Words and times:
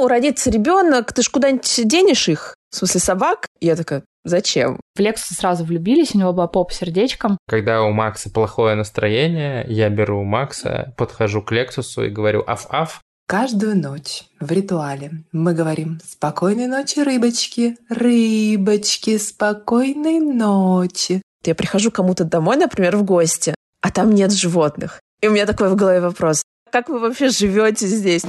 ну, 0.00 0.08
родится 0.08 0.50
ребенок, 0.50 1.12
ты 1.12 1.22
ж 1.22 1.28
куда-нибудь 1.28 1.80
денешь 1.84 2.28
их? 2.28 2.54
В 2.70 2.76
смысле, 2.76 3.00
собак? 3.00 3.46
Я 3.60 3.76
такая, 3.76 4.02
Зачем? 4.24 4.78
В 4.96 5.00
Лексу 5.00 5.34
сразу 5.34 5.64
влюбились, 5.64 6.14
у 6.14 6.18
него 6.18 6.32
была 6.32 6.46
поп 6.46 6.72
сердечком. 6.72 7.38
Когда 7.48 7.82
у 7.82 7.90
Макса 7.90 8.30
плохое 8.30 8.74
настроение, 8.74 9.64
я 9.68 9.88
беру 9.88 10.22
Макса, 10.24 10.94
подхожу 10.98 11.40
к 11.42 11.52
Лексусу 11.52 12.04
и 12.04 12.10
говорю 12.10 12.44
«Аф-аф». 12.46 13.00
Каждую 13.26 13.78
ночь 13.78 14.24
в 14.38 14.52
ритуале 14.52 15.22
мы 15.32 15.54
говорим 15.54 16.00
«Спокойной 16.04 16.66
ночи, 16.66 17.00
рыбочки, 17.00 17.76
рыбочки, 17.88 19.16
спокойной 19.16 20.20
ночи». 20.20 21.22
Я 21.44 21.54
прихожу 21.54 21.90
кому-то 21.90 22.24
домой, 22.24 22.56
например, 22.56 22.96
в 22.96 23.04
гости, 23.04 23.54
а 23.80 23.90
там 23.90 24.14
нет 24.14 24.32
животных. 24.32 25.00
И 25.22 25.28
у 25.28 25.32
меня 25.32 25.46
такой 25.46 25.70
в 25.70 25.76
голове 25.76 26.00
вопрос. 26.00 26.42
Как 26.70 26.90
вы 26.90 26.98
вообще 26.98 27.30
живете 27.30 27.86
здесь? 27.86 28.24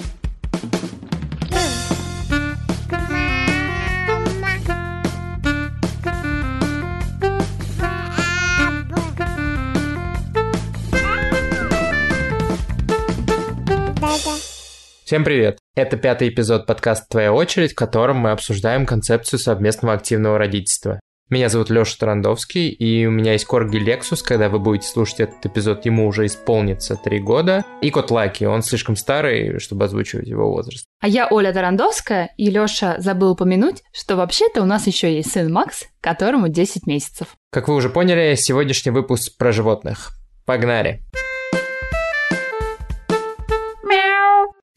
Всем 15.12 15.26
привет! 15.26 15.60
Это 15.76 15.98
пятый 15.98 16.30
эпизод 16.30 16.66
подкаста 16.66 17.06
«Твоя 17.10 17.34
очередь», 17.34 17.74
в 17.74 17.76
котором 17.76 18.16
мы 18.16 18.32
обсуждаем 18.32 18.86
концепцию 18.86 19.40
совместного 19.40 19.94
активного 19.94 20.38
родительства. 20.38 21.02
Меня 21.30 21.50
зовут 21.50 21.70
Лёша 21.70 22.00
Тарандовский, 22.00 22.70
и 22.70 23.06
у 23.06 23.12
меня 23.12 23.34
есть 23.34 23.44
корги 23.44 23.76
Lexus. 23.76 24.24
Когда 24.24 24.48
вы 24.48 24.60
будете 24.60 24.88
слушать 24.88 25.20
этот 25.20 25.46
эпизод, 25.46 25.86
ему 25.86 26.08
уже 26.08 26.28
исполнится 26.28 26.96
три 26.96 27.20
года. 27.20 27.66
И 27.82 27.90
кот 27.90 28.10
Лаки, 28.10 28.46
он 28.46 28.64
слишком 28.64 28.96
старый, 28.96 29.60
чтобы 29.60 29.84
озвучивать 29.84 30.30
его 30.30 30.50
возраст. 30.50 30.86
А 31.02 31.10
я 31.10 31.28
Оля 31.30 31.52
Тарандовская, 31.52 32.30
и 32.38 32.50
Лёша 32.50 32.96
забыл 33.00 33.32
упомянуть, 33.32 33.84
что 33.92 34.16
вообще-то 34.16 34.62
у 34.62 34.66
нас 34.66 34.88
еще 34.88 35.14
есть 35.14 35.34
сын 35.34 35.52
Макс, 35.52 35.84
которому 36.00 36.48
10 36.48 36.88
месяцев. 36.88 37.36
Как 37.52 37.68
вы 37.68 37.76
уже 37.76 37.90
поняли, 37.90 38.36
сегодняшний 38.36 38.94
выпуск 38.94 39.36
про 39.38 39.52
животных. 39.52 40.12
Погнали! 40.46 41.04
Погнали! 41.12 41.31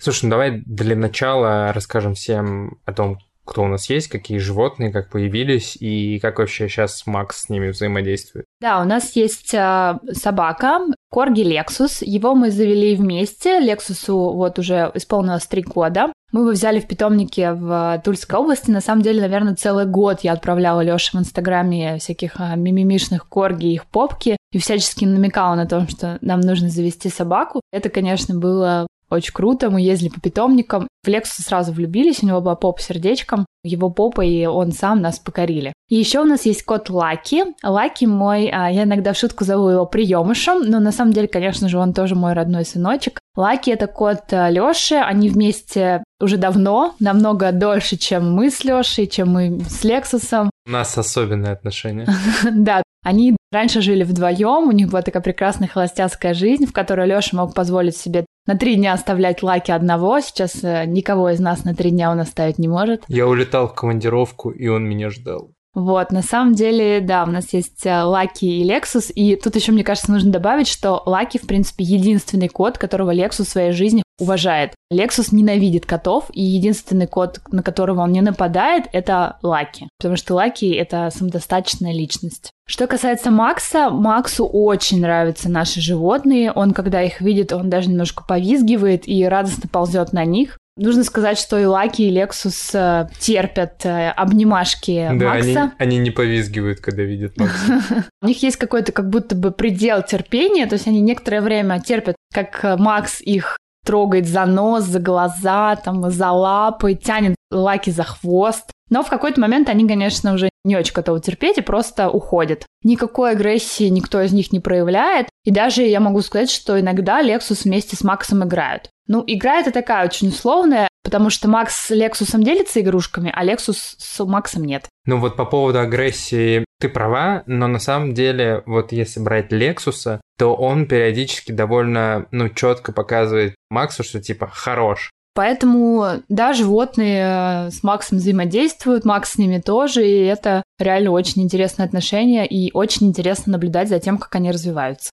Слушай, 0.05 0.25
ну 0.27 0.31
давай 0.33 0.63
для 0.67 0.97
начала 0.97 1.73
расскажем 1.73 2.13
всем 2.13 2.77
о 2.85 2.93
том, 2.93 3.21
кто 3.47 3.63
у 3.63 3.69
нас 3.69 3.89
есть, 3.89 4.09
какие 4.09 4.37
животные, 4.37 4.93
как 4.93 5.09
появились 5.09 5.79
и 5.81 6.19
как 6.19 6.41
вообще 6.41 6.69
сейчас 6.69 7.07
Макс 7.07 7.45
с 7.45 7.49
ними 7.49 7.69
взаимодействует. 7.69 8.45
Да, 8.61 8.83
у 8.83 8.85
нас 8.85 9.17
есть 9.17 9.55
э, 9.55 9.99
собака, 10.13 10.81
Корги 11.11 11.41
Лексус. 11.41 12.03
Его 12.03 12.35
мы 12.35 12.51
завели 12.51 12.97
вместе. 12.97 13.61
Лексусу 13.61 14.33
вот 14.35 14.59
уже 14.59 14.91
исполнилось 14.93 15.47
три 15.47 15.63
года. 15.63 16.13
Мы 16.33 16.41
его 16.41 16.51
взяли 16.51 16.81
в 16.81 16.87
питомнике 16.87 17.53
в 17.53 18.03
Тульской 18.05 18.39
области. 18.39 18.71
На 18.71 18.83
самом 18.83 19.01
деле, 19.01 19.23
наверное, 19.23 19.55
целый 19.55 19.87
год 19.87 20.21
я 20.21 20.33
отправляла 20.33 20.83
Лёше 20.83 21.17
в 21.17 21.21
Инстаграме 21.21 21.97
всяких 21.99 22.35
а, 22.39 22.57
мимимишных 22.57 23.27
корги, 23.27 23.73
их 23.73 23.87
попки, 23.87 24.37
и 24.53 24.59
всячески 24.59 25.07
намекала 25.07 25.55
на 25.55 25.67
то, 25.67 25.87
что 25.89 26.19
нам 26.21 26.41
нужно 26.41 26.69
завести 26.69 27.09
собаку. 27.09 27.63
Это, 27.73 27.89
конечно, 27.89 28.35
было 28.35 28.87
очень 29.15 29.33
круто. 29.33 29.71
Мы 29.71 29.81
ездили 29.81 30.11
по 30.11 30.21
питомникам. 30.21 30.89
В 31.05 31.09
Лексуса 31.09 31.43
сразу 31.43 31.73
влюбились, 31.73 32.23
у 32.23 32.27
него 32.27 32.41
была 32.41 32.55
поп 32.55 32.81
сердечком. 32.81 33.47
Его 33.63 33.91
попа 33.91 34.23
и 34.23 34.47
он 34.47 34.73
сам 34.73 35.01
нас 35.01 35.19
покорили. 35.19 35.73
И 35.89 35.97
еще 35.97 36.21
у 36.21 36.25
нас 36.25 36.45
есть 36.45 36.65
кот 36.65 36.91
Лаки. 36.91 37.45
Лаки 37.63 38.07
мой, 38.07 38.49
а, 38.49 38.71
я 38.71 38.85
иногда 38.85 39.13
в 39.13 39.19
шутку 39.19 39.45
зову 39.45 39.69
его 39.69 39.87
приемышем, 39.87 40.63
но 40.63 40.81
на 40.81 40.93
самом 40.93 41.13
деле, 41.13 41.29
конечно 41.29 41.69
же, 41.69 41.79
он 41.79 41.93
тоже 41.93 42.15
мой 42.15 42.33
родной 42.33 42.65
сыночек. 42.65 43.21
Лаки 43.37 43.71
это 43.71 43.87
кот 43.87 44.33
а, 44.33 44.51
Лёши, 44.51 44.95
они 44.95 45.29
вместе 45.29 46.05
уже 46.21 46.37
давно, 46.37 46.95
намного 47.01 47.53
дольше, 47.53 47.97
чем 47.97 48.33
мы 48.33 48.51
с 48.51 48.65
Лёшей, 48.65 49.07
чем 49.07 49.33
мы 49.33 49.61
с 49.69 49.85
Лексусом. 49.85 50.51
У 50.67 50.71
нас 50.71 50.97
особенные 50.97 51.53
отношения. 51.53 52.07
Да, 52.51 52.83
они 53.03 53.37
раньше 53.53 53.83
жили 53.83 54.03
вдвоем, 54.05 54.69
у 54.69 54.73
них 54.73 54.89
была 54.89 55.03
такая 55.03 55.23
прекрасная 55.23 55.69
холостяцкая 55.69 56.33
жизнь, 56.33 56.67
в 56.67 56.73
которой 56.73 57.07
Лёша 57.07 57.37
мог 57.37 57.55
позволить 57.55 57.97
себе 57.97 58.25
на 58.47 58.57
три 58.57 58.77
дня 58.77 58.93
оставлять 58.93 59.43
Лаки 59.43 59.71
одного. 59.71 60.21
Сейчас 60.21 60.63
э, 60.63 60.85
никого 60.87 61.31
из 61.31 61.41
нас 61.41 61.65
на 61.65 61.75
три 61.75 61.91
дня 61.91 62.11
он 62.11 62.21
оставить 62.21 62.59
не 62.59 62.69
может. 62.69 63.05
Я 63.09 63.27
улетал 63.27 63.69
в 63.69 63.75
командировку, 63.75 64.51
и 64.51 64.69
он 64.69 64.85
меня 64.85 65.11
ждал. 65.11 65.54
Вот, 65.75 66.13
на 66.13 66.23
самом 66.23 66.55
деле, 66.55 67.01
да, 67.01 67.25
у 67.25 67.27
нас 67.27 67.53
есть 67.53 67.85
э, 67.85 68.03
Лаки 68.03 68.45
и 68.45 68.65
Lexus, 68.65 69.13
и 69.13 69.35
тут 69.35 69.57
еще, 69.57 69.73
мне 69.73 69.83
кажется, 69.83 70.13
нужно 70.13 70.31
добавить, 70.31 70.69
что 70.69 71.03
Лаки, 71.05 71.39
в 71.39 71.47
принципе, 71.49 71.83
единственный 71.83 72.49
кот, 72.49 72.79
которого 72.79 73.13
Lexus 73.13 73.45
в 73.45 73.49
своей 73.49 73.73
жизни 73.73 74.05
уважает. 74.21 74.75
Lexus 74.93 75.29
ненавидит 75.33 75.85
котов, 75.85 76.27
и 76.33 76.41
единственный 76.41 77.09
кот, 77.09 77.41
на 77.51 77.65
которого 77.65 78.03
он 78.03 78.13
не 78.13 78.21
нападает, 78.21 78.85
это 78.93 79.39
Лаки, 79.43 79.89
потому 79.99 80.17
что 80.17 80.35
Лаки— 80.35 80.71
это 80.75 81.11
самодостаточная 81.13 81.93
личность. 81.93 82.53
Что 82.67 82.87
касается 82.87 83.31
Макса, 83.31 83.91
Максу 83.91 84.47
очень 84.47 85.01
нравятся 85.01 85.51
наши 85.51 85.81
животные. 85.81 86.51
Он, 86.53 86.73
когда 86.73 87.03
их 87.03 87.21
видит, 87.21 87.53
он 87.53 87.69
даже 87.69 87.91
немножко 87.91 88.25
повизгивает 88.25 89.07
и 89.07 89.25
радостно 89.25 89.69
ползет 89.69 90.13
на 90.13 90.25
них. 90.25 90.59
Нужно 90.77 91.05
сказать, 91.05 91.39
что 91.39 91.57
и 91.59 91.67
Лаки, 91.67 92.03
и 92.03 92.11
Лексус 92.11 92.75
э, 92.75 93.07
терпят 93.21 93.87
э, 93.87 94.11
обнимашки 94.11 95.09
да, 95.15 95.35
Макса. 95.35 95.63
Они, 95.63 95.71
они 95.79 95.99
не 95.99 96.11
повизгивают, 96.11 96.81
когда 96.81 97.05
видят 97.05 97.37
Макса. 97.39 98.09
У 98.21 98.27
них 98.27 98.43
есть 98.43 98.57
какой-то 98.57 98.91
как 98.91 99.09
будто 99.09 99.37
бы 99.37 99.53
предел 99.53 100.03
терпения, 100.03 100.67
то 100.67 100.75
есть 100.75 100.89
они 100.89 101.01
некоторое 101.01 101.43
время 101.43 101.81
терпят, 101.81 102.17
как 102.33 102.65
э, 102.65 102.77
Макс 102.77 103.21
их 103.21 103.57
трогает 103.85 104.27
за 104.27 104.47
нос, 104.47 104.85
за 104.85 104.99
глаза, 104.99 105.77
там, 105.77 106.11
за 106.11 106.31
лапы, 106.31 106.95
тянет 106.95 107.37
Лаки 107.53 107.91
за 107.91 108.03
хвост. 108.03 108.71
Но 108.91 109.05
в 109.05 109.11
какой-то 109.11 109.41
момент 109.41 109.69
они, 109.69 109.87
конечно, 109.87 110.35
уже 110.35 110.49
не 110.65 110.77
очень 110.77 110.95
готовы 110.95 111.21
терпеть 111.21 111.59
и 111.59 111.63
просто 111.63 112.09
уходят. 112.09 112.67
Никакой 112.83 113.33
агрессии 113.33 113.89
никто 113.89 114.21
из 114.23 114.33
них 114.33 114.53
не 114.53 114.61
проявляет. 114.61 115.29
И 115.45 115.51
даже 115.51 115.83
я 115.83 116.01
могу 116.01 116.23
сказать, 116.23 116.51
что 116.51 116.81
иногда 116.81 117.21
Лексус 117.21 117.65
вместе 117.65 117.97
с 117.97 118.03
Максом 118.03 118.45
играют. 118.45 118.91
Ну, 119.07 119.23
игра 119.27 119.61
это 119.61 119.71
такая 119.71 120.07
очень 120.07 120.29
условная, 120.29 120.89
потому 121.03 121.29
что 121.29 121.49
Макс 121.49 121.75
с 121.87 121.91
Лексусом 121.91 122.43
делится 122.43 122.81
игрушками, 122.81 123.31
а 123.35 123.45
Лексус 123.45 123.97
с 123.99 124.25
Максом 124.25 124.65
нет. 124.65 124.87
Ну 125.05 125.19
вот 125.19 125.37
по 125.37 125.45
поводу 125.45 125.81
агрессии 125.81 126.65
ты 126.81 126.89
права, 126.89 127.43
но 127.47 127.69
на 127.69 127.79
самом 127.79 128.15
деле 128.15 128.63
вот 128.65 128.93
если 128.93 129.21
брать 129.21 129.53
Лексуса, 129.53 130.23
то 130.39 130.55
он 130.55 130.87
периодически 130.87 131.53
довольно, 131.53 132.27
ну, 132.31 132.49
четко 132.49 132.93
показывает 132.93 133.55
Максу, 133.71 134.03
что 134.03 134.21
типа 134.21 134.47
хорош. 134.47 135.11
Поэтому, 135.35 136.23
да, 136.29 136.53
животные 136.53 137.67
э, 137.67 137.71
с 137.73 137.83
Максом 137.83 138.19
взаимодействуют, 138.19 139.05
Макс 139.05 139.33
с 139.33 139.39
ними 139.39 139.59
тоже, 139.59 140.09
и 140.09 140.25
это 140.25 140.63
реально 140.79 141.11
очень 141.11 141.43
интересное 141.43 141.87
отношение, 141.87 142.47
и 142.47 142.71
очень 142.73 143.09
интересно 143.09 143.53
наблюдать 143.53 143.89
за 143.89 143.99
тем, 143.99 144.19
как 144.19 144.33
они 144.37 144.53
развиваются. 144.53 145.11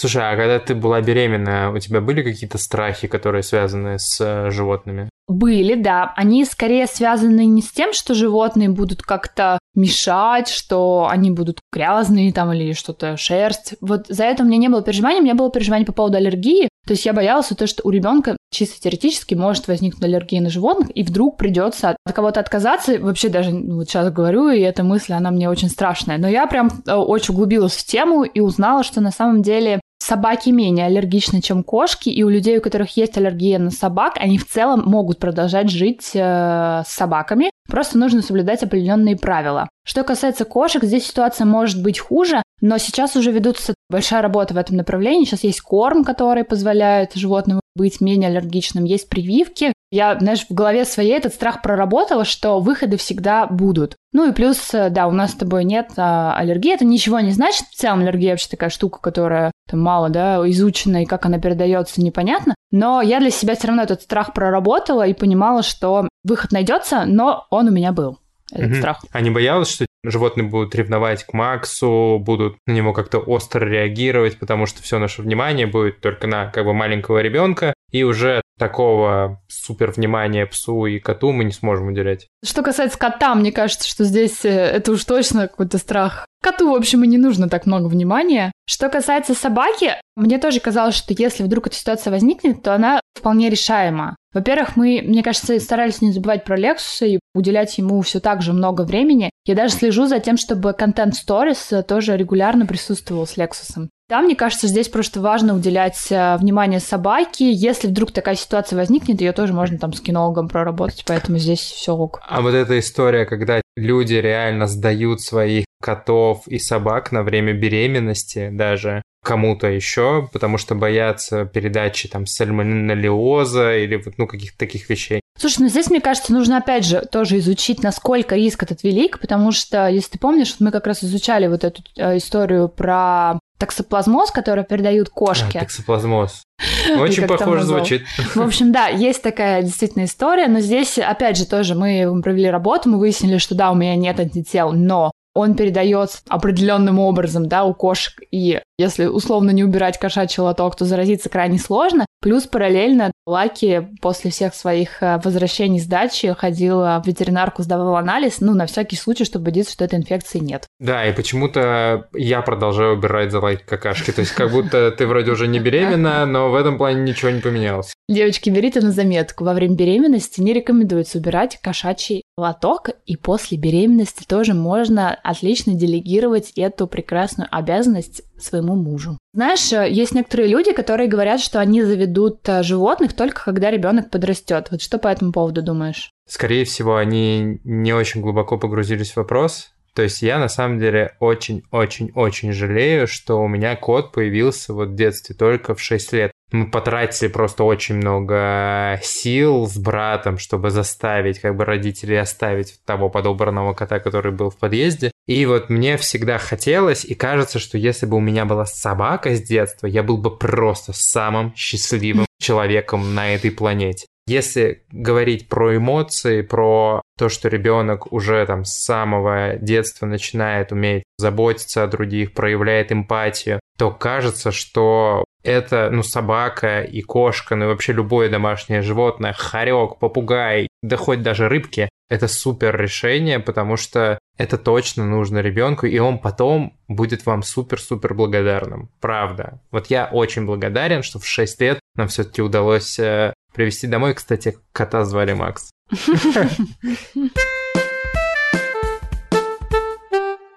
Слушай, 0.00 0.32
а 0.32 0.34
когда 0.34 0.58
ты 0.58 0.74
была 0.74 1.02
беременна, 1.02 1.70
у 1.74 1.78
тебя 1.78 2.00
были 2.00 2.22
какие-то 2.22 2.56
страхи, 2.56 3.06
которые 3.06 3.42
связаны 3.42 3.98
с 3.98 4.18
э, 4.18 4.50
животными? 4.50 5.10
Были, 5.28 5.74
да. 5.74 6.14
Они 6.16 6.46
скорее 6.46 6.86
связаны 6.86 7.44
не 7.44 7.60
с 7.60 7.70
тем, 7.70 7.92
что 7.92 8.14
животные 8.14 8.70
будут 8.70 9.02
как-то 9.02 9.58
мешать, 9.74 10.48
что 10.48 11.06
они 11.10 11.30
будут 11.30 11.60
грязные 11.70 12.32
там 12.32 12.50
или 12.54 12.72
что-то 12.72 13.18
шерсть. 13.18 13.74
Вот 13.82 14.06
за 14.08 14.24
это 14.24 14.42
у 14.42 14.46
меня 14.46 14.56
не 14.56 14.68
было 14.70 14.82
переживаний, 14.82 15.20
у 15.20 15.22
меня 15.22 15.34
было 15.34 15.50
переживание 15.50 15.84
по 15.84 15.92
поводу 15.92 16.16
аллергии. 16.16 16.69
То 16.90 16.94
есть 16.94 17.06
я 17.06 17.12
боялась 17.12 17.46
то, 17.46 17.68
что 17.68 17.86
у 17.86 17.90
ребенка 17.90 18.36
чисто 18.50 18.80
теоретически 18.80 19.36
может 19.36 19.68
возникнуть 19.68 20.02
аллергия 20.02 20.40
на 20.40 20.50
животных, 20.50 20.88
и 20.92 21.04
вдруг 21.04 21.36
придется 21.36 21.90
от 21.90 22.12
кого-то 22.12 22.40
отказаться. 22.40 22.98
Вообще 22.98 23.28
даже 23.28 23.52
ну, 23.52 23.76
вот 23.76 23.88
сейчас 23.88 24.10
говорю, 24.10 24.48
и 24.48 24.58
эта 24.58 24.82
мысль, 24.82 25.12
она 25.12 25.30
мне 25.30 25.48
очень 25.48 25.68
страшная. 25.68 26.18
Но 26.18 26.26
я 26.26 26.48
прям 26.48 26.68
э, 26.84 26.92
очень 26.92 27.32
углубилась 27.32 27.76
в 27.76 27.86
тему 27.86 28.24
и 28.24 28.40
узнала, 28.40 28.82
что 28.82 29.00
на 29.00 29.12
самом 29.12 29.42
деле 29.42 29.78
собаки 30.00 30.50
менее 30.50 30.86
аллергичны, 30.86 31.40
чем 31.40 31.62
кошки, 31.62 32.08
и 32.08 32.24
у 32.24 32.28
людей, 32.28 32.58
у 32.58 32.60
которых 32.60 32.96
есть 32.96 33.16
аллергия 33.16 33.60
на 33.60 33.70
собак, 33.70 34.14
они 34.16 34.36
в 34.36 34.48
целом 34.48 34.82
могут 34.84 35.20
продолжать 35.20 35.70
жить 35.70 36.10
э, 36.14 36.82
с 36.84 36.88
собаками. 36.88 37.52
Просто 37.68 37.98
нужно 37.98 38.20
соблюдать 38.20 38.64
определенные 38.64 39.16
правила. 39.16 39.68
Что 39.84 40.04
касается 40.04 40.44
кошек, 40.44 40.84
здесь 40.84 41.06
ситуация 41.06 41.46
может 41.46 41.82
быть 41.82 41.98
хуже, 41.98 42.42
но 42.60 42.78
сейчас 42.78 43.16
уже 43.16 43.32
ведутся 43.32 43.74
большая 43.88 44.22
работа 44.22 44.54
в 44.54 44.58
этом 44.58 44.76
направлении. 44.76 45.24
Сейчас 45.24 45.44
есть 45.44 45.60
корм, 45.60 46.04
который 46.04 46.44
позволяет 46.44 47.14
животным 47.14 47.60
быть 47.74 48.00
менее 48.00 48.28
аллергичным, 48.28 48.84
есть 48.84 49.08
прививки. 49.08 49.72
Я, 49.90 50.18
знаешь, 50.18 50.46
в 50.48 50.54
голове 50.54 50.84
своей 50.84 51.12
этот 51.12 51.34
страх 51.34 51.62
проработала, 51.62 52.24
что 52.24 52.60
выходы 52.60 52.96
всегда 52.96 53.46
будут. 53.46 53.96
Ну 54.12 54.28
и 54.28 54.32
плюс, 54.32 54.72
э, 54.72 54.90
да, 54.90 55.08
у 55.08 55.12
нас 55.12 55.32
с 55.32 55.34
тобой 55.34 55.64
нет 55.64 55.90
а, 55.96 56.36
аллергии, 56.36 56.74
это 56.74 56.84
ничего 56.84 57.18
не 57.20 57.32
значит. 57.32 57.66
В 57.68 57.74
целом 57.74 58.00
аллергия 58.00 58.32
вообще 58.32 58.48
такая 58.48 58.70
штука, 58.70 59.00
которая 59.00 59.50
там 59.68 59.80
мало, 59.80 60.08
да, 60.08 60.48
изучена, 60.50 61.02
и 61.02 61.06
как 61.06 61.26
она 61.26 61.38
передается, 61.38 62.00
непонятно. 62.00 62.54
Но 62.70 63.02
я 63.02 63.18
для 63.18 63.30
себя 63.30 63.56
все 63.56 63.68
равно 63.68 63.82
этот 63.82 64.02
страх 64.02 64.32
проработала 64.32 65.06
и 65.06 65.14
понимала, 65.14 65.62
что 65.62 66.08
выход 66.22 66.52
найдется, 66.52 67.04
но 67.06 67.46
он 67.50 67.68
у 67.68 67.72
меня 67.72 67.92
был. 67.92 68.19
Этот 68.52 68.70
Мгм. 68.70 68.78
страх. 68.78 69.04
А 69.12 69.20
не 69.20 69.30
боялась, 69.30 69.70
что 69.70 69.86
животные 70.04 70.46
будут 70.46 70.74
ревновать 70.74 71.24
к 71.24 71.32
Максу, 71.32 72.18
будут 72.20 72.56
на 72.66 72.72
него 72.72 72.92
как-то 72.92 73.18
остро 73.18 73.64
реагировать, 73.66 74.38
потому 74.38 74.66
что 74.66 74.82
все 74.82 74.98
наше 74.98 75.22
внимание 75.22 75.66
будет 75.66 76.00
только 76.00 76.26
на 76.26 76.46
как 76.46 76.64
бы 76.64 76.72
маленького 76.72 77.18
ребенка, 77.18 77.74
и 77.90 78.02
уже 78.02 78.40
такого 78.58 79.40
супер 79.48 79.90
внимания 79.90 80.46
псу 80.46 80.86
и 80.86 80.98
коту 80.98 81.32
мы 81.32 81.44
не 81.44 81.52
сможем 81.52 81.88
уделять. 81.88 82.26
Что 82.44 82.62
касается 82.62 82.98
кота, 82.98 83.34
мне 83.34 83.52
кажется, 83.52 83.88
что 83.88 84.04
здесь 84.04 84.44
э, 84.44 84.50
это 84.50 84.92
уж 84.92 85.04
точно 85.04 85.48
какой-то 85.48 85.78
страх. 85.78 86.26
Коту, 86.42 86.70
в 86.70 86.74
общем, 86.76 87.02
и 87.04 87.06
не 87.06 87.18
нужно 87.18 87.48
так 87.48 87.66
много 87.66 87.86
внимания. 87.86 88.52
Что 88.68 88.88
касается 88.88 89.34
собаки, 89.34 89.94
мне 90.16 90.38
тоже 90.38 90.60
казалось, 90.60 90.94
что 90.94 91.14
если 91.16 91.42
вдруг 91.42 91.66
эта 91.66 91.76
ситуация 91.76 92.10
возникнет, 92.10 92.62
то 92.62 92.74
она 92.74 93.00
вполне 93.18 93.50
решаема. 93.50 94.16
Во-первых, 94.32 94.76
мы, 94.76 95.02
мне 95.04 95.22
кажется, 95.22 95.58
старались 95.58 96.02
не 96.02 96.12
забывать 96.12 96.44
про 96.44 96.56
Лексуса 96.56 97.06
и 97.06 97.18
уделять 97.34 97.76
ему 97.78 98.00
все 98.02 98.20
так 98.20 98.42
же 98.42 98.52
много 98.52 98.82
времени. 98.82 99.30
Я 99.44 99.54
даже 99.54 99.74
слежу 99.74 100.06
за 100.06 100.20
тем, 100.20 100.36
чтобы 100.36 100.72
контент 100.72 101.14
Stories 101.14 101.82
тоже 101.82 102.16
регулярно 102.16 102.66
присутствовал 102.66 103.26
с 103.26 103.36
Лексусом. 103.36 103.90
Да, 104.08 104.20
мне 104.22 104.34
кажется, 104.34 104.66
здесь 104.66 104.88
просто 104.88 105.20
важно 105.20 105.54
уделять 105.54 106.10
э, 106.10 106.36
внимание 106.36 106.80
собаке. 106.80 107.52
Если 107.52 107.86
вдруг 107.86 108.10
такая 108.10 108.34
ситуация 108.34 108.76
возникнет, 108.76 109.20
ее 109.20 109.32
тоже 109.32 109.52
можно 109.52 109.78
там 109.78 109.92
с 109.92 110.00
кинологом 110.00 110.48
проработать, 110.48 111.04
поэтому 111.06 111.38
здесь 111.38 111.60
все 111.60 111.94
ок. 111.94 112.20
А 112.26 112.40
вот 112.40 112.54
эта 112.54 112.76
история, 112.80 113.24
когда 113.24 113.60
люди 113.76 114.14
реально 114.14 114.66
сдают 114.66 115.20
своих 115.20 115.64
котов 115.80 116.46
и 116.48 116.58
собак 116.58 117.12
на 117.12 117.22
время 117.22 117.52
беременности 117.52 118.50
даже 118.52 119.02
кому-то 119.22 119.66
еще, 119.66 120.28
потому 120.32 120.58
что 120.58 120.74
боятся 120.74 121.44
передачи 121.44 122.08
там 122.08 122.26
сальмонеллеза 122.26 123.76
или 123.76 123.96
вот, 123.96 124.14
ну, 124.16 124.26
каких-то 124.26 124.58
таких 124.58 124.88
вещей. 124.88 125.20
Слушай, 125.38 125.60
ну 125.60 125.68
здесь, 125.68 125.88
мне 125.88 126.00
кажется, 126.00 126.32
нужно 126.32 126.58
опять 126.58 126.84
же 126.84 127.06
тоже 127.10 127.38
изучить, 127.38 127.82
насколько 127.82 128.34
риск 128.34 128.62
этот 128.62 128.82
велик, 128.82 129.20
потому 129.20 129.52
что, 129.52 129.88
если 129.88 130.12
ты 130.12 130.18
помнишь, 130.18 130.50
вот 130.50 130.60
мы 130.60 130.70
как 130.70 130.86
раз 130.86 131.04
изучали 131.04 131.46
вот 131.46 131.64
эту 131.64 131.82
э, 131.96 132.16
историю 132.18 132.68
про 132.68 133.38
токсоплазмоз, 133.58 134.30
который 134.30 134.64
передают 134.64 135.10
кошки. 135.10 135.58
А, 135.58 135.60
токсоплазмоз. 135.60 136.42
Очень 136.98 137.26
похоже 137.26 137.64
звучит. 137.64 138.02
В 138.34 138.40
общем, 138.40 138.72
да, 138.72 138.88
есть 138.88 139.22
такая 139.22 139.62
действительно 139.62 140.04
история, 140.04 140.48
но 140.48 140.60
здесь, 140.60 140.98
опять 140.98 141.36
же, 141.36 141.46
тоже 141.46 141.74
мы 141.74 142.20
провели 142.22 142.50
работу, 142.50 142.88
мы 142.88 142.98
выяснили, 142.98 143.38
что 143.38 143.54
да, 143.54 143.70
у 143.70 143.74
меня 143.74 143.96
нет 143.96 144.18
антител, 144.18 144.72
но 144.72 145.12
он 145.34 145.54
передается 145.54 146.18
определенным 146.28 146.98
образом, 146.98 147.48
да, 147.48 147.64
у 147.64 147.74
кошек, 147.74 148.14
и 148.30 148.60
если 148.78 149.06
условно 149.06 149.50
не 149.50 149.62
убирать 149.62 149.98
кошачий 149.98 150.42
лоток, 150.42 150.74
то 150.74 150.84
заразиться 150.84 151.28
крайне 151.28 151.58
сложно. 151.58 152.06
Плюс 152.22 152.46
параллельно 152.46 153.12
Лаки 153.26 153.88
после 154.00 154.30
всех 154.30 154.54
своих 154.54 155.02
э, 155.02 155.20
возвращений 155.22 155.78
с 155.78 155.86
дачи 155.86 156.34
ходила 156.34 157.00
в 157.02 157.06
ветеринарку, 157.06 157.62
сдавала 157.62 157.98
анализ, 157.98 158.40
ну, 158.40 158.54
на 158.54 158.66
всякий 158.66 158.96
случай, 158.96 159.24
чтобы 159.24 159.44
убедиться, 159.44 159.72
что 159.72 159.84
этой 159.84 159.98
инфекции 159.98 160.38
нет. 160.38 160.66
Да, 160.78 161.06
и 161.06 161.12
почему-то 161.14 162.08
я 162.14 162.42
продолжаю 162.42 162.96
убирать 162.96 163.30
за 163.30 163.40
лайк 163.40 163.64
какашки. 163.64 164.10
То 164.10 164.20
есть 164.20 164.32
как 164.32 164.50
будто 164.50 164.90
ты 164.90 165.06
вроде 165.06 165.30
уже 165.30 165.46
не 165.46 165.60
беременна, 165.60 166.26
но 166.26 166.50
в 166.50 166.54
этом 166.54 166.76
плане 166.78 167.02
ничего 167.02 167.30
не 167.30 167.40
поменялось. 167.40 167.94
Девочки, 168.10 168.50
берите 168.50 168.80
на 168.80 168.90
заметку. 168.90 169.44
Во 169.44 169.54
время 169.54 169.76
беременности 169.76 170.40
не 170.40 170.52
рекомендуется 170.52 171.18
убирать 171.18 171.60
кошачий 171.62 172.24
лоток, 172.36 172.90
и 173.06 173.16
после 173.16 173.56
беременности 173.56 174.24
тоже 174.24 174.52
можно 174.52 175.14
отлично 175.14 175.74
делегировать 175.74 176.50
эту 176.56 176.88
прекрасную 176.88 177.46
обязанность 177.52 178.22
своему 178.36 178.74
мужу. 178.74 179.16
Знаешь, 179.32 179.72
э, 179.72 179.88
есть 179.88 180.12
некоторые 180.12 180.48
люди, 180.48 180.72
которые 180.72 181.08
говорят, 181.08 181.38
что 181.40 181.60
они 181.60 181.84
заведут 181.84 182.40
э, 182.48 182.64
животных 182.64 183.12
только 183.12 183.44
когда 183.44 183.70
ребенок 183.70 184.10
подрастет. 184.10 184.72
Вот 184.72 184.82
что 184.82 184.98
по 184.98 185.06
этому 185.06 185.30
поводу 185.30 185.62
думаешь? 185.62 186.10
Скорее 186.26 186.64
всего, 186.64 186.96
они 186.96 187.60
не 187.62 187.92
очень 187.92 188.22
глубоко 188.22 188.58
погрузились 188.58 189.12
в 189.12 189.18
вопрос. 189.18 189.70
То 189.94 190.02
есть 190.02 190.22
я 190.22 190.38
на 190.38 190.48
самом 190.48 190.78
деле 190.78 191.16
очень-очень-очень 191.20 192.52
жалею, 192.52 193.06
что 193.06 193.42
у 193.42 193.48
меня 193.48 193.76
кот 193.76 194.12
появился 194.12 194.72
вот 194.72 194.90
в 194.90 194.94
детстве 194.94 195.34
только 195.34 195.74
в 195.74 195.80
6 195.80 196.12
лет. 196.12 196.32
Мы 196.52 196.68
потратили 196.68 197.28
просто 197.28 197.62
очень 197.62 197.96
много 197.96 198.98
сил 199.02 199.68
с 199.68 199.78
братом, 199.78 200.38
чтобы 200.38 200.70
заставить 200.70 201.38
как 201.38 201.56
бы 201.56 201.64
родителей 201.64 202.16
оставить 202.16 202.80
того 202.84 203.08
подобранного 203.08 203.72
кота, 203.72 204.00
который 204.00 204.32
был 204.32 204.50
в 204.50 204.58
подъезде. 204.58 205.12
И 205.26 205.46
вот 205.46 205.70
мне 205.70 205.96
всегда 205.96 206.38
хотелось, 206.38 207.04
и 207.04 207.14
кажется, 207.14 207.60
что 207.60 207.78
если 207.78 208.06
бы 208.06 208.16
у 208.16 208.20
меня 208.20 208.46
была 208.46 208.66
собака 208.66 209.34
с 209.34 209.42
детства, 209.42 209.86
я 209.86 210.02
был 210.02 210.18
бы 210.18 210.36
просто 210.36 210.92
самым 210.92 211.54
счастливым 211.54 212.26
человеком 212.40 213.14
на 213.14 213.32
этой 213.32 213.52
планете. 213.52 214.06
Если 214.30 214.84
говорить 214.92 215.48
про 215.48 215.76
эмоции, 215.76 216.42
про 216.42 217.02
то, 217.18 217.28
что 217.28 217.48
ребенок 217.48 218.12
уже 218.12 218.46
там 218.46 218.64
с 218.64 218.84
самого 218.84 219.56
детства 219.56 220.06
начинает 220.06 220.70
уметь 220.70 221.02
заботиться 221.18 221.82
о 221.82 221.88
других, 221.88 222.32
проявляет 222.32 222.92
эмпатию, 222.92 223.58
то 223.76 223.90
кажется, 223.90 224.52
что 224.52 225.24
это, 225.42 225.90
ну, 225.90 226.04
собака 226.04 226.82
и 226.82 227.02
кошка, 227.02 227.56
ну 227.56 227.64
и 227.64 227.68
вообще 227.68 227.92
любое 227.92 228.30
домашнее 228.30 228.82
животное, 228.82 229.32
хорек, 229.32 229.98
попугай, 229.98 230.68
да 230.80 230.96
хоть 230.96 231.22
даже 231.22 231.48
рыбки, 231.48 231.88
это 232.10 232.28
супер 232.28 232.76
решение, 232.76 233.38
потому 233.38 233.76
что 233.76 234.18
это 234.36 234.58
точно 234.58 235.06
нужно 235.06 235.38
ребенку, 235.38 235.86
и 235.86 235.98
он 235.98 236.18
потом 236.18 236.76
будет 236.88 237.24
вам 237.24 237.42
супер-супер 237.42 238.14
благодарным. 238.14 238.90
Правда. 239.00 239.62
Вот 239.70 239.86
я 239.86 240.06
очень 240.06 240.44
благодарен, 240.44 241.02
что 241.02 241.18
в 241.20 241.26
6 241.26 241.60
лет 241.60 241.80
нам 241.94 242.08
все-таки 242.08 242.42
удалось 242.42 242.98
э, 242.98 243.32
привезти 243.54 243.86
домой. 243.86 244.14
Кстати, 244.14 244.58
кота 244.72 245.04
звали 245.04 245.32
Макс. 245.32 245.70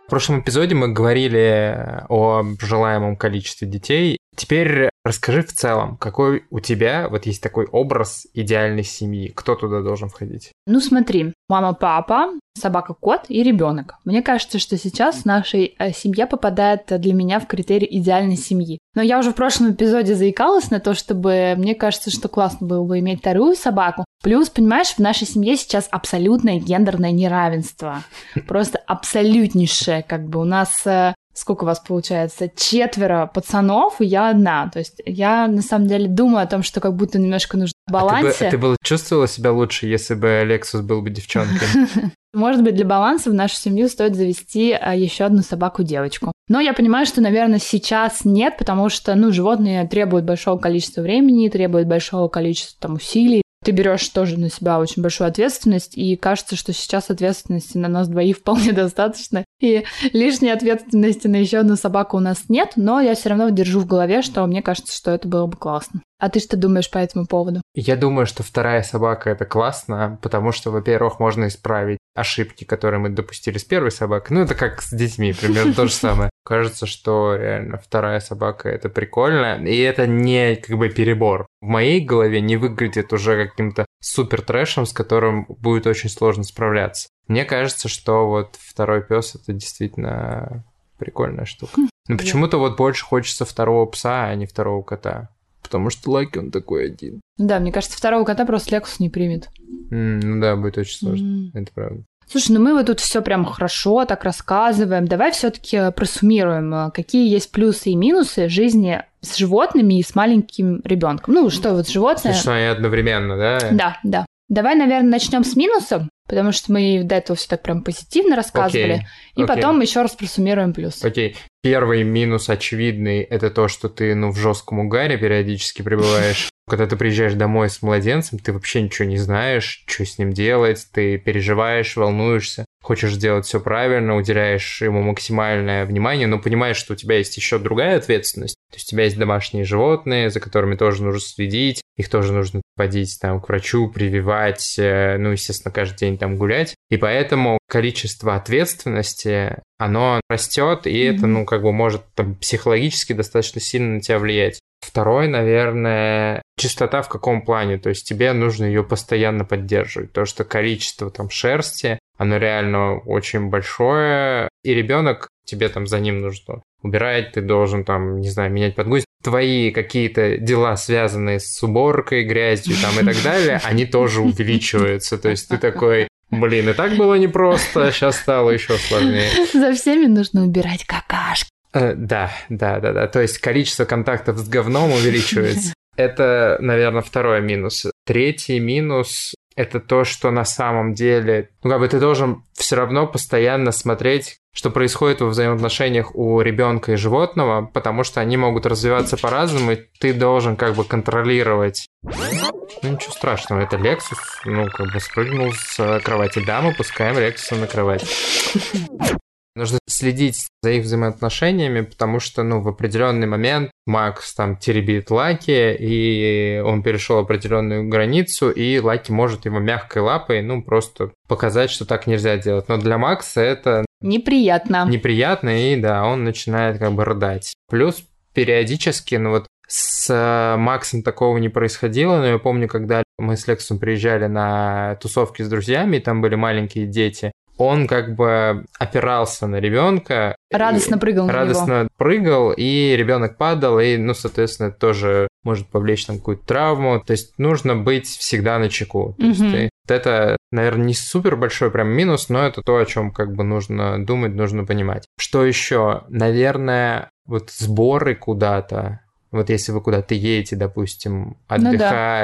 В 0.06 0.10
прошлом 0.10 0.42
эпизоде 0.42 0.76
мы 0.76 0.90
говорили 0.90 2.04
о 2.08 2.44
желаемом 2.62 3.16
количестве 3.16 3.68
детей. 3.68 4.18
Теперь 4.36 4.90
расскажи 5.04 5.44
в 5.44 5.54
целом, 5.54 5.98
какой 5.98 6.46
у 6.50 6.60
тебя 6.60 7.08
вот 7.10 7.26
есть 7.26 7.42
такой 7.42 7.66
образ 7.66 8.26
идеальной 8.34 8.84
семьи? 8.84 9.30
Кто 9.30 9.56
туда 9.56 9.82
должен 9.82 10.10
входить? 10.10 10.52
Ну 10.66 10.80
смотри, 10.80 11.34
мама, 11.50 11.74
папа, 11.74 12.30
собака, 12.58 12.94
кот 12.94 13.26
и 13.28 13.44
ребенок. 13.44 13.96
Мне 14.06 14.22
кажется, 14.22 14.60
что 14.60 14.78
сейчас 14.78 15.26
наша 15.26 15.58
э, 15.58 15.92
семья 15.92 16.28
попадает 16.28 16.86
для 16.88 17.14
меня 17.14 17.40
в 17.40 17.48
критерий 17.48 17.88
идеальной 17.90 18.38
семьи. 18.38 18.80
Но 18.96 19.02
я 19.02 19.20
уже 19.20 19.32
в 19.32 19.36
прошлом 19.36 19.72
эпизоде 19.72 20.16
заикалась 20.16 20.72
на 20.72 20.80
то, 20.80 20.94
чтобы 20.94 21.56
мне 21.58 21.76
кажется, 21.76 22.12
что 22.12 22.28
классно 22.28 22.68
было 22.68 22.84
бы 22.86 23.00
иметь 23.00 23.20
вторую 23.20 23.56
собаку. 23.56 24.06
Плюс, 24.22 24.50
понимаешь, 24.50 24.94
в 24.94 25.00
нашей 25.00 25.28
семье 25.28 25.58
сейчас 25.58 25.88
абсолютное 25.92 26.60
гендерное 26.60 27.12
неравенство. 27.12 28.04
Просто 28.48 28.78
абсолютнейшее. 28.78 30.04
Как 30.04 30.28
бы 30.28 30.40
у 30.40 30.46
нас 30.46 30.86
э, 30.86 31.14
сколько 31.34 31.64
у 31.64 31.68
вас 31.68 31.80
получается? 31.80 32.50
Четверо 32.56 33.30
пацанов, 33.34 34.00
и 34.00 34.06
я 34.06 34.30
одна. 34.30 34.70
То 34.70 34.80
есть 34.80 35.02
я 35.06 35.48
на 35.48 35.62
самом 35.62 35.88
деле 35.88 36.08
думаю 36.08 36.44
о 36.44 36.48
том, 36.48 36.64
что 36.64 36.80
как 36.80 36.96
будто 36.96 37.20
немножко 37.20 37.58
нужно 37.58 37.74
А 37.88 37.92
балансе. 37.92 38.50
ты, 38.50 38.58
бы, 38.58 38.68
ты 38.68 38.72
бы 38.74 38.78
чувствовала 38.84 39.28
себя 39.28 39.52
лучше, 39.52 39.88
если 39.88 40.14
бы 40.14 40.44
Лексус 40.46 40.82
был 40.82 41.02
бы 41.02 41.10
девчонкой? 41.10 41.68
Может 42.34 42.64
быть, 42.64 42.76
для 42.76 42.86
баланса 42.86 43.30
в 43.30 43.34
нашу 43.34 43.56
семью 43.56 43.88
стоит 43.90 44.16
завести 44.16 44.72
а, 44.72 44.96
еще 44.96 45.26
одну 45.26 45.44
собаку-девочку. 45.44 46.32
Но 46.50 46.60
я 46.60 46.74
понимаю, 46.74 47.06
что, 47.06 47.22
наверное, 47.22 47.60
сейчас 47.60 48.26
нет, 48.26 48.58
потому 48.58 48.90
что, 48.90 49.14
ну, 49.14 49.32
животные 49.32 49.88
требуют 49.88 50.26
большого 50.26 50.58
количества 50.58 51.02
времени, 51.02 51.50
требуют 51.50 51.88
большого 51.88 52.28
количества 52.30 52.78
там 52.80 52.96
усилий. 52.96 53.44
Ты 53.64 53.72
берешь 53.72 54.08
тоже 54.10 54.40
на 54.40 54.50
себя 54.50 54.80
очень 54.80 55.02
большую 55.02 55.28
ответственность, 55.28 55.98
и 55.98 56.16
кажется, 56.16 56.56
что 56.56 56.74
сейчас 56.74 57.10
ответственности 57.10 57.78
на 57.78 57.88
нас 57.88 58.08
двоих 58.08 58.38
вполне 58.40 58.74
достаточно, 58.74 59.46
и 59.60 59.86
лишней 60.12 60.52
ответственности 60.52 61.28
на 61.28 61.38
еще 61.38 61.60
одну 61.60 61.76
собаку 61.76 62.18
у 62.18 62.20
нас 62.20 62.44
нет, 62.50 62.74
но 62.76 63.00
я 63.00 63.16
все 63.16 63.30
равно 63.30 63.50
держу 63.50 63.80
в 63.80 63.86
голове, 63.86 64.22
что 64.22 64.46
мне 64.46 64.62
кажется, 64.62 64.96
что 64.96 65.12
это 65.12 65.28
было 65.28 65.48
бы 65.48 65.58
классно. 65.58 66.02
А 66.20 66.30
ты 66.30 66.40
что 66.40 66.56
думаешь 66.56 66.90
по 66.90 67.00
этому 67.00 67.26
поводу? 67.26 67.62
Я 67.76 67.98
думаю, 67.98 68.26
что 68.26 68.44
вторая 68.44 68.82
собака 68.82 69.30
это 69.30 69.46
классно, 69.46 70.18
потому 70.22 70.54
что, 70.54 70.72
во-первых, 70.72 71.20
можно 71.20 71.48
исправить 71.48 72.00
ошибки, 72.16 72.64
которые 72.64 73.00
мы 73.00 73.10
допустили 73.10 73.58
с 73.58 73.66
первой 73.66 73.92
собакой. 73.92 74.38
Ну, 74.38 74.44
это 74.44 74.56
как 74.56 74.82
с 74.82 74.94
детьми, 74.94 75.34
примерно 75.34 75.74
то 75.74 75.86
же 75.86 75.92
самое. 75.92 76.30
Кажется, 76.44 76.86
что 76.86 77.36
реально 77.36 77.78
вторая 77.78 78.20
собака 78.20 78.68
это 78.70 78.90
прикольно, 78.90 79.64
и 79.66 79.78
это 79.78 80.08
не 80.08 80.58
как 80.58 80.78
бы 80.78 80.90
перебор. 80.90 81.48
В 81.62 81.66
моей 81.68 82.02
голове 82.02 82.42
не 82.42 82.58
выглядит 82.58 83.14
уже 83.14 83.48
каким-то 83.48 83.86
супер 84.02 84.42
трэшем, 84.42 84.86
с 84.86 84.92
которым 84.92 85.46
будет 85.48 85.88
очень 85.88 86.10
сложно 86.10 86.44
справляться. 86.44 87.08
Мне 87.28 87.46
кажется, 87.46 87.88
что 87.88 88.28
вот 88.28 88.58
второй 88.60 89.02
пес 89.02 89.36
это 89.36 89.54
действительно 89.54 90.66
прикольная 90.98 91.46
штука. 91.46 91.82
Но 92.10 92.18
почему-то 92.18 92.58
вот 92.58 92.76
больше 92.76 93.06
хочется 93.06 93.46
второго 93.46 93.86
пса, 93.86 94.26
а 94.26 94.36
не 94.36 94.46
второго 94.46 94.84
кота. 94.84 95.30
Потому 95.62 95.90
что 95.90 96.12
Лаки 96.12 96.38
он 96.40 96.52
такой 96.52 96.88
один. 96.88 97.22
Да, 97.38 97.60
мне 97.60 97.72
кажется, 97.72 97.98
второго 97.98 98.26
кота 98.26 98.46
просто 98.46 98.76
Лексус 98.76 99.00
не 99.00 99.10
примет. 99.10 99.50
М, 99.92 100.20
ну 100.20 100.42
да, 100.42 100.58
будет 100.58 100.78
очень 100.78 100.98
сложно. 100.98 101.26
М. 101.26 101.52
Это 101.54 101.72
правда. 101.74 102.04
Слушай, 102.34 102.54
ну 102.54 102.62
мы 102.62 102.74
вот 102.74 102.88
тут 102.88 103.00
все 103.00 103.22
прям 103.22 103.46
хорошо 103.46 104.06
так 104.06 104.24
рассказываем. 104.24 105.08
Давай 105.08 105.32
все-таки 105.34 105.92
просуммируем, 105.96 106.74
э, 106.74 106.92
какие 106.92 107.30
есть 107.30 107.52
плюсы 107.52 107.92
и 107.92 107.96
минусы 107.96 108.50
жизни 108.50 109.04
с 109.22 109.38
животными 109.38 110.00
и 110.00 110.04
с 110.04 110.16
маленьким 110.16 110.82
ребенком. 110.84 111.36
Ну, 111.36 111.52
что 111.52 111.76
вот 111.76 111.88
животное... 111.88 112.34
Что 112.34 112.56
они 112.56 112.66
одновременно, 112.66 113.38
да? 113.38 113.60
Да, 113.72 114.00
да. 114.02 114.26
Давай, 114.50 114.74
наверное, 114.74 115.12
начнем 115.12 115.44
с 115.44 115.56
минусов, 115.56 116.10
потому 116.28 116.52
что 116.52 116.74
мы 116.74 117.04
до 117.04 117.14
этого 117.14 117.38
все 117.38 117.50
так 117.50 117.62
прям 117.62 117.84
позитивно 117.84 118.36
рассказывали. 118.36 118.94
Окей, 118.94 119.08
и 119.36 119.44
окей. 119.44 119.56
потом 119.56 119.80
еще 119.82 120.02
раз 120.02 120.14
просуммируем 120.14 120.74
плюс. 120.74 121.06
Окей. 121.06 121.38
Первый 121.62 122.04
минус 122.04 122.50
очевидный– 122.50 123.22
это 123.22 123.52
то, 123.52 123.68
что 123.68 123.90
ты, 123.90 124.16
ну, 124.16 124.32
в 124.32 124.38
жестком 124.38 124.80
угаре 124.80 125.20
периодически 125.20 125.84
пребываешь. 125.84 126.50
Когда 126.68 126.88
ты 126.88 126.96
приезжаешь 126.96 127.34
домой 127.34 127.70
с 127.70 127.82
младенцем, 127.82 128.40
ты 128.40 128.54
вообще 128.54 128.82
ничего 128.82 129.06
не 129.08 129.18
знаешь, 129.18 129.84
что 129.86 130.06
с 130.06 130.18
ним 130.18 130.32
делать, 130.32 130.88
ты 130.94 131.18
переживаешь, 131.18 131.98
волнуешься, 131.98 132.66
хочешь 132.82 133.14
сделать 133.14 133.46
все 133.46 133.60
правильно, 133.60 134.16
уделяешь 134.16 134.82
ему 134.82 135.02
максимальное 135.02 135.86
внимание, 135.86 136.26
но 136.26 136.40
понимаешь, 136.40 136.78
что 136.78 136.94
у 136.94 136.96
тебя 136.96 137.18
есть 137.18 137.36
еще 137.36 137.60
другая 137.60 137.98
ответственность. 137.98 138.56
То 138.72 138.78
есть 138.78 138.88
у 138.88 138.92
тебя 138.92 139.04
есть 139.04 139.18
домашние 139.18 139.66
животные, 139.66 140.30
за 140.30 140.40
которыми 140.40 140.76
тоже 140.76 141.04
нужно 141.04 141.20
следить, 141.20 141.82
их 141.96 142.10
тоже 142.10 142.34
нужно 142.34 142.62
водить 142.76 143.20
там 143.22 143.40
к 143.40 143.50
врачу, 143.50 143.88
прививать, 143.90 144.76
э, 144.80 145.18
ну, 145.18 145.32
естественно, 145.32 145.72
каждый 145.72 145.98
день 145.98 146.18
там 146.18 146.38
гулять. 146.38 146.76
И 146.90 146.98
поэтому 146.98 147.60
количество 147.70 148.36
ответственности, 148.36 149.58
оно 149.78 150.22
растет, 150.30 150.88
и 150.88 150.98
это, 151.00 151.28
ну, 151.28 151.46
как 151.46 151.62
бы 151.62 151.72
может 151.72 152.02
там, 152.16 152.36
психологически 152.36 153.14
достаточно 153.14 153.62
сильно 153.62 153.96
на 153.96 154.02
тебя 154.02 154.18
влиять. 154.18 154.60
Второй, 154.84 155.28
наверное, 155.28 156.42
чистота 156.58 157.02
в 157.02 157.10
каком 157.10 157.42
плане? 157.42 157.78
То 157.78 157.90
есть 157.90 158.08
тебе 158.08 158.34
нужно 158.34 158.66
ее 158.66 158.84
постоянно 158.84 159.46
поддерживать. 159.46 160.12
То, 160.12 160.26
что 160.26 160.44
количество 160.44 161.10
там 161.10 161.30
шерсти, 161.30 162.00
оно 162.18 162.38
реально 162.38 163.00
очень 163.00 163.50
большое, 163.50 164.50
и 164.64 164.74
ребенок 164.74 165.30
тебе 165.46 165.70
там 165.70 165.88
за 165.88 166.00
ним 166.00 166.22
нужно 166.22 166.62
убирать, 166.82 167.32
ты 167.32 167.42
должен 167.42 167.86
там, 167.86 168.20
не 168.20 168.30
знаю, 168.30 168.52
менять 168.52 168.76
подгузник. 168.76 169.08
Твои 169.24 169.72
какие-то 169.72 170.38
дела, 170.38 170.76
связанные 170.76 171.40
с 171.40 171.64
уборкой, 171.64 172.26
грязью 172.26 172.76
там 172.82 173.00
и 173.00 173.06
так 173.06 173.22
далее, 173.24 173.62
они 173.64 173.86
тоже 173.86 174.22
увеличиваются. 174.22 175.18
То 175.18 175.30
есть 175.30 175.48
ты 175.48 175.58
такой, 175.58 176.10
блин, 176.30 176.70
и 176.70 176.74
так 176.74 176.98
было 176.98 177.16
непросто, 177.16 177.90
сейчас 177.94 178.18
стало 178.18 178.50
еще 178.50 178.78
сложнее. 178.78 179.30
За 179.54 179.74
всеми 179.74 180.08
нужно 180.08 180.44
убирать 180.44 180.86
какашки. 180.86 181.53
Э, 181.74 181.94
Да, 181.96 182.32
да, 182.50 182.80
да, 182.80 182.94
да. 182.94 183.08
То 183.08 183.22
есть 183.22 183.40
количество 183.40 183.86
контактов 183.86 184.38
с 184.38 184.48
говном 184.48 184.92
увеличивается. 184.92 185.74
Это, 185.96 186.58
наверное, 186.60 187.02
второй 187.02 187.42
минус. 187.42 187.86
Третий 188.06 188.60
минус– 188.60 189.36
это 189.56 189.80
то, 189.80 190.04
что 190.04 190.32
на 190.32 190.44
самом 190.44 190.96
деле, 190.96 191.50
ну, 191.64 191.70
как 191.70 191.80
бы 191.80 191.88
ты 191.88 192.00
должен 192.00 192.44
все 192.54 192.76
равно 192.76 193.06
постоянно 193.06 193.72
смотреть, 193.72 194.38
что 194.56 194.72
происходит 194.72 195.22
во 195.22 195.28
взаимоотношениях 195.28 196.16
у 196.16 196.42
ребенка 196.42 196.94
и 196.94 196.96
животного, 196.96 197.70
потому 197.72 198.04
что 198.04 198.22
они 198.22 198.38
могут 198.38 198.66
развиваться 198.66 199.18
по-разному, 199.18 199.74
и 199.74 199.80
ты 200.00 200.14
должен 200.14 200.56
как 200.56 200.74
бы 200.74 200.84
контролировать. 200.84 201.86
Ну, 202.02 202.90
ничего 202.90 203.12
страшного, 203.12 203.62
это 203.62 203.78
Лексус, 203.78 204.18
ну, 204.46 204.66
как 204.72 204.92
бы 204.92 205.00
спрыгнул 205.00 205.54
с 205.54 206.00
кровати. 206.04 206.44
Да, 206.44 206.62
мы 206.62 206.74
пускаем 206.74 207.20
Лексуса 207.20 207.56
на 207.56 207.68
кровать. 207.68 208.04
Нужно 209.56 209.78
следить 209.88 210.48
за 210.64 210.72
их 210.72 210.84
взаимоотношениями, 210.84 211.82
потому 211.82 212.20
что, 212.20 212.42
ну, 212.42 212.62
в 212.62 212.68
определенный 212.68 213.28
момент 213.28 213.70
Макс 213.86 214.34
там 214.34 214.58
теребит 214.58 215.12
Лаки, 215.12 215.76
и 215.80 216.60
он 216.66 216.82
перешел 216.82 217.20
определенную 217.20 217.88
границу, 217.88 218.50
и 218.50 218.80
Лаки 218.80 219.12
может 219.12 219.46
его 219.46 219.60
мягкой 219.60 220.02
лапой, 220.02 220.42
ну, 220.42 220.64
просто 220.64 221.12
показать, 221.28 221.70
что 221.70 221.86
так 221.86 222.08
нельзя 222.08 222.38
делать. 222.38 222.68
Но 222.68 222.78
для 222.78 222.98
Макса 222.98 223.42
это 223.42 223.86
Неприятно. 224.02 224.86
неприятно, 224.90 225.72
и 225.72 225.76
да, 225.76 226.04
он 226.04 226.24
начинает 226.24 226.80
как 226.80 226.94
бы 226.94 227.06
рыдать. 227.06 227.54
Плюс 227.70 228.04
периодически, 228.34 229.16
ну 229.16 229.30
вот 229.30 229.48
с 229.68 230.10
э, 230.10 230.58
Максом 230.58 231.04
такого 231.04 231.38
не 231.38 231.50
происходило, 231.50 232.18
но 232.18 232.26
я 232.26 232.38
помню, 232.38 232.68
когда 232.68 233.04
мы 233.18 233.38
с 233.38 233.48
Лексом 233.48 233.80
приезжали 233.80 234.26
на 234.28 234.96
тусовки 234.96 235.42
с 235.42 235.50
друзьями, 235.50 235.98
и 235.98 236.00
там 236.00 236.22
были 236.22 236.36
маленькие 236.36 236.86
дети, 236.86 237.32
он 237.66 237.88
как 237.88 238.16
бы 238.16 238.66
опирался 238.80 239.48
на 239.48 239.58
ребенка. 239.58 240.36
Радостно 240.52 240.98
прыгал 240.98 241.26
на 241.26 241.32
него. 241.32 241.40
Радостно 241.40 241.88
прыгал, 241.98 242.52
и 242.56 242.96
ребенок 242.98 243.38
падал, 243.38 243.80
и, 243.80 243.98
ну, 243.98 244.14
соответственно, 244.14 244.72
тоже 244.72 245.28
может 245.44 245.68
повлечь 245.68 246.06
там 246.06 246.18
какую-то 246.18 246.46
травму. 246.46 247.00
То 247.02 247.12
есть 247.12 247.38
нужно 247.38 247.76
быть 247.76 248.08
всегда 248.08 248.60
на 248.60 248.70
чеку. 248.70 249.16
То 249.20 249.26
есть 249.26 249.40
ты- 249.42 249.70
вот 249.88 249.92
это, 249.96 250.38
наверное, 250.52 250.86
не 250.86 250.94
супер 250.94 251.36
большой 251.36 251.70
прям 251.72 251.90
минус, 251.90 252.30
но 252.30 252.46
это 252.46 252.62
то, 252.62 252.78
о 252.78 252.86
чем 252.86 253.12
как 253.12 253.34
бы 253.36 253.44
нужно 253.44 254.04
думать, 254.06 254.34
нужно 254.34 254.66
понимать. 254.66 255.06
Что 255.20 255.44
еще? 255.46 256.04
Наверное, 256.10 257.10
вот 257.26 257.50
сборы 257.52 258.16
куда-то. 258.16 259.00
Вот 259.32 259.50
если 259.50 259.72
вы 259.72 259.82
куда-то 259.82 260.14
едете, 260.14 260.56
допустим, 260.56 261.38
Ну 261.50 261.58
да. 261.58 261.58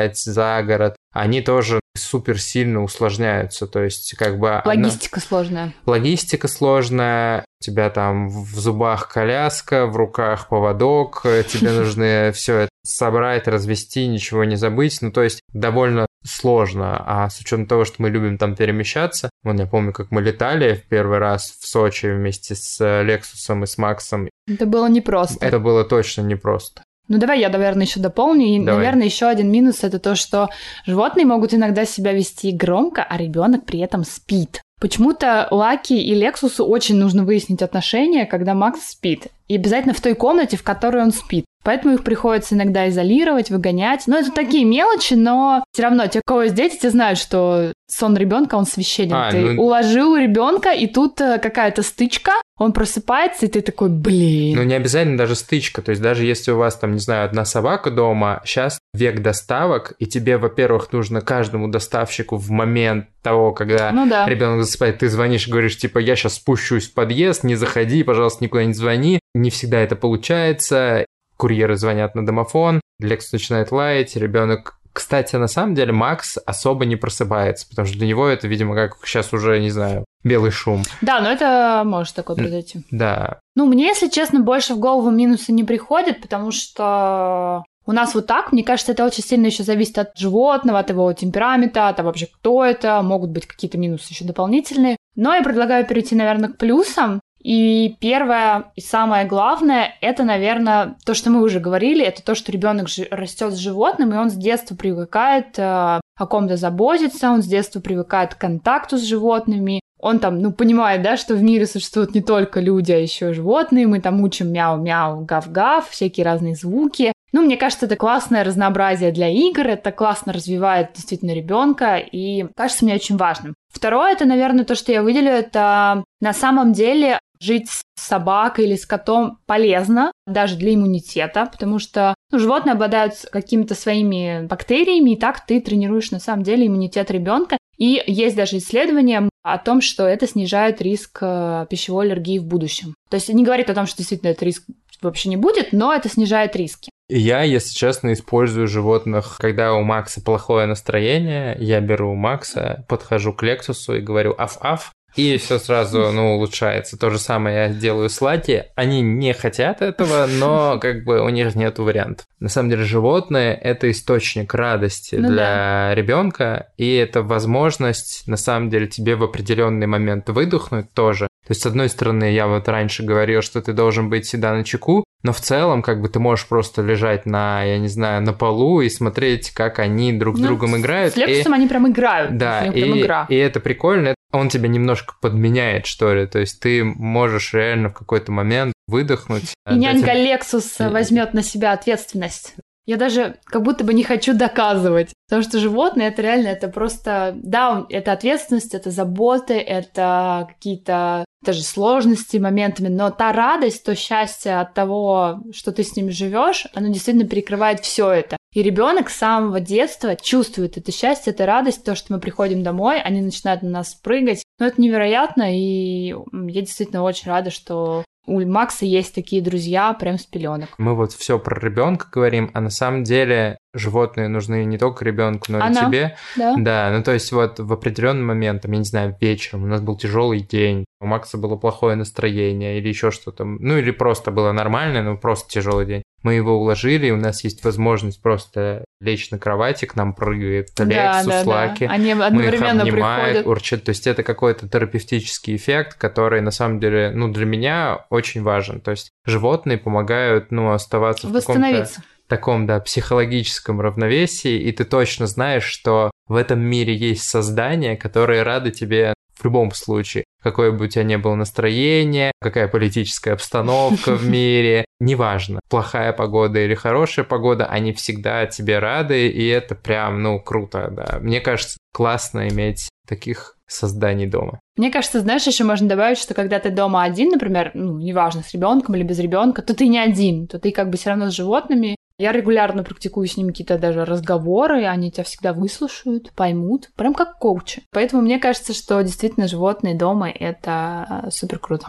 отдыхать 0.03 0.17
за 0.17 0.62
город, 0.63 0.96
они 1.12 1.42
тоже 1.42 1.80
супер 1.98 2.39
сильно 2.39 2.84
усложняются. 2.84 3.68
То 3.68 3.84
есть, 3.84 4.16
как 4.16 4.39
бы... 4.39 4.62
Логистика 4.66 5.20
сложная. 5.20 5.74
логистика 5.86 6.48
сложная, 6.48 7.46
у 7.62 7.63
тебя 7.63 7.89
там 7.89 8.30
в 8.30 8.56
зубах 8.60 9.10
коляска, 9.10 9.86
в 9.86 9.96
руках 9.96 10.48
поводок, 10.48 11.22
э, 11.25 11.44
тебе 11.44 11.72
нужно 11.80 12.32
все 12.34 12.60
это 12.60 12.70
собрать, 12.86 13.48
развести, 13.48 14.08
ничего 14.08 14.44
не 14.44 14.56
забыть. 14.56 15.01
Ну, 15.01 15.12
то 15.12 15.24
есть 15.24 15.42
довольно 15.51 16.06
сложно. 16.24 17.04
А 17.06 17.30
с 17.30 17.39
учетом 17.39 17.66
того, 17.66 17.86
что 17.86 18.01
мы 18.01 18.10
любим 18.10 18.38
там 18.38 18.56
перемещаться, 18.56 19.30
вон 19.44 19.58
я 19.60 19.66
помню, 19.66 19.94
как 19.94 20.12
мы 20.12 20.22
летали 20.22 20.75
в 20.75 20.88
первый 20.88 21.18
раз 21.18 21.51
в 21.60 21.68
Сочи 21.68 22.08
вместе 22.08 22.56
с 22.56 22.80
э, 22.82 23.04
Лексусом 23.04 23.63
и 23.63 23.68
с 23.68 23.78
Максом. 23.78 24.30
Это 24.48 24.66
было 24.66 24.88
непросто. 24.88 25.46
Это 25.46 25.60
было 25.60 25.84
точно 25.84 26.22
непросто. 26.22 26.84
Ну 27.10 27.18
давай 27.18 27.39
я, 27.42 27.50
наверное, 27.50 27.86
еще 27.86 28.00
дополню. 28.00 28.46
И, 28.46 28.60
Давай. 28.63 28.84
наверное, 28.84 29.06
еще 29.06 29.25
один 29.25 29.51
минус 29.51 29.84
это 29.84 30.00
то, 30.00 30.16
что 30.16 30.50
животные 30.86 31.25
могут 31.25 31.54
иногда 31.54 31.84
себя 31.84 32.13
вести 32.13 32.51
громко, 32.51 33.04
а 33.04 33.18
ребенок 33.18 33.66
при 33.66 33.80
этом 33.80 34.04
спит. 34.04 34.62
Почему-то 34.80 35.48
Лаки 35.51 35.94
и 35.94 36.13
Лексусу 36.13 36.66
очень 36.66 36.96
нужно 36.96 37.25
выяснить 37.25 37.62
отношения, 37.62 38.25
когда 38.25 38.54
Макс 38.54 38.92
спит. 38.92 39.28
И 39.48 39.56
обязательно 39.56 39.94
в 39.94 40.00
той 40.00 40.13
комнате, 40.13 40.56
в 40.56 40.63
которой 40.63 41.04
он 41.04 41.12
спит. 41.12 41.46
Поэтому 41.69 41.93
их 41.93 42.03
приходится 42.03 42.55
иногда 42.55 42.89
изолировать, 42.89 43.51
выгонять. 43.51 44.05
Ну, 44.07 44.17
это 44.17 44.31
такие 44.31 44.65
мелочи, 44.65 45.13
но 45.13 45.63
все 45.71 45.83
равно 45.83 46.07
те, 46.07 46.17
у 46.17 46.21
кого 46.25 46.41
есть 46.41 46.55
дети, 46.55 46.79
те 46.81 46.89
знают, 46.89 47.19
что 47.19 47.73
сон 47.85 48.17
ребенка 48.17 48.55
он 48.55 48.65
священен. 48.65 49.13
А, 49.13 49.29
ты 49.29 49.38
ну- 49.39 49.61
уложил 49.61 50.15
ребенка, 50.15 50.71
и 50.71 50.88
тут 50.88 51.21
э, 51.21 51.38
какая-то 51.38 51.83
стычка, 51.83 52.31
он 52.57 52.73
просыпается, 52.73 53.45
и 53.45 53.49
ты 53.49 53.61
такой, 53.61 53.89
блин. 53.89 54.57
Ну, 54.57 54.63
не 54.63 54.73
обязательно 54.73 55.15
даже 55.15 55.35
стычка. 55.35 55.83
То 55.83 55.91
есть 55.91 56.01
даже 56.01 56.25
если 56.25 56.49
у 56.49 56.57
вас 56.57 56.75
там, 56.75 56.93
не 56.93 56.99
знаю, 56.99 57.25
одна 57.25 57.45
собака 57.45 57.91
дома, 57.91 58.41
сейчас 58.45 58.79
век 58.95 59.21
доставок, 59.21 59.93
и 59.99 60.07
тебе, 60.07 60.38
во-первых, 60.38 60.91
нужно 60.91 61.21
каждому 61.21 61.67
доставщику 61.67 62.38
в 62.38 62.49
момент 62.49 63.05
того, 63.21 63.51
когда 63.51 63.91
Ну 63.91 64.09
да. 64.09 64.27
ребенок 64.27 64.63
засыпает, 64.63 64.97
ты 64.97 65.07
звонишь 65.07 65.47
и 65.47 65.51
говоришь, 65.51 65.77
типа, 65.77 65.99
я 65.99 66.15
сейчас 66.15 66.33
спущусь 66.33 66.89
в 66.89 66.95
подъезд, 66.95 67.43
не 67.43 67.53
заходи, 67.53 68.01
пожалуйста, 68.01 68.43
никуда 68.43 68.65
не 68.65 68.73
звони. 68.73 69.19
Не 69.35 69.51
всегда 69.51 69.79
это 69.79 69.95
получается. 69.95 71.05
Курьеры 71.39 71.77
звонят 71.77 72.15
на 72.15 72.25
домофон, 72.25 72.81
Лекс 73.00 73.31
начинает 73.31 73.72
лаять, 73.72 74.17
ребенок 74.17 74.75
кстати, 74.91 75.38
на 75.38 75.48
самом 75.48 75.75
деле 75.75 75.93
Макс 75.93 76.38
особо 76.46 76.86
не 76.86 76.98
просыпается, 76.98 77.67
потому 77.69 77.88
что 77.88 77.98
для 77.98 78.08
него 78.08 78.27
это, 78.27 78.48
видимо, 78.48 78.75
как 78.75 78.98
сейчас 79.05 79.31
уже, 79.31 79.60
не 79.60 79.69
знаю, 79.69 80.03
белый 80.25 80.51
шум. 80.51 80.84
Да, 81.00 81.22
но 81.22 81.31
это 81.31 81.84
может 81.86 82.15
такое 82.15 82.36
произойти. 82.36 82.81
Да, 82.91 83.39
Ну, 83.55 83.65
мне, 83.65 83.86
если 83.86 84.10
честно, 84.10 84.41
больше 84.41 84.74
в 84.74 84.79
голову 84.79 85.10
минусы 85.10 85.53
не 85.53 85.63
приходят, 85.63 86.22
потому 86.22 86.51
что 86.51 87.63
у 87.86 87.91
нас 87.91 88.13
вот 88.13 88.27
так, 88.27 88.51
мне 88.51 88.63
кажется, 88.63 88.91
это 88.91 89.05
очень 89.05 89.24
сильно 89.24 89.48
еще 89.48 89.63
зависит 89.63 89.98
от 89.98 90.17
животного, 90.17 90.79
от 90.79 90.89
его 90.89 91.12
темперамента, 91.13 91.88
от 91.88 92.00
вообще, 92.00 92.27
кто 92.27 92.63
это, 92.63 93.01
могут 93.01 93.31
быть 93.31 93.48
какие-то 93.48 93.77
минусы 93.77 94.12
еще 94.12 94.25
дополнительные. 94.25 94.98
Но 95.15 95.34
я 95.34 95.41
предлагаю 95.41 95.86
перейти, 95.86 96.15
наверное, 96.15 96.50
к 96.50 96.58
плюсам. 96.58 97.19
И 97.41 97.96
первое 98.00 98.72
и 98.75 98.81
самое 98.81 99.25
главное, 99.25 99.96
это, 100.01 100.24
наверное, 100.24 100.98
то, 101.05 101.13
что 101.13 101.29
мы 101.29 101.41
уже 101.41 101.60
говорили, 101.60 102.03
это 102.03 102.22
то, 102.24 102.36
что 102.36 102.51
ребенок 102.51 102.88
растет 103.12 103.53
с 103.53 103.58
животным, 103.58 104.13
и 104.13 104.17
он 104.17 104.29
с 104.29 104.36
детства 104.36 104.75
привыкает 104.75 105.58
э, 105.58 105.62
о 105.62 106.27
ком-то 106.27 106.58
заботиться, 106.58 107.31
он 107.31 107.41
с 107.41 107.46
детства 107.46 107.79
привыкает 107.79 108.36
к 108.36 108.39
контакту 108.39 108.98
с 108.98 109.03
животными, 109.03 109.79
он 110.01 110.19
там, 110.19 110.41
ну, 110.41 110.51
понимает, 110.51 111.01
да, 111.01 111.17
что 111.17 111.36
в 111.36 111.41
мире 111.41 111.65
существуют 111.65 112.13
не 112.13 112.22
только 112.22 112.60
люди, 112.60 112.91
а 112.91 112.98
еще 112.98 113.34
животные, 113.34 113.88
мы 113.88 114.01
там 114.01 114.22
учим 114.22 114.51
мяу-мяу, 114.51 115.25
гав-гав, 115.25 115.89
всякие 115.89 116.25
разные 116.25 116.55
звуки. 116.55 117.13
Ну, 117.31 117.41
мне 117.41 117.57
кажется, 117.57 117.86
это 117.86 117.95
классное 117.95 118.43
разнообразие 118.43 119.12
для 119.12 119.29
игр, 119.29 119.67
это 119.67 119.91
классно 119.91 120.33
развивает 120.33 120.93
действительно 120.93 121.31
ребенка, 121.31 121.98
и 121.98 122.48
кажется 122.55 122.86
мне 122.86 122.95
очень 122.95 123.17
важным. 123.17 123.53
Второе, 123.71 124.13
это, 124.13 124.25
наверное, 124.25 124.65
то, 124.65 124.75
что 124.75 124.91
я 124.91 125.03
выделю, 125.03 125.31
это 125.31 126.03
на 126.21 126.33
самом 126.33 126.74
деле 126.74 127.19
жить 127.39 127.69
с 127.69 127.83
собакой 127.95 128.65
или 128.65 128.75
с 128.75 128.86
котом 128.86 129.39
полезно, 129.45 130.12
даже 130.27 130.57
для 130.57 130.74
иммунитета, 130.74 131.45
потому 131.45 131.79
что 131.79 132.13
ну, 132.31 132.39
животные 132.39 132.74
обладают 132.74 133.13
какими-то 133.31 133.75
своими 133.75 134.45
бактериями, 134.45 135.12
и 135.12 135.17
так 135.17 135.45
ты 135.45 135.62
тренируешь 135.62 136.12
на 136.12 136.19
самом 136.19 136.43
деле 136.43 136.67
иммунитет 136.67 137.12
ребенка. 137.12 137.57
И 137.77 138.03
есть 138.07 138.36
даже 138.36 138.57
исследования 138.57 139.29
о 139.41 139.57
том, 139.57 139.79
что 139.79 140.05
это 140.05 140.27
снижает 140.27 140.81
риск 140.81 141.19
э, 141.21 141.65
пищевой 141.69 142.07
аллергии 142.07 142.39
в 142.39 142.45
будущем. 142.45 142.93
То 143.09 143.15
есть 143.15 143.29
не 143.29 143.45
говорит 143.45 143.69
о 143.69 143.74
том, 143.74 143.86
что 143.86 144.00
действительно 144.00 144.31
этот 144.31 144.43
риск 144.43 144.65
вообще 145.01 145.29
не 145.29 145.38
будет, 145.38 145.71
но 145.71 145.93
это 145.93 146.09
снижает 146.09 146.57
риски. 146.57 146.91
Я, 147.10 147.42
если 147.42 147.74
честно, 147.74 148.13
использую 148.13 148.68
животных, 148.68 149.38
когда 149.39 149.74
у 149.74 149.82
Макса 149.82 150.22
плохое 150.22 150.68
настроение, 150.68 151.58
я 151.60 151.82
беру 151.82 152.13
Макса, 152.13 152.86
подхожу 152.88 153.34
к 153.34 153.42
Лексусу 153.42 153.96
и 153.96 154.01
говорю 154.01 154.36
«аф-аф», 154.38 154.92
и 155.16 155.38
все 155.38 155.58
сразу, 155.58 156.12
ну, 156.12 156.36
улучшается. 156.36 156.98
То 156.98 157.10
же 157.10 157.18
самое 157.18 157.58
я 157.58 157.70
делаю 157.70 158.10
с 158.10 158.22
Лати. 158.22 158.66
Они 158.75 159.01
не 159.01 159.34
хотят 159.34 159.82
этого, 159.82 160.28
но 160.28 160.78
как 160.80 161.04
бы 161.04 161.22
у 161.22 161.30
них 161.30 161.56
нет 161.56 161.80
вариантов. 161.80 162.28
На 162.39 162.48
самом 162.48 162.70
деле 162.70 162.84
животные– 162.84 163.56
это 163.62 163.89
источник 163.89 164.54
радости 164.54 165.16
ну, 165.16 165.30
для 165.30 165.89
да. 165.89 165.96
ребенка, 165.96 166.70
и 166.78 166.94
это 166.96 167.24
возможность, 167.24 168.28
на 168.28 168.38
самом 168.38 168.70
деле, 168.70 168.88
тебе 168.88 169.16
в 169.16 169.24
определенный 169.24 169.88
момент 169.88 170.30
выдохнуть 170.30 170.94
тоже. 170.94 171.28
То 171.48 171.51
есть, 171.51 171.62
с 171.62 171.66
одной 171.66 171.89
стороны, 171.89 172.32
я 172.32 172.48
вот 172.48 172.68
раньше 172.68 173.04
говорил, 173.04 173.42
что 173.42 173.62
ты 173.62 173.74
должен 173.74 174.10
быть 174.10 174.25
всегда 174.25 174.54
на 174.54 174.63
чеку, 174.63 175.04
но 175.21 175.33
в 175.33 175.41
целом, 175.41 175.81
как 175.81 176.01
бы 176.01 176.07
ты 176.07 176.19
можешь 176.19 176.47
просто 176.47 176.81
лежать 176.81 177.25
на, 177.25 177.63
я 177.63 177.77
не 177.77 177.89
знаю, 177.89 178.21
на 178.21 178.31
полу 178.31 178.81
и 178.81 178.89
смотреть, 178.89 179.51
как 179.51 179.79
они 179.79 180.13
друг 180.13 180.38
с 180.38 180.39
ну, 180.39 180.47
другом 180.47 180.77
играют. 180.77 181.13
С 181.13 181.17
Лексусом 181.17 181.53
и... 181.53 181.55
они 181.57 181.67
прям 181.67 181.89
играют. 181.89 182.38
Да, 182.38 182.65
и, 182.65 183.01
игра. 183.01 183.25
и 183.29 183.35
это 183.35 183.59
прикольно. 183.59 184.15
Он 184.31 184.47
тебя 184.47 184.69
немножко 184.69 185.15
подменяет, 185.21 185.88
что 185.88 186.13
ли. 186.13 186.25
То 186.25 186.39
есть 186.39 186.61
ты 186.61 186.83
можешь 186.83 187.53
реально 187.53 187.89
в 187.89 187.93
какой-то 187.93 188.31
момент 188.31 188.73
выдохнуть. 188.88 189.53
И 189.69 189.73
нянька 189.73 190.11
этим... 190.11 190.23
Лексус 190.23 190.79
возьмет 190.79 191.33
на 191.33 191.43
себя 191.43 191.73
ответственность. 191.73 192.55
Я 192.89 192.98
даже 192.98 193.36
как 193.46 193.62
будто 193.62 193.84
бы 193.84 193.93
не 193.93 194.03
хочу 194.03 194.34
доказывать. 194.34 195.13
Потому 195.27 195.43
что 195.43 195.60
животные 195.60 196.08
это 196.08 196.24
реально, 196.24 196.48
это 196.48 196.69
просто, 196.69 197.36
да, 197.36 197.86
это 197.88 198.13
ответственность, 198.13 198.74
это 198.74 198.89
заботы, 198.89 199.53
это 199.60 200.48
какие-то 200.50 201.24
даже 201.46 201.62
сложности 201.62 202.38
моментами, 202.38 202.88
но 202.88 203.12
та 203.12 203.31
радость, 203.31 203.86
то 203.86 203.93
счастье 203.93 204.60
от 204.60 204.74
того, 204.74 205.39
что 205.51 205.72
ты 205.72 205.84
с 205.84 205.96
ними 205.96 206.10
живешь, 206.10 206.65
оно 206.74 206.88
действительно 206.88 207.27
перекрывает 207.27 207.81
все 207.81 208.10
это. 208.10 208.38
И 208.55 208.63
ребенок 208.63 209.12
с 209.12 209.17
самого 209.17 209.60
детства 209.60 210.15
чувствует 210.15 210.75
это 210.79 210.91
счастье, 210.91 211.31
это 211.31 211.46
радость, 211.46 211.84
то, 211.84 211.93
что 211.93 212.12
мы 212.12 212.19
приходим 212.19 212.63
домой, 212.63 213.00
они 213.00 213.22
начинают 213.22 213.62
на 213.62 213.69
нас 213.69 213.93
прыгать. 213.93 214.41
Но 214.58 214.65
это 214.65 214.81
невероятно, 214.81 215.55
и 215.55 216.08
я 216.08 216.62
действительно 216.62 217.03
очень 217.03 217.29
рада, 217.29 217.51
что 217.51 218.03
у 218.29 218.45
Макса 218.45 218.86
есть 218.86 219.15
такие 219.15 219.41
друзья 219.41 219.91
прям 219.93 220.19
с 220.19 220.25
пеленок. 220.25 220.69
Мы 220.77 220.95
вот 220.95 221.12
все 221.13 221.39
про 221.39 221.59
ребенка 221.59 222.07
говорим, 222.12 222.51
а 222.53 222.62
на 222.62 222.69
самом 222.69 223.03
деле 223.03 223.57
животные 223.73 224.27
нужны 224.27 224.65
не 224.65 224.77
только 224.77 225.05
ребенку, 225.05 225.45
но 225.49 225.59
Она? 225.63 225.69
и 225.69 225.85
тебе. 225.85 226.17
Да. 226.35 226.55
Да, 226.57 226.91
ну 226.95 227.03
то 227.03 227.13
есть 227.13 227.31
вот 227.31 227.59
в 227.59 227.71
определенный 227.71 228.23
момент, 228.23 228.63
там, 228.63 228.71
я 228.71 228.77
не 228.79 228.85
знаю, 228.85 229.15
вечером 229.19 229.63
у 229.63 229.67
нас 229.67 229.81
был 229.81 229.97
тяжелый 229.97 230.39
день, 230.39 230.85
у 231.01 231.05
Макса 231.05 231.38
было 231.38 231.55
плохое 231.55 231.95
настроение 231.95 232.77
или 232.79 232.89
еще 232.89 233.11
что-то, 233.11 233.45
ну 233.45 233.77
или 233.77 233.91
просто 233.91 234.31
было 234.31 234.51
нормально, 234.51 235.03
но 235.03 235.17
просто 235.17 235.49
тяжелый 235.49 235.85
день. 235.85 236.03
Мы 236.21 236.33
его 236.33 236.59
уложили, 236.59 237.07
и 237.07 237.11
у 237.11 237.17
нас 237.17 237.43
есть 237.45 237.63
возможность 237.63 238.21
просто 238.21 238.83
лечь 238.99 239.31
на 239.31 239.39
кровати, 239.39 239.85
к 239.85 239.95
нам 239.95 240.13
прыгает 240.13 240.67
Лексус, 240.77 241.25
да, 241.25 241.43
да, 241.43 241.43
Лаки. 241.45 241.88
Да. 241.88 241.93
Они 241.93 242.11
одновременно 242.11 242.83
мы 242.83 242.88
их 242.88 242.93
обнимают, 242.93 243.23
приходят. 243.23 243.47
урчат. 243.47 243.83
То 243.85 243.89
есть 243.89 244.05
это 244.05 244.23
какой-то 244.23 244.67
терапевтический 244.67 245.55
эффект, 245.55 245.97
который 245.97 246.41
на 246.41 246.51
самом 246.51 246.81
деле, 246.81 247.11
ну, 247.15 247.29
для 247.29 247.45
меня 247.45 248.05
очень 248.09 248.43
важен. 248.43 248.81
То 248.81 248.91
есть 248.91 249.11
животные 249.25 249.77
помогают, 249.77 250.51
ну, 250.51 250.71
оставаться 250.71 251.27
в 251.27 251.33
каком-то 251.33 251.88
таком, 252.29 252.65
да, 252.65 252.79
психологическом 252.79 253.81
равновесии, 253.81 254.57
и 254.57 254.71
ты 254.71 254.86
точно 254.86 255.27
знаешь, 255.27 255.65
что 255.65 256.12
в 256.27 256.36
этом 256.36 256.62
мире 256.62 256.95
есть 256.95 257.24
создания, 257.24 257.98
которые 257.98 258.43
рады 258.43 258.71
тебе 258.71 259.13
в 259.38 259.43
любом 259.45 259.71
случае. 259.71 260.25
Какое 260.41 260.71
бы 260.71 260.86
у 260.86 260.88
тебя 260.88 261.03
ни 261.03 261.15
было 261.15 261.36
настроение, 261.36 262.31
какая 262.41 262.67
политическая 262.67 263.33
обстановка 263.33 264.15
в 264.15 264.25
мире, 264.29 264.86
неважно, 265.00 265.59
плохая 265.69 266.13
погода 266.13 266.59
или 266.59 266.75
хорошая 266.75 267.25
погода, 267.25 267.65
они 267.65 267.93
всегда 267.93 268.45
тебе 268.45 268.79
рады, 268.79 269.27
и 269.27 269.48
это 269.48 269.75
прям, 269.75 270.21
ну, 270.21 270.39
круто, 270.39 270.89
да. 270.91 271.19
Мне 271.19 271.41
кажется, 271.41 271.77
классно 271.93 272.48
иметь 272.50 272.89
таких 273.07 273.55
созданий 273.67 274.27
дома. 274.27 274.59
Мне 274.77 274.91
кажется, 274.91 275.19
знаешь, 275.19 275.45
еще 275.45 275.63
можно 275.63 275.88
добавить, 275.88 276.17
что 276.17 276.33
когда 276.33 276.59
ты 276.59 276.69
дома 276.69 277.03
один, 277.03 277.29
например, 277.29 277.71
ну, 277.74 277.98
неважно, 278.00 278.43
с 278.43 278.53
ребенком 278.53 278.95
или 278.95 279.03
без 279.03 279.19
ребенка, 279.19 279.62
то 279.62 279.74
ты 279.74 279.88
не 279.88 280.00
один, 280.00 280.48
то 280.48 280.59
ты 280.59 280.71
как 280.71 280.89
бы 280.89 280.98
все 280.98 281.09
равно 281.09 281.29
с 281.29 281.36
животными, 281.36 281.95
я 282.19 282.33
регулярно 282.33 282.83
практикую 282.83 283.27
с 283.27 283.38
ними 283.38 283.47
какие-то 283.47 283.79
даже 283.79 284.03
разговоры, 284.03 284.85
они 284.85 285.09
тебя 285.09 285.23
всегда 285.23 285.53
выслушают, 285.53 286.31
поймут, 286.33 286.89
прям 286.95 287.13
как 287.13 287.39
коучи. 287.39 287.83
Поэтому 287.91 288.21
мне 288.21 288.39
кажется, 288.39 288.73
что 288.73 289.01
действительно 289.01 289.47
животные 289.47 289.95
дома— 289.95 290.29
это 290.29 291.29
супер 291.32 291.60
круто. 291.60 291.88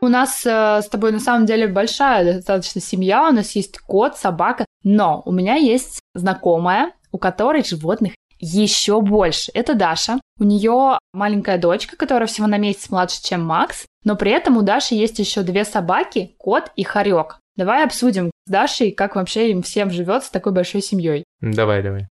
У 0.00 0.08
нас 0.08 0.44
э, 0.44 0.82
с 0.82 0.88
тобой 0.88 1.12
на 1.12 1.20
самом 1.20 1.46
деле 1.46 1.66
большая 1.66 2.34
достаточно 2.34 2.80
семья, 2.80 3.28
у 3.28 3.32
нас 3.32 3.52
есть 3.52 3.78
кот, 3.78 4.18
собака, 4.18 4.66
но 4.82 5.22
у 5.24 5.32
меня 5.32 5.54
есть 5.54 6.00
знакомая, 6.12 6.92
у 7.10 7.18
которой 7.18 7.64
животных 7.64 8.12
еще 8.44 9.00
больше. 9.00 9.50
Это 9.54 9.74
Даша. 9.74 10.20
У 10.38 10.44
нее 10.44 10.98
маленькая 11.12 11.58
дочка, 11.58 11.96
которая 11.96 12.26
всего 12.26 12.46
на 12.46 12.58
месяц 12.58 12.90
младше, 12.90 13.22
чем 13.22 13.44
Макс, 13.44 13.86
но 14.04 14.16
при 14.16 14.32
этом 14.32 14.56
у 14.56 14.62
Даши 14.62 14.94
есть 14.94 15.18
еще 15.18 15.42
две 15.42 15.64
собаки, 15.64 16.34
кот 16.38 16.70
и 16.76 16.84
хорек. 16.84 17.38
Давай 17.56 17.84
обсудим 17.84 18.30
с 18.46 18.50
Дашей, 18.50 18.90
как 18.90 19.16
вообще 19.16 19.50
им 19.50 19.62
всем 19.62 19.90
живет 19.90 20.24
с 20.24 20.30
такой 20.30 20.52
большой 20.52 20.82
семьей. 20.82 21.24
Давай, 21.40 21.82
давай. 21.82 22.08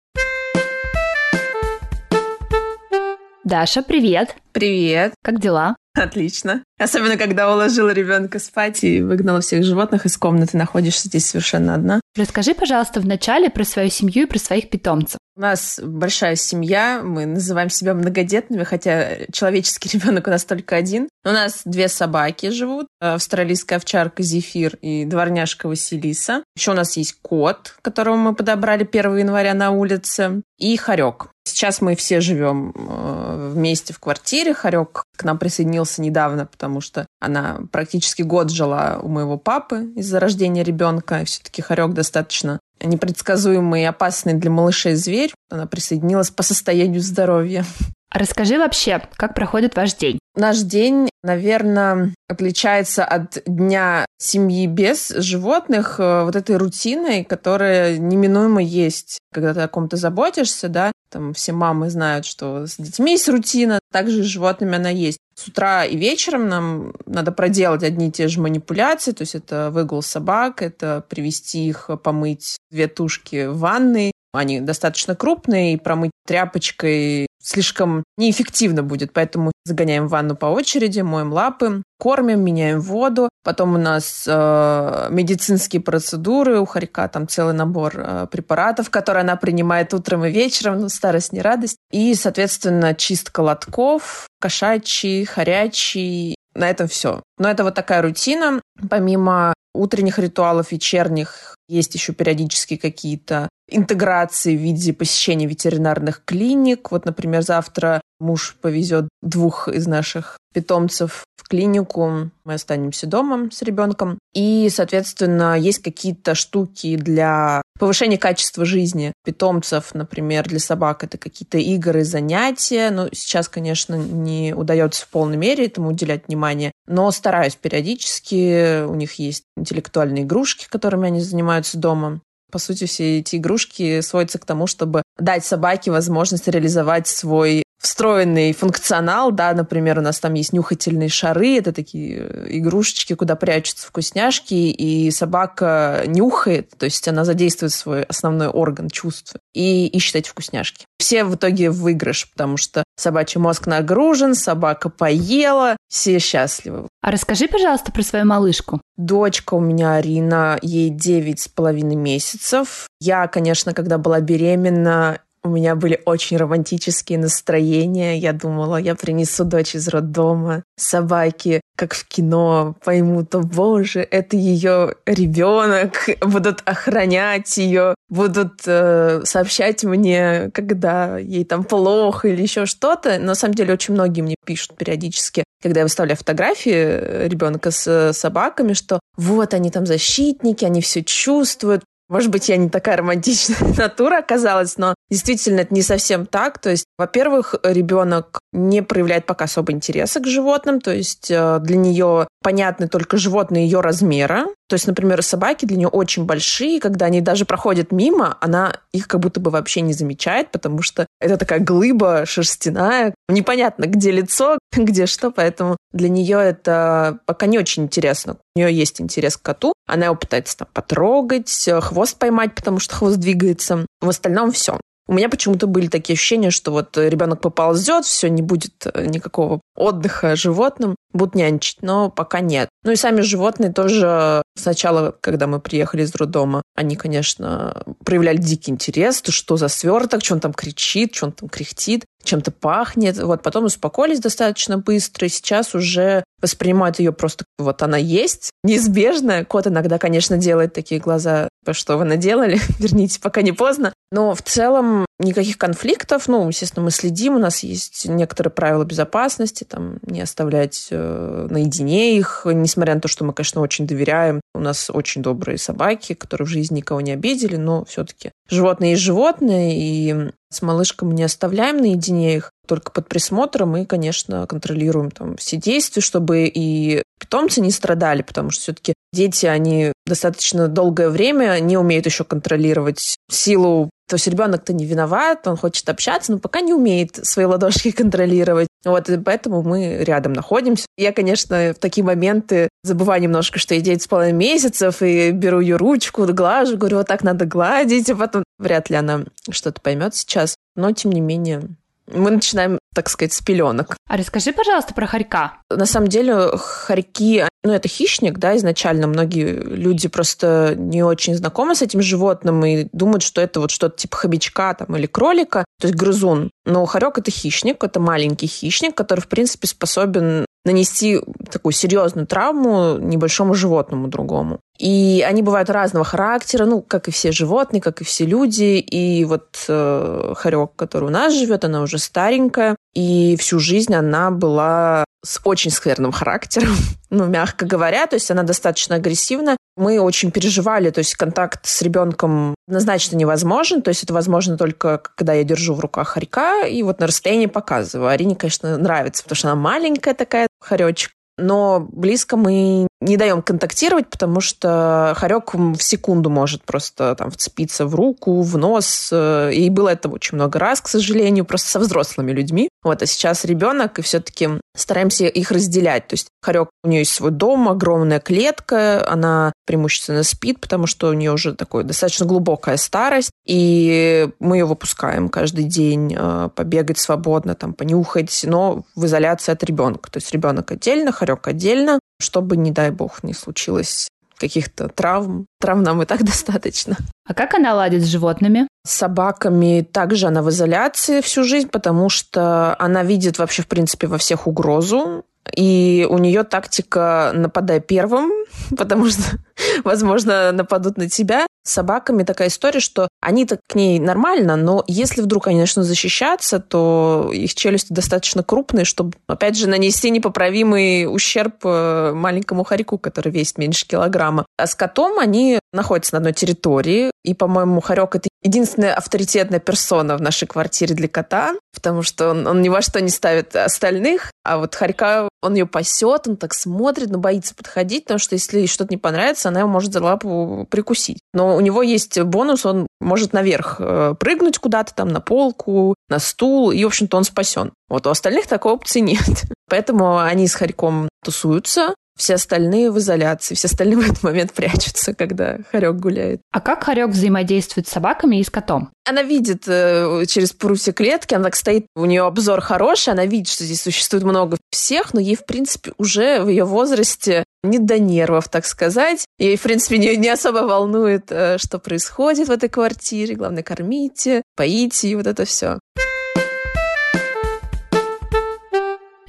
Даша, 3.44 3.82
привет. 3.82 4.36
Привет. 4.54 5.14
Как 5.24 5.42
дела? 5.42 5.76
Отлично. 5.94 6.64
Особенно, 6.80 7.18
когда 7.18 7.52
уложила 7.54 7.90
ребенка 7.90 8.40
спать 8.40 8.84
и 8.84 9.02
выгнала 9.02 9.42
всех 9.42 9.64
животных 9.64 10.06
из 10.06 10.16
комнаты, 10.16 10.56
находишься 10.58 11.10
здесь 11.10 11.26
совершенно 11.26 11.74
одна. 11.74 12.00
Расскажи, 12.16 12.54
пожалуйста, 12.54 13.02
вначале 13.02 13.50
про 13.50 13.66
свою 13.66 13.90
семью 13.90 14.24
и 14.24 14.30
про 14.30 14.40
своих 14.40 14.70
питомцев. 14.70 15.18
У 15.42 15.44
нас 15.44 15.80
большая 15.84 16.36
семья, 16.36 17.02
мы 17.04 17.26
называем 17.26 17.72
себя 17.72 17.96
многодетными, 17.96 18.64
хотя 18.64 19.26
человеческий 19.32 19.90
ребенок 19.98 20.28
у 20.28 20.30
нас 20.30 20.46
только 20.46 20.76
один. 20.76 21.10
У 21.26 21.30
нас 21.30 21.64
две 21.66 21.88
собаки 21.88 22.52
живут, 22.52 22.86
австралийская 23.00 23.80
овчарка 23.80 24.22
Зефир 24.22 24.76
и 24.84 25.04
дворняжка 25.04 25.68
Василиса. 25.68 26.44
Еще 26.56 26.70
у 26.70 26.76
нас 26.76 26.96
есть 26.96 27.18
кот, 27.24 27.74
которого 27.82 28.18
мы 28.18 28.36
подобрали 28.36 28.84
1 28.84 29.18
января 29.18 29.56
на 29.56 29.72
улице, 29.72 30.44
и 30.60 30.78
хорек. 30.78 31.30
Сейчас 31.44 31.82
мы 31.82 31.96
все 31.96 32.22
живем 32.22 32.72
э, 32.76 33.52
вместе 33.54 33.94
в 33.94 34.00
квартире. 34.00 34.54
Хорек 34.54 35.06
к 35.18 35.24
нам 35.24 35.40
присоединился 35.40 36.04
недавно, 36.04 36.46
потому 36.46 36.82
что 36.82 37.08
она 37.20 37.62
практически 37.72 38.22
год 38.22 38.52
жила 38.52 39.00
у 39.02 39.08
моего 39.08 39.40
папы 39.40 39.92
из-за 39.96 40.20
рождения 40.20 40.64
ребенка. 40.64 41.26
Все-таки 41.26 41.64
хорек 41.64 41.94
достаточно 41.94 42.60
непредсказуемый 42.84 43.84
и 43.84 43.86
опасный 43.86 44.34
для 44.34 44.52
малышей 44.52 44.96
зверь. 44.96 45.34
Она 45.50 45.66
присоединилась 45.66 46.32
по 46.32 46.44
состоянию 46.44 47.02
здоровья. 47.02 47.66
Расскажи 48.14 48.58
вообще, 48.58 49.02
как 49.16 49.34
проходит 49.34 49.76
ваш 49.76 49.94
день? 49.96 50.20
Наш 50.36 50.60
день, 50.60 51.10
наверное, 51.24 52.14
отличается 52.28 53.06
от 53.06 53.42
дня 53.46 54.06
семьи 54.18 54.68
без 54.68 55.10
животных 55.10 56.00
э, 56.00 56.24
вот 56.26 56.36
этой 56.36 56.58
рутиной, 56.58 57.24
которая 57.24 57.98
неминуемо 57.98 58.62
есть, 58.62 59.20
когда 59.34 59.54
ты 59.54 59.62
о 59.62 59.68
ком-то 59.70 59.96
заботишься, 59.96 60.68
да, 60.68 60.92
там 61.10 61.34
все 61.34 61.54
мамы 61.54 61.90
знают, 61.90 62.26
что 62.26 62.68
с 62.68 62.76
детьми 62.78 63.14
есть 63.14 63.30
рутина, 63.30 63.80
также 63.92 64.24
с 64.24 64.28
животными 64.28 64.76
она 64.76 64.90
есть. 64.90 65.20
С 65.36 65.48
утра 65.48 65.86
и 65.86 65.96
вечером 65.98 66.50
нам 66.50 66.94
надо 67.06 67.32
проделать 67.32 67.84
одни 67.84 68.10
и 68.10 68.12
те 68.12 68.28
же 68.28 68.42
манипуляции, 68.42 69.12
то 69.12 69.22
есть 69.22 69.36
это 69.36 69.70
выгул 69.72 70.02
собак, 70.02 70.62
это 70.62 71.04
привести 71.08 71.66
их 71.66 71.90
помыть 72.04 72.58
две 72.70 72.88
тушки 72.88 73.48
в 73.48 73.60
ванной, 73.60 74.12
они 74.34 74.62
достаточно 74.62 75.16
крупные, 75.16 75.74
и 75.74 75.78
промыть 75.78 76.12
тряпочкой 76.26 77.28
слишком 77.42 78.04
неэффективно 78.18 78.84
будет, 78.84 79.14
поэтому 79.14 79.52
загоняем 79.66 80.08
в 80.08 80.12
ванну 80.12 80.36
по 80.36 80.48
очереди, 80.48 81.02
моем 81.02 81.32
лапы, 81.32 81.84
кормим, 82.00 82.44
меняем 82.44 82.82
воду. 82.82 83.30
Потом 83.44 83.76
у 83.76 83.78
нас 83.78 84.26
э, 84.28 85.08
медицинские 85.10 85.82
процедуры, 85.82 86.60
у 86.60 86.66
Харика 86.66 87.08
там 87.08 87.28
целый 87.28 87.54
набор 87.54 87.94
э, 87.96 88.28
препаратов, 88.32 88.90
которые 88.90 89.22
она 89.22 89.36
принимает 89.36 89.94
утром 89.94 90.26
и 90.26 90.32
вечером, 90.32 90.80
ну, 90.80 90.90
старость 90.90 91.34
не 91.34 91.42
радость. 91.42 91.78
И, 91.92 92.14
соответственно, 92.16 92.94
чистка 92.96 93.42
лотков, 93.42 94.28
кошачий, 94.40 95.26
хорячий, 95.26 96.36
на 96.54 96.70
этом 96.70 96.88
все. 96.88 97.22
Но 97.38 97.50
это 97.50 97.64
вот 97.64 97.76
такая 97.76 98.02
рутина. 98.02 98.62
Помимо 98.90 99.54
утренних 99.74 100.20
ритуалов, 100.20 100.72
вечерних, 100.72 101.56
есть 101.68 101.96
еще 101.96 102.14
периодически 102.14 102.76
какие-то 102.76 103.50
интеграции 103.70 104.56
в 104.56 104.60
виде 104.60 104.94
посещения 104.94 105.48
ветеринарных 105.48 106.24
клиник. 106.26 106.92
Вот, 106.92 107.06
например, 107.06 107.42
завтра 107.42 108.02
муж 108.20 108.58
повезет 108.62 109.08
двух 109.22 109.68
из 109.68 109.88
наших 109.88 110.38
питомцев 110.54 111.24
в 111.38 111.48
клинику. 111.48 112.30
Мы 112.44 112.54
останемся 112.54 113.08
дома 113.08 113.50
с 113.52 113.62
ребенком. 113.62 114.20
И, 114.34 114.70
соответственно, 114.70 115.58
есть 115.58 115.80
какие-то 115.80 116.36
штуки 116.36 116.98
для 116.98 117.62
повышения 117.80 118.18
качества 118.18 118.66
жизни 118.66 119.14
питомцев, 119.26 119.94
например, 119.94 120.48
для 120.48 120.60
собак 120.60 121.04
это 121.04 121.18
какие-то 121.18 121.58
игры, 121.58 122.04
занятия. 122.04 122.92
Но 122.92 123.08
сейчас, 123.14 123.48
конечно, 123.48 123.96
не 123.96 124.54
удается 124.54 125.06
в 125.06 125.10
полной 125.10 125.38
мере 125.38 125.66
этому 125.66 125.90
уделять 125.90 126.28
внимание. 126.28 126.71
Но 126.88 127.12
стараюсь 127.12 127.56
периодически. 127.56 128.84
У 128.84 128.96
них 128.96 129.14
есть 129.14 129.44
интеллектуальные 129.58 130.24
игрушки, 130.24 130.68
которыми 130.70 131.08
они 131.08 131.22
занимаются 131.22 131.78
дома. 131.78 132.22
По 132.52 132.60
сути, 132.60 132.86
все 132.86 133.20
эти 133.20 133.38
игрушки 133.38 134.02
сводятся 134.02 134.40
к 134.40 134.46
тому, 134.46 134.68
чтобы 134.68 135.04
дать 135.18 135.46
собаке 135.46 135.90
возможность 135.92 136.48
реализовать 136.48 137.08
свой 137.08 137.64
встроенный 137.82 138.54
функционал, 138.54 139.32
да, 139.32 139.54
например, 139.54 140.00
у 140.00 140.02
нас 140.02 140.20
там 140.20 140.36
есть 140.36 140.54
нюхательные 140.54 141.10
шары, 141.10 141.58
это 141.58 141.74
такие 141.74 142.18
э, 142.18 142.46
игрушечки, 142.50 143.16
куда 143.16 143.36
прячутся 143.36 143.88
вкусняшки, 143.88 144.54
и 144.54 145.10
собака 145.12 146.04
нюхает, 146.06 146.72
то 146.78 146.86
есть 146.86 147.08
она 147.08 147.26
задействует 147.26 147.74
свой 147.74 148.04
основной 148.04 148.48
орган 148.48 148.90
чувств 148.90 149.36
и 149.54 149.88
ищет 149.88 150.16
эти 150.18 150.30
вкусняшки. 150.30 150.86
Все 151.00 151.24
в 151.24 151.36
итоге 151.36 151.72
в 151.72 151.82
выигрыш, 151.82 152.30
потому 152.32 152.58
что 152.58 152.84
собачий 152.96 153.42
мозг 153.42 153.66
нагружен, 153.66 154.36
собака 154.36 154.90
поела, 154.90 155.76
все 155.90 156.20
счастливы. 156.20 156.88
А 157.02 157.10
расскажи, 157.10 157.48
пожалуйста, 157.48 157.92
про 157.92 158.04
свою 158.04 158.26
малышку. 158.26 158.80
Дочка 158.96 159.56
у 159.56 159.60
меня 159.60 159.96
Арина, 159.96 160.60
ей 160.62 160.92
девять 160.92 161.40
с 161.40 161.48
половиной 161.48 161.96
месяцев. 161.96 162.88
Я, 163.00 163.28
конечно, 163.28 163.74
когда 163.74 163.98
была 163.98 164.20
беременна, 164.20 165.22
у 165.44 165.50
меня 165.50 165.76
были 165.76 166.02
очень 166.06 166.38
романтические 166.38 167.18
настроения. 167.18 168.18
Я 168.18 168.34
думала, 168.34 168.78
я 168.78 168.96
принесу 168.96 169.44
дочь 169.44 169.76
из 169.76 169.88
роддома. 169.88 170.64
Собаки, 170.78 171.62
как 171.76 171.94
в 171.96 172.08
кино, 172.08 172.76
поймут, 172.84 173.34
о 173.34 173.40
боже, 173.40 174.02
это 174.02 174.38
ее 174.38 174.96
ребенок, 175.06 176.10
будут 176.22 176.62
охранять 176.66 177.58
ее, 177.58 177.96
будут 178.10 178.62
э, 178.68 179.22
сообщать 179.24 179.84
мне, 179.84 180.52
когда 180.54 181.18
ей 181.18 181.44
там 181.44 181.64
плохо 181.64 182.28
или 182.28 182.42
еще 182.42 182.68
что-то. 182.68 183.18
На 183.18 183.34
самом 183.34 183.56
деле 183.56 183.74
очень 183.74 183.96
многие 183.96 184.22
мне 184.22 184.36
пишут 184.46 184.76
периодически, 184.78 185.44
когда 185.62 185.80
я 185.80 185.86
выставляю 185.86 186.18
фотографии 186.18 186.72
э, 186.72 187.28
ребенка 187.28 187.72
с 187.72 188.14
собаками, 188.14 188.74
что 188.74 189.00
вот 189.18 189.54
они 189.56 189.72
там 189.72 189.86
защитники, 189.88 190.66
они 190.66 190.82
все 190.82 191.04
чувствуют. 191.04 191.84
Может 192.12 192.30
быть, 192.30 192.50
я 192.50 192.58
не 192.58 192.68
такая 192.68 192.98
романтичная 192.98 193.74
натура 193.78 194.18
оказалась, 194.18 194.78
но 194.78 194.96
действительно 195.10 195.62
это 195.62 195.74
не 195.74 195.82
совсем 195.82 196.26
так. 196.26 196.60
То 196.60 196.70
есть, 196.70 196.84
во-первых, 196.98 197.56
ребенок 197.64 198.40
не 198.52 198.84
проявляет 198.84 199.26
пока 199.26 199.46
особо 199.46 199.72
интереса 199.72 200.20
к 200.20 200.28
животным, 200.28 200.82
то 200.82 200.94
есть 200.94 201.32
э, 201.32 201.60
для 201.62 201.78
нее 201.78 202.28
понятны 202.44 202.90
только 202.90 203.16
животные 203.16 203.64
ее 203.64 203.80
размера. 203.80 204.48
То 204.68 204.76
есть, 204.76 204.88
например, 204.88 205.24
собаки 205.24 205.66
для 205.66 205.78
нее 205.78 205.88
очень 205.88 206.26
большие, 206.26 206.82
когда 206.82 207.06
они 207.06 207.22
даже 207.22 207.46
проходят 207.46 207.94
мимо, 207.94 208.38
она 208.42 208.76
их 208.92 209.08
как 209.08 209.22
будто 209.22 209.40
бы 209.40 209.50
вообще 209.50 209.80
не 209.80 209.94
замечает, 209.94 210.52
потому 210.52 210.82
что 210.82 211.08
это 211.22 211.38
такая 211.38 211.60
глыба 211.60 212.26
шерстяная, 212.26 213.14
непонятно, 213.30 213.86
где 213.86 214.12
лицо, 214.12 214.58
где 214.76 215.06
что, 215.06 215.32
поэтому 215.32 215.78
для 215.94 216.10
нее 216.10 216.40
это 216.40 217.20
пока 217.26 217.46
не 217.46 217.58
очень 217.58 217.84
интересно. 217.84 218.38
У 218.56 218.60
нее 218.60 218.74
есть 218.74 219.00
интерес 219.00 219.38
к 219.38 219.42
коту, 219.42 219.74
она 219.92 220.06
его 220.06 220.16
пытается 220.16 220.58
там 220.58 220.70
потрогать, 220.74 221.70
хвост 221.82 222.18
поймать, 222.18 222.56
потому 222.56 222.80
что 222.80 222.96
хвост 222.96 223.18
двигается. 223.18 223.86
В 224.00 224.08
остальном 224.10 224.52
все. 224.52 224.80
У 225.08 225.14
меня 225.14 225.28
почему-то 225.28 225.68
были 225.68 225.88
такие 225.88 226.14
ощущения, 226.14 226.52
что 226.52 226.72
вот 226.72 226.98
ребенок 226.98 227.42
поползет, 227.42 228.06
все, 228.06 228.30
не 228.30 228.42
будет 228.42 228.86
э, 228.86 229.06
никакого 229.08 229.60
отдыха 229.76 230.38
животным, 230.38 230.96
будут 231.12 231.36
нянчить, 231.36 231.82
но 231.82 232.10
пока 232.10 232.40
нет. 232.40 232.70
Ну 232.86 232.92
и 232.92 232.96
сами 232.96 233.20
животные 233.20 233.74
тоже 233.74 234.42
сначала, 234.56 235.14
когда 235.20 235.48
мы 235.48 235.60
приехали 235.60 236.04
из 236.04 236.16
роддома, 236.16 236.62
они, 236.76 236.96
конечно, 236.96 237.84
проявляли 238.06 238.38
дикий 238.38 238.72
интерес, 238.72 239.22
то 239.22 239.34
что 239.34 239.58
за 239.58 239.68
сверток, 239.68 240.24
что 240.24 240.36
он 240.36 240.40
там 240.40 240.54
кричит, 240.54 241.14
что 241.14 241.26
он 241.26 241.32
там 241.34 241.50
кряхтит 241.50 242.06
чем-то 242.24 242.52
пахнет. 242.52 243.18
Вот 243.18 243.42
потом 243.44 243.66
успокоились 243.66 244.20
достаточно 244.20 244.78
быстро, 244.78 245.28
и 245.28 245.30
сейчас 245.30 245.76
уже 245.76 246.24
воспринимают 246.42 247.00
ее 247.00 247.12
просто 247.12 247.46
вот 247.58 247.82
она 247.84 247.98
есть, 247.98 248.52
неизбежная. 248.64 249.46
Кот 249.46 249.68
иногда, 249.68 249.98
конечно, 249.98 250.38
делает 250.38 250.74
такие 250.74 251.00
глаза, 251.00 251.50
что 251.72 251.98
вы 251.98 252.06
наделали, 252.06 252.60
верните, 252.80 253.20
пока 253.20 253.42
не 253.42 253.52
поздно. 253.52 253.94
Но 254.12 254.34
в 254.34 254.42
целом 254.42 255.06
никаких 255.22 255.58
конфликтов. 255.58 256.28
Ну, 256.28 256.48
естественно, 256.48 256.84
мы 256.84 256.92
следим, 256.92 257.36
у 257.36 257.40
нас 257.40 257.64
есть 257.64 258.08
некоторые 258.08 258.52
правила 258.52 258.84
безопасности, 258.84 259.64
там, 259.64 260.00
не 260.04 260.22
оставлять 260.22 260.88
э, 260.92 261.48
наедине 261.50 262.18
их, 262.18 262.44
несмотря 262.46 262.96
на 262.96 263.02
то, 263.02 263.08
что 263.08 263.24
мы, 263.24 263.34
конечно, 263.34 263.62
очень 263.62 263.88
доверяем. 263.88 264.42
У 264.54 264.60
нас 264.60 264.90
очень 264.92 265.22
добрые 265.22 265.58
собаки, 265.58 266.14
которые 266.14 266.46
в 266.46 266.50
жизни 266.50 266.78
никого 266.78 267.02
не 267.02 267.12
обидели, 267.12 267.56
но 267.56 267.86
все-таки 267.86 268.32
животные 268.50 268.92
есть 268.92 269.04
животные, 269.04 269.78
и 269.78 270.32
с 270.52 270.62
малышкой 270.62 271.08
мы 271.08 271.14
не 271.14 271.24
оставляем 271.24 271.78
наедине 271.78 272.36
их, 272.36 272.52
только 272.68 272.92
под 272.92 273.08
присмотром 273.08 273.76
и, 273.78 273.86
конечно, 273.86 274.46
контролируем 274.48 275.12
там 275.12 275.38
все 275.38 275.58
действия, 275.58 276.02
чтобы 276.02 276.52
и 276.54 277.04
питомцы 277.20 277.62
не 277.62 277.72
страдали, 277.72 278.22
потому 278.22 278.50
что 278.50 278.62
все-таки 278.62 278.94
дети, 279.14 279.46
они 279.46 279.94
достаточно 280.06 280.68
долгое 280.68 281.10
время 281.10 281.60
не 281.60 281.78
умеют 281.78 282.06
еще 282.06 282.24
контролировать 282.24 283.16
силу 283.30 283.90
то 284.12 284.16
есть 284.16 284.28
ребенок-то 284.28 284.74
не 284.74 284.86
виноват, 284.86 285.48
он 285.48 285.56
хочет 285.56 285.88
общаться, 285.88 286.34
но 286.34 286.38
пока 286.38 286.60
не 286.60 286.74
умеет 286.74 287.26
свои 287.26 287.46
ладошки 287.46 287.92
контролировать. 287.98 288.68
Вот, 288.84 289.08
и 289.08 289.18
поэтому 289.18 289.64
мы 289.64 290.04
рядом 290.04 290.34
находимся. 290.34 290.86
Я, 290.98 291.14
конечно, 291.14 291.74
в 291.74 291.80
такие 291.80 292.04
моменты 292.04 292.68
забываю 292.84 293.22
немножко, 293.22 293.58
что 293.58 293.74
я 293.74 293.80
9 293.80 294.02
с 294.02 294.08
половиной 294.10 294.38
месяцев, 294.38 295.02
и 295.02 295.32
беру 295.32 295.62
ее 295.62 295.78
ручку, 295.78 296.26
глажу, 296.26 296.76
говорю, 296.76 296.98
вот 296.98 297.08
так 297.08 297.24
надо 297.24 297.46
гладить, 297.46 298.10
а 298.10 298.18
потом 298.18 298.44
вряд 298.60 298.90
ли 298.90 298.98
она 298.98 299.22
что-то 299.50 299.80
поймет 299.80 300.14
сейчас. 300.14 300.58
Но, 300.76 300.92
тем 300.92 301.14
не 301.14 301.22
менее, 301.22 301.70
мы 302.14 302.32
начинаем, 302.32 302.80
так 302.94 303.10
сказать, 303.10 303.34
с 303.34 303.42
пеленок. 303.42 303.96
А 304.08 304.18
расскажи, 304.18 304.54
пожалуйста, 304.54 304.94
про 304.94 305.08
хорька. 305.08 305.54
На 305.70 305.86
самом 305.86 306.08
деле, 306.08 306.58
хорьки, 306.58 307.46
ну, 307.64 307.72
это 307.72 307.88
хищник, 307.88 308.38
да, 308.40 308.58
изначально. 308.58 309.08
Многие 309.08 309.54
люди 309.54 310.08
просто 310.08 310.76
не 310.78 311.04
очень 311.04 311.36
знакомы 311.36 311.76
с 311.76 311.82
этим 311.82 312.02
животным 312.02 312.66
и 312.66 312.88
думают, 312.92 313.24
что 313.24 313.42
это 313.42 313.60
вот 313.60 313.72
что-то 313.72 313.98
типа 313.98 314.18
хомячка 314.18 314.74
там, 314.74 314.96
или 314.96 315.06
кролика, 315.06 315.66
то 315.80 315.88
есть 315.88 315.98
грызун. 315.98 316.50
Но 316.66 316.86
хорек 316.86 317.18
это 317.18 317.32
хищник, 317.32 317.84
это 317.84 318.00
маленький 318.00 318.48
хищник, 318.48 318.96
который, 318.96 319.22
в 319.22 319.28
принципе, 319.28 319.68
способен 319.68 320.46
нанести 320.66 321.20
такую 321.52 321.74
серьезную 321.74 322.28
травму 322.28 322.98
небольшому 322.98 323.54
животному 323.54 324.08
другому. 324.08 324.60
И 324.78 325.24
они 325.28 325.42
бывают 325.42 325.70
разного 325.70 326.06
характера, 326.06 326.66
ну, 326.66 326.82
как 326.82 327.08
и 327.08 327.12
все 327.12 327.32
животные, 327.32 327.82
как 327.82 328.02
и 328.02 328.04
все 328.04 328.26
люди. 328.26 328.80
И 328.80 329.24
вот 329.26 329.66
э, 329.68 330.34
хорек, 330.36 330.72
который 330.76 331.06
у 331.06 331.12
нас 331.12 331.34
живет, 331.34 331.66
она 331.66 331.82
уже 331.82 331.98
старенькая, 331.98 332.76
и 332.94 333.36
всю 333.38 333.60
жизнь 333.60 333.94
она 333.94 334.32
была 334.32 335.04
с 335.24 335.40
очень 335.44 335.72
скверным 335.72 336.12
характером, 336.12 336.76
ну, 337.10 337.26
мягко 337.26 337.66
говоря, 337.66 338.08
то 338.08 338.16
есть 338.16 338.32
она 338.32 338.44
достаточно 338.44 338.96
агрессивна. 338.96 339.58
Мы 339.78 340.00
очень 340.00 340.32
переживали, 340.32 340.90
то 340.90 341.00
есть 341.00 341.16
контакт 341.16 341.66
с 341.66 341.82
ребенком 341.82 342.56
однозначно 342.68 343.16
невозможен, 343.16 343.82
то 343.82 343.90
есть 343.90 344.04
это 344.04 344.14
возможно 344.14 344.58
только 344.58 344.98
когда 344.98 345.34
я 345.34 345.44
держу 345.44 345.74
в 345.74 345.80
руках 345.80 346.10
хорька 346.10 346.66
и 346.66 346.84
вот 346.84 347.00
на 347.00 347.08
расстоянии 347.08 347.46
показываю. 347.46 348.10
Арине, 348.10 348.36
конечно, 348.36 348.78
нравится, 348.78 349.24
потому 349.24 349.38
что 349.38 349.48
она 349.52 349.62
маленькая 349.62 350.14
такая, 350.14 350.48
хоречек 350.60 351.12
но 351.42 351.88
близко 351.92 352.38
мы 352.38 352.88
не 353.02 353.18
даем 353.18 353.42
контактировать, 353.42 354.10
потому 354.10 354.42
что 354.42 355.14
хорек 355.18 355.54
в 355.56 355.82
секунду 355.82 356.30
может 356.30 356.64
просто 356.64 357.16
там 357.16 357.32
вцепиться 357.32 357.86
в 357.88 357.96
руку, 357.96 358.42
в 358.42 358.58
нос. 358.58 359.10
Э, 359.12 359.52
и 359.52 359.70
было 359.70 359.90
это 359.90 360.08
очень 360.08 360.36
много 360.36 360.60
раз, 360.60 360.82
к 360.82 360.88
сожалению, 360.88 361.46
просто 361.46 361.70
со 361.70 361.80
взрослыми 361.80 362.32
людьми. 362.32 362.70
Вот, 362.84 363.02
а 363.02 363.06
сейчас 363.06 363.44
ребенок, 363.46 363.98
и 364.00 364.02
все-таки 364.02 364.50
стараемся 364.76 365.26
их 365.26 365.52
разделять. 365.52 366.08
То 366.08 366.14
есть 366.14 366.28
хорек, 366.42 366.70
у 366.84 366.90
нее 366.90 367.00
есть 367.00 367.14
свой 367.14 367.32
дом, 367.32 367.70
огромная 367.70 368.20
клетка, 368.20 369.08
она 369.08 369.52
преимущественно 369.66 370.24
спит, 370.24 370.60
потому 370.60 370.86
что 370.86 371.10
у 371.10 371.14
нее 371.14 371.32
уже 371.32 371.54
такое 371.56 371.84
достаточно 371.84 372.26
глубокая 372.26 372.78
старость, 372.78 373.32
и 373.46 374.30
мы 374.40 374.58
ее 374.58 374.66
выпускаем 374.66 375.30
каждый 375.30 375.64
день 375.64 376.16
э, 376.18 376.50
побегать 376.56 377.00
свободно, 377.00 377.56
там, 377.56 377.74
понюхать, 377.74 378.42
но 378.44 378.84
в 378.96 379.06
изоляции 379.06 379.52
от 379.52 379.64
ребенка. 379.64 380.12
То 380.12 380.18
есть 380.18 380.32
ребенок 380.32 380.72
отдельно, 380.72 381.12
хорек 381.12 381.31
отдельно, 381.48 382.00
чтобы, 382.20 382.58
не 382.58 382.72
дай 382.72 382.92
бог, 382.92 383.24
не 383.24 383.34
случилось 383.34 384.08
каких-то 384.42 384.88
травм. 384.88 385.46
Травм 385.60 385.84
нам 385.84 386.02
и 386.02 386.06
так 386.06 386.24
достаточно. 386.26 386.98
А 387.28 387.34
как 387.34 387.54
она 387.54 387.74
ладит 387.74 388.02
с 388.02 388.08
животными? 388.08 388.68
С 388.86 388.92
собаками 388.92 389.88
также 389.90 390.28
она 390.28 390.42
в 390.42 390.50
изоляции 390.50 391.22
всю 391.22 391.44
жизнь, 391.44 391.70
потому 391.70 392.10
что 392.10 392.76
она 392.80 393.04
видит 393.04 393.38
вообще, 393.38 393.62
в 393.62 393.68
принципе, 393.68 394.08
во 394.08 394.18
всех 394.18 394.48
угрозу. 394.48 395.24
И 395.56 396.08
у 396.10 396.18
нее 396.18 396.44
тактика 396.44 397.32
«нападай 397.34 397.80
первым», 397.80 398.32
потому 398.78 399.10
что, 399.10 399.24
возможно, 399.84 400.52
нападут 400.52 400.98
на 400.98 401.10
тебя. 401.10 401.46
С 401.64 401.74
собаками 401.74 402.24
такая 402.24 402.48
история, 402.48 402.80
что 402.80 403.08
они-то 403.22 403.60
к 403.68 403.76
ней 403.76 404.00
нормально, 404.00 404.56
но 404.56 404.84
если 404.88 405.22
вдруг 405.22 405.48
они 405.48 405.60
начнут 405.60 405.86
защищаться, 405.86 406.60
то 406.60 407.30
их 407.32 407.54
челюсти 407.54 407.94
достаточно 407.94 408.44
крупные, 408.44 408.84
чтобы, 408.84 409.14
опять 409.28 409.58
же, 409.58 409.70
нанести 409.70 410.10
непоправимый 410.10 411.06
ущерб 411.06 411.56
э, 411.64 412.14
маленькому 412.14 412.64
хорьку, 412.64 412.98
который 412.98 413.32
весит 413.32 413.60
меньше 413.60 413.88
килограмма. 413.88 414.46
А 414.58 414.66
с 414.68 414.76
котом 414.76 415.20
они 415.20 415.60
находятся 415.74 416.16
на 416.16 416.18
одной 416.18 416.34
территории. 416.34 417.12
И, 417.24 417.34
по-моему, 417.34 417.82
Харек— 417.82 418.16
это 418.18 418.30
единственная 418.44 418.96
авторитетная 418.96 419.60
персона 419.60 420.18
в 420.18 420.22
нашей 420.22 420.48
квартире 420.48 420.96
для 420.96 421.08
кота, 421.08 421.54
потому 421.74 422.02
что 422.02 422.32
он, 422.32 422.48
он 422.48 422.62
ни 422.62 422.70
во 422.70 422.82
что 422.82 423.00
не 423.00 423.10
ставит 423.10 423.56
остальных. 423.56 424.32
А 424.44 424.58
вот 424.58 424.74
Харька, 424.74 425.30
он 425.42 425.54
ее 425.54 425.68
пасет, 425.68 426.28
он 426.28 426.38
так 426.38 426.54
смотрит, 426.54 427.10
но 427.10 427.20
боится 427.20 427.54
подходить, 427.54 428.06
потому 428.06 428.20
что 428.20 428.34
если 428.34 428.66
что-то 428.66 428.92
не 428.92 428.98
понравится, 428.98 429.50
она 429.50 429.60
его 429.60 429.70
может 429.70 429.94
за 429.94 430.04
лапу 430.04 430.68
прикусить. 430.70 431.20
Но 431.34 431.56
у 431.56 431.62
него 431.62 431.84
есть 431.84 432.20
бонус, 432.22 432.66
он 432.66 432.88
может 433.00 433.34
наверх 433.34 433.78
э, 433.80 434.16
прыгнуть 434.20 434.58
куда-то 434.58 434.96
там 434.96 435.10
на 435.10 435.22
полку, 435.22 435.96
на 436.10 436.20
стул, 436.20 436.72
и, 436.72 436.84
в 436.84 436.88
общем-то, 436.88 437.18
он 437.18 437.24
спасен. 437.24 437.72
Вот 437.88 438.08
у 438.08 438.10
остальных 438.10 438.48
такой 438.48 438.74
опции 438.74 439.00
нет. 439.02 439.44
Поэтому 439.70 440.20
они 440.20 440.48
с 440.48 440.56
Харьком 440.56 441.08
тусуются, 441.24 441.94
все 442.18 442.36
остальные 442.36 442.92
в 442.92 443.00
изоляции, 443.00 443.56
все 443.56 443.68
остальные 443.68 443.98
в 443.98 444.02
этот 444.02 444.24
момент 444.24 444.54
прячутся, 444.54 445.14
когда 445.14 445.58
Харек 445.72 445.96
гуляет. 445.96 446.42
А 446.52 446.62
как 446.62 446.84
Харек 446.84 447.10
взаимодействует 447.10 447.88
с 447.88 447.92
собаками 447.92 448.38
и 448.38 448.44
с 448.44 448.50
котом? 448.50 448.90
Она 449.06 449.24
видит 449.24 449.64
э, 449.68 450.26
через 450.28 450.54
прутья 450.54 450.92
клетки, 450.92 451.34
она 451.34 451.46
так 451.46 451.56
стоит, 451.56 451.88
у 451.96 452.06
нее 452.06 452.24
обзор 452.24 452.62
хороший, 452.62 453.10
она 453.10 453.26
видит, 453.26 453.48
что 453.48 453.64
здесь 453.64 453.82
существует 453.82 454.24
много 454.24 454.58
всех, 454.72 455.14
но 455.14 455.20
ей, 455.20 455.36
в 455.36 455.46
принципе, 455.46 455.94
уже 455.98 456.42
в 456.42 456.50
ее 456.50 456.66
возрасте 456.66 457.44
не 457.64 457.80
до 457.80 458.00
нервов, 458.00 458.50
так 458.50 458.66
сказать. 458.66 459.26
Ей, 459.40 459.58
в 459.58 459.62
принципе, 459.62 459.98
не, 459.98 460.16
не 460.18 460.30
особо 460.30 460.60
волнует, 460.60 461.32
э, 461.32 461.58
что 461.58 461.80
происходит 461.80 462.48
в 462.48 462.52
этой 462.52 462.70
квартире. 462.70 463.36
Главное, 463.36 463.64
кормите, 463.64 464.44
поите 464.56 465.08
и 465.10 465.16
вот 465.16 465.28
это 465.28 465.46
все. 465.46 465.80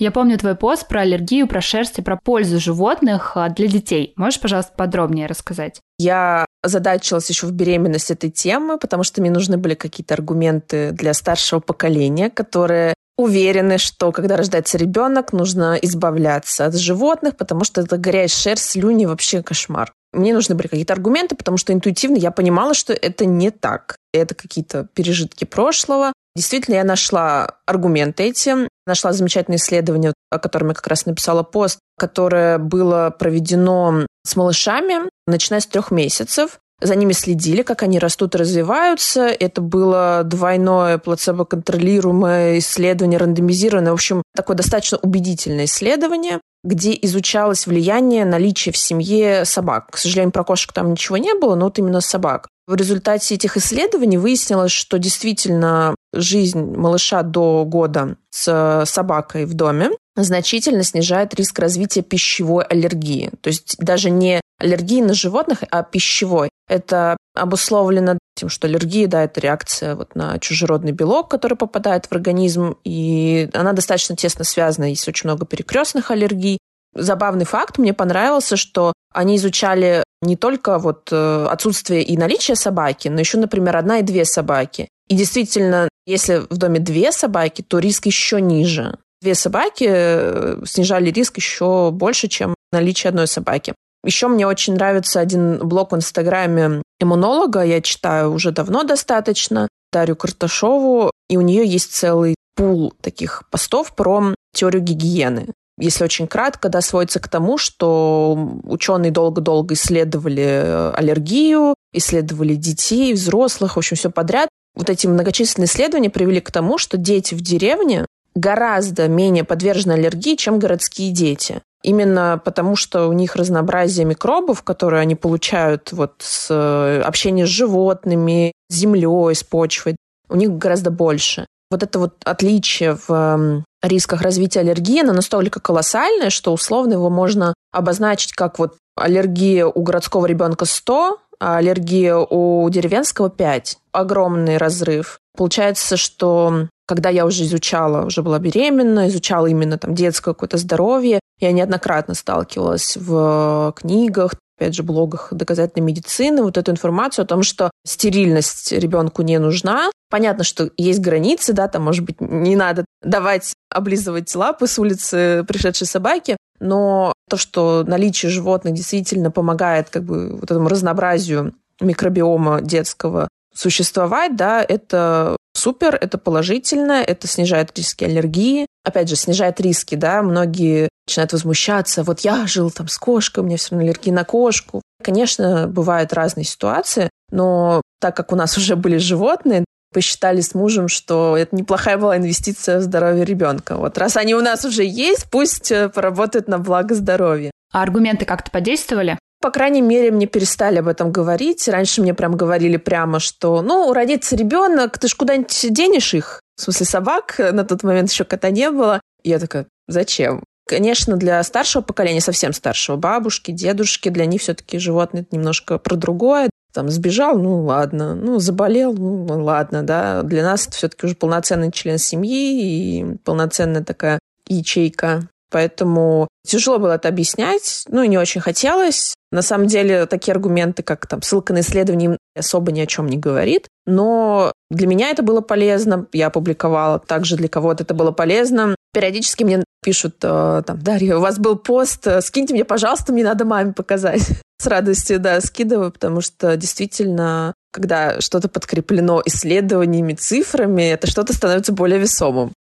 Я 0.02 0.10
помню 0.10 0.36
твой 0.36 0.56
пост 0.56 0.88
про 0.88 1.02
аллергию, 1.02 1.46
про 1.46 1.60
шерсть 1.60 2.00
и 2.00 2.02
про 2.02 2.16
пользу 2.16 2.58
животных 2.58 3.36
а, 3.36 3.48
для 3.50 3.68
детей. 3.68 4.14
Можешь, 4.16 4.40
пожалуйста, 4.40 4.72
подробнее 4.76 5.28
рассказать? 5.28 5.80
Я 5.96 6.44
задачилась 6.64 7.30
еще 7.30 7.46
в 7.46 7.52
беременности 7.52 8.12
этой 8.12 8.28
темы, 8.28 8.78
потому 8.78 9.04
что 9.04 9.20
мне 9.20 9.30
нужны 9.30 9.58
были 9.58 9.74
какие-то 9.74 10.14
аргументы 10.14 10.90
для 10.90 11.14
старшего 11.14 11.60
поколения, 11.60 12.30
которые 12.30 12.94
уверены, 13.16 13.78
что 13.78 14.10
когда 14.10 14.36
рождается 14.36 14.76
ребенок, 14.76 15.32
нужно 15.32 15.78
избавляться 15.80 16.66
от 16.66 16.74
животных, 16.74 17.36
потому 17.36 17.62
что 17.62 17.80
это 17.80 17.96
грязь, 17.96 18.34
шерсть, 18.34 18.70
слюни, 18.70 19.06
вообще 19.06 19.40
кошмар. 19.40 19.92
Мне 20.12 20.34
нужны 20.34 20.56
были 20.56 20.66
какие-то 20.66 20.94
аргументы, 20.94 21.36
потому 21.36 21.58
что 21.58 21.72
интуитивно 21.72 22.16
я 22.16 22.32
понимала, 22.32 22.74
что 22.74 22.92
это 22.92 23.24
не 23.24 23.52
так. 23.52 23.94
Это 24.12 24.34
какие-то 24.34 24.88
пережитки 24.94 25.44
прошлого. 25.44 26.12
Действительно, 26.34 26.74
я 26.74 26.84
нашла 26.84 27.58
аргументы 27.66 28.24
эти, 28.24 28.68
нашла 28.86 29.12
замечательное 29.12 29.58
исследование, 29.58 30.12
о 30.30 30.38
котором 30.38 30.68
я 30.68 30.74
как 30.74 30.86
раз 30.86 31.06
написала 31.06 31.42
пост, 31.42 31.78
которое 31.98 32.58
было 32.58 33.14
проведено 33.16 34.06
с 34.26 34.36
малышами, 34.36 35.08
начиная 35.26 35.60
с 35.60 35.66
трех 35.66 35.90
месяцев. 35.90 36.58
За 36.80 36.96
ними 36.96 37.12
следили, 37.12 37.62
как 37.62 37.84
они 37.84 38.00
растут 38.00 38.34
и 38.34 38.38
развиваются. 38.38 39.26
Это 39.26 39.60
было 39.60 40.22
двойное 40.24 40.98
плацебо-контролируемое 40.98 42.58
исследование, 42.58 43.20
рандомизированное. 43.20 43.92
В 43.92 43.94
общем, 43.94 44.22
такое 44.34 44.56
достаточно 44.56 44.98
убедительное 44.98 45.66
исследование, 45.66 46.40
где 46.64 46.98
изучалось 47.02 47.68
влияние 47.68 48.24
наличия 48.24 48.72
в 48.72 48.76
семье 48.76 49.44
собак. 49.44 49.90
К 49.92 49.96
сожалению, 49.96 50.32
про 50.32 50.42
кошек 50.42 50.72
там 50.72 50.90
ничего 50.90 51.18
не 51.18 51.34
было, 51.34 51.54
но 51.54 51.66
вот 51.66 51.78
именно 51.78 52.00
собак. 52.00 52.48
В 52.66 52.74
результате 52.74 53.36
этих 53.36 53.56
исследований 53.56 54.18
выяснилось, 54.18 54.72
что 54.72 54.98
действительно 54.98 55.94
жизнь 56.12 56.76
малыша 56.76 57.22
до 57.22 57.64
года 57.64 58.16
с 58.30 58.84
собакой 58.86 59.44
в 59.46 59.54
доме 59.54 59.90
значительно 60.16 60.82
снижает 60.82 61.34
риск 61.34 61.58
развития 61.58 62.02
пищевой 62.02 62.64
аллергии. 62.64 63.30
То 63.40 63.48
есть 63.48 63.76
даже 63.78 64.10
не 64.10 64.40
аллергии 64.58 65.00
на 65.00 65.14
животных, 65.14 65.64
а 65.70 65.82
пищевой. 65.82 66.50
Это 66.68 67.16
обусловлено 67.34 68.18
тем, 68.34 68.48
что 68.48 68.66
аллергия, 68.66 69.06
да, 69.06 69.24
это 69.24 69.40
реакция 69.40 69.94
вот 69.94 70.14
на 70.14 70.38
чужеродный 70.38 70.92
белок, 70.92 71.30
который 71.30 71.56
попадает 71.56 72.06
в 72.06 72.12
организм, 72.12 72.76
и 72.84 73.48
она 73.52 73.72
достаточно 73.72 74.16
тесно 74.16 74.44
связана, 74.44 74.84
есть 74.84 75.08
очень 75.08 75.28
много 75.28 75.46
перекрестных 75.46 76.10
аллергий. 76.10 76.58
Забавный 76.94 77.46
факт, 77.46 77.78
мне 77.78 77.94
понравился, 77.94 78.56
что 78.56 78.92
они 79.12 79.36
изучали 79.36 80.04
не 80.20 80.36
только 80.36 80.78
вот 80.78 81.08
э, 81.10 81.46
отсутствие 81.50 82.02
и 82.02 82.16
наличие 82.16 82.54
собаки, 82.54 83.08
но 83.08 83.20
еще, 83.20 83.38
например, 83.38 83.76
одна 83.76 83.98
и 83.98 84.02
две 84.02 84.24
собаки. 84.24 84.88
И 85.08 85.16
действительно, 85.16 85.88
если 86.06 86.42
в 86.48 86.56
доме 86.56 86.80
две 86.80 87.12
собаки, 87.12 87.62
то 87.62 87.78
риск 87.78 88.06
еще 88.06 88.40
ниже. 88.40 88.98
Две 89.20 89.34
собаки 89.34 89.86
э, 89.88 90.62
снижали 90.64 91.10
риск 91.10 91.36
еще 91.36 91.90
больше, 91.92 92.28
чем 92.28 92.54
наличие 92.72 93.10
одной 93.10 93.26
собаки. 93.26 93.74
Еще 94.04 94.26
мне 94.26 94.46
очень 94.46 94.74
нравится 94.74 95.20
один 95.20 95.58
блог 95.58 95.92
в 95.92 95.96
Инстаграме 95.96 96.82
иммунолога, 96.98 97.62
я 97.62 97.80
читаю 97.80 98.32
уже 98.32 98.50
давно 98.50 98.82
достаточно, 98.82 99.68
Дарью 99.92 100.16
Карташову, 100.16 101.12
и 101.28 101.36
у 101.36 101.40
нее 101.40 101.64
есть 101.64 101.92
целый 101.92 102.34
пул 102.56 102.92
таких 103.00 103.44
постов 103.50 103.94
про 103.94 104.34
теорию 104.54 104.82
гигиены 104.82 105.48
если 105.78 106.04
очень 106.04 106.26
кратко, 106.26 106.68
да, 106.68 106.80
сводится 106.80 107.18
к 107.18 107.28
тому, 107.28 107.58
что 107.58 108.58
ученые 108.64 109.10
долго-долго 109.10 109.74
исследовали 109.74 110.44
э, 110.44 110.90
аллергию, 110.92 111.74
исследовали 111.92 112.54
детей, 112.54 113.12
взрослых, 113.14 113.74
в 113.74 113.78
общем, 113.78 113.96
все 113.96 114.10
подряд. 114.10 114.48
Вот 114.74 114.90
эти 114.90 115.06
многочисленные 115.06 115.66
исследования 115.66 116.10
привели 116.10 116.40
к 116.40 116.50
тому, 116.50 116.78
что 116.78 116.96
дети 116.96 117.34
в 117.34 117.40
деревне 117.40 118.06
гораздо 118.34 119.08
менее 119.08 119.44
подвержены 119.44 119.92
аллергии, 119.92 120.36
чем 120.36 120.58
городские 120.58 121.12
дети. 121.12 121.60
Именно 121.82 122.40
потому, 122.42 122.76
что 122.76 123.08
у 123.08 123.12
них 123.12 123.36
разнообразие 123.36 124.06
микробов, 124.06 124.62
которые 124.62 125.00
они 125.00 125.16
получают 125.16 125.92
вот 125.92 126.14
с 126.20 126.46
э, 126.48 127.02
общения 127.02 127.44
с 127.44 127.50
животными, 127.50 128.52
с 128.68 128.74
землей, 128.74 129.34
с 129.34 129.42
почвой, 129.42 129.96
у 130.28 130.36
них 130.36 130.56
гораздо 130.56 130.90
больше. 130.90 131.46
Вот 131.70 131.82
это 131.82 131.98
вот 131.98 132.14
отличие 132.24 132.96
в 133.06 133.64
рисках 133.82 134.22
развития 134.22 134.60
аллергии, 134.60 135.00
она 135.00 135.12
настолько 135.12 135.58
колоссальная, 135.58 136.30
что 136.30 136.52
условно 136.52 136.92
его 136.92 137.10
можно 137.10 137.54
обозначить 137.72 138.32
как 138.32 138.58
вот 138.58 138.76
аллергия 138.96 139.66
у 139.66 139.82
городского 139.82 140.26
ребенка 140.26 140.64
100, 140.64 141.18
а 141.38 141.56
аллергия 141.58 142.16
у 142.16 142.68
деревенского 142.70 143.30
5. 143.30 143.78
Огромный 143.92 144.56
разрыв. 144.56 145.18
Получается, 145.36 145.96
что 145.96 146.68
когда 146.86 147.08
я 147.08 147.24
уже 147.26 147.44
изучала, 147.44 148.04
уже 148.04 148.22
была 148.22 148.38
беременна, 148.38 149.08
изучала 149.08 149.46
именно 149.46 149.78
там 149.78 149.94
детское 149.94 150.34
какое-то 150.34 150.58
здоровье, 150.58 151.20
я 151.40 151.52
неоднократно 151.52 152.14
сталкивалась 152.14 152.96
в 152.96 153.72
книгах, 153.76 154.34
опять 154.62 154.74
же, 154.74 154.82
блогах 154.82 155.28
доказательной 155.32 155.84
медицины, 155.84 156.42
вот 156.42 156.56
эту 156.56 156.70
информацию 156.70 157.24
о 157.24 157.26
том, 157.26 157.42
что 157.42 157.70
стерильность 157.84 158.72
ребенку 158.72 159.22
не 159.22 159.38
нужна. 159.38 159.90
Понятно, 160.08 160.44
что 160.44 160.70
есть 160.76 161.00
границы, 161.00 161.52
да, 161.52 161.68
там, 161.68 161.82
может 161.82 162.04
быть, 162.04 162.20
не 162.20 162.54
надо 162.54 162.84
давать 163.02 163.54
облизывать 163.70 164.34
лапы 164.34 164.66
с 164.66 164.78
улицы 164.78 165.44
пришедшей 165.48 165.86
собаки, 165.86 166.36
но 166.60 167.12
то, 167.28 167.36
что 167.36 167.82
наличие 167.86 168.30
животных 168.30 168.74
действительно 168.74 169.30
помогает 169.30 169.90
как 169.90 170.04
бы 170.04 170.36
вот 170.36 170.44
этому 170.44 170.68
разнообразию 170.68 171.54
микробиома 171.80 172.60
детского 172.60 173.28
существовать, 173.54 174.36
да, 174.36 174.64
это 174.66 175.36
супер, 175.62 175.94
это 175.94 176.18
положительно, 176.18 177.02
это 177.06 177.28
снижает 177.28 177.76
риски 177.76 178.04
аллергии. 178.04 178.66
Опять 178.84 179.08
же, 179.08 179.16
снижает 179.16 179.60
риски, 179.60 179.94
да, 179.94 180.22
многие 180.22 180.88
начинают 181.06 181.32
возмущаться. 181.32 182.02
Вот 182.02 182.20
я 182.20 182.46
жил 182.46 182.70
там 182.70 182.88
с 182.88 182.98
кошкой, 182.98 183.40
у 183.40 183.46
меня 183.46 183.56
все 183.56 183.70
равно 183.70 183.84
аллергия 183.84 184.12
на 184.12 184.24
кошку. 184.24 184.82
Конечно, 185.02 185.68
бывают 185.68 186.12
разные 186.12 186.44
ситуации, 186.44 187.10
но 187.30 187.80
так 188.00 188.16
как 188.16 188.32
у 188.32 188.36
нас 188.36 188.56
уже 188.58 188.74
были 188.74 188.96
животные, 188.96 189.64
посчитали 189.92 190.40
с 190.40 190.54
мужем, 190.54 190.88
что 190.88 191.36
это 191.36 191.54
неплохая 191.54 191.98
была 191.98 192.16
инвестиция 192.16 192.78
в 192.78 192.82
здоровье 192.82 193.24
ребенка. 193.24 193.76
Вот 193.76 193.98
раз 193.98 194.16
они 194.16 194.34
у 194.34 194.40
нас 194.40 194.64
уже 194.64 194.84
есть, 194.84 195.30
пусть 195.30 195.70
э, 195.70 195.90
поработают 195.90 196.48
на 196.48 196.58
благо 196.58 196.94
здоровья. 196.94 197.50
А 197.72 197.82
аргументы 197.82 198.24
как-то 198.24 198.50
подействовали? 198.50 199.18
По 199.42 199.50
крайней 199.50 199.82
мере, 199.82 200.12
мне 200.12 200.26
перестали 200.26 200.78
об 200.78 200.86
этом 200.86 201.10
говорить. 201.10 201.66
Раньше 201.66 202.00
мне 202.00 202.14
прям 202.14 202.36
говорили 202.36 202.76
прямо, 202.76 203.18
что, 203.18 203.60
ну, 203.60 203.92
родится 203.92 204.36
ребенок, 204.36 204.98
ты 204.98 205.08
ж 205.08 205.14
куда-нибудь 205.14 205.66
денешь 205.70 206.14
их? 206.14 206.40
В 206.56 206.62
смысле, 206.62 206.86
собак. 206.86 207.38
На 207.38 207.64
тот 207.64 207.82
момент 207.82 208.10
еще 208.10 208.24
кота 208.24 208.50
не 208.50 208.70
было. 208.70 209.00
Я 209.24 209.40
такая, 209.40 209.66
зачем? 209.88 210.44
Конечно, 210.68 211.16
для 211.16 211.42
старшего 211.42 211.82
поколения, 211.82 212.20
совсем 212.20 212.52
старшего, 212.52 212.96
бабушки, 212.96 213.50
дедушки, 213.50 214.10
для 214.10 214.26
них 214.26 214.42
все-таки 214.42 214.78
животные 214.78 215.26
немножко 215.32 215.78
про 215.78 215.96
другое. 215.96 216.48
Там 216.72 216.88
сбежал, 216.88 217.36
ну 217.36 217.64
ладно, 217.64 218.14
ну 218.14 218.38
заболел, 218.38 218.94
ну 218.94 219.42
ладно, 219.42 219.82
да. 219.82 220.22
Для 220.22 220.44
нас 220.44 220.68
это 220.68 220.76
все-таки 220.76 221.04
уже 221.06 221.16
полноценный 221.16 221.72
член 221.72 221.98
семьи 221.98 223.00
и 223.00 223.16
полноценная 223.24 223.82
такая 223.82 224.20
ячейка 224.46 225.28
Поэтому 225.52 226.28
тяжело 226.46 226.78
было 226.78 226.94
это 226.94 227.08
объяснять, 227.08 227.84
ну 227.88 228.02
и 228.02 228.08
не 228.08 228.18
очень 228.18 228.40
хотелось. 228.40 229.14
На 229.30 229.42
самом 229.42 229.66
деле 229.66 230.06
такие 230.06 230.32
аргументы, 230.32 230.82
как 230.82 231.06
там 231.06 231.22
ссылка 231.22 231.52
на 231.52 231.60
исследование, 231.60 232.16
особо 232.36 232.72
ни 232.72 232.80
о 232.80 232.86
чем 232.86 233.06
не 233.06 233.18
говорит. 233.18 233.68
Но 233.86 234.52
для 234.70 234.86
меня 234.86 235.10
это 235.10 235.22
было 235.22 235.42
полезно, 235.42 236.06
я 236.12 236.28
опубликовала. 236.28 236.98
Также 236.98 237.36
для 237.36 237.48
кого-то 237.48 237.84
это 237.84 237.94
было 237.94 238.12
полезно. 238.12 238.74
Периодически 238.94 239.44
мне 239.44 239.62
пишут, 239.82 240.16
э, 240.22 240.62
там, 240.66 240.80
Дарья, 240.80 241.16
у 241.16 241.20
вас 241.20 241.38
был 241.38 241.56
пост, 241.56 242.06
э, 242.06 242.20
скиньте 242.22 242.54
мне, 242.54 242.64
пожалуйста, 242.64 243.12
мне 243.12 243.24
надо 243.24 243.44
маме 243.44 243.72
показать. 243.72 244.22
С 244.60 244.66
радостью, 244.66 245.18
да, 245.18 245.40
скидываю, 245.40 245.90
потому 245.92 246.20
что 246.20 246.56
действительно, 246.56 247.52
когда 247.72 248.20
что-то 248.20 248.48
подкреплено 248.48 249.20
исследованиями, 249.24 250.14
цифрами, 250.14 250.82
это 250.82 251.06
что-то 251.06 251.32
становится 251.32 251.72
более 251.72 251.98
весомым. 251.98 252.52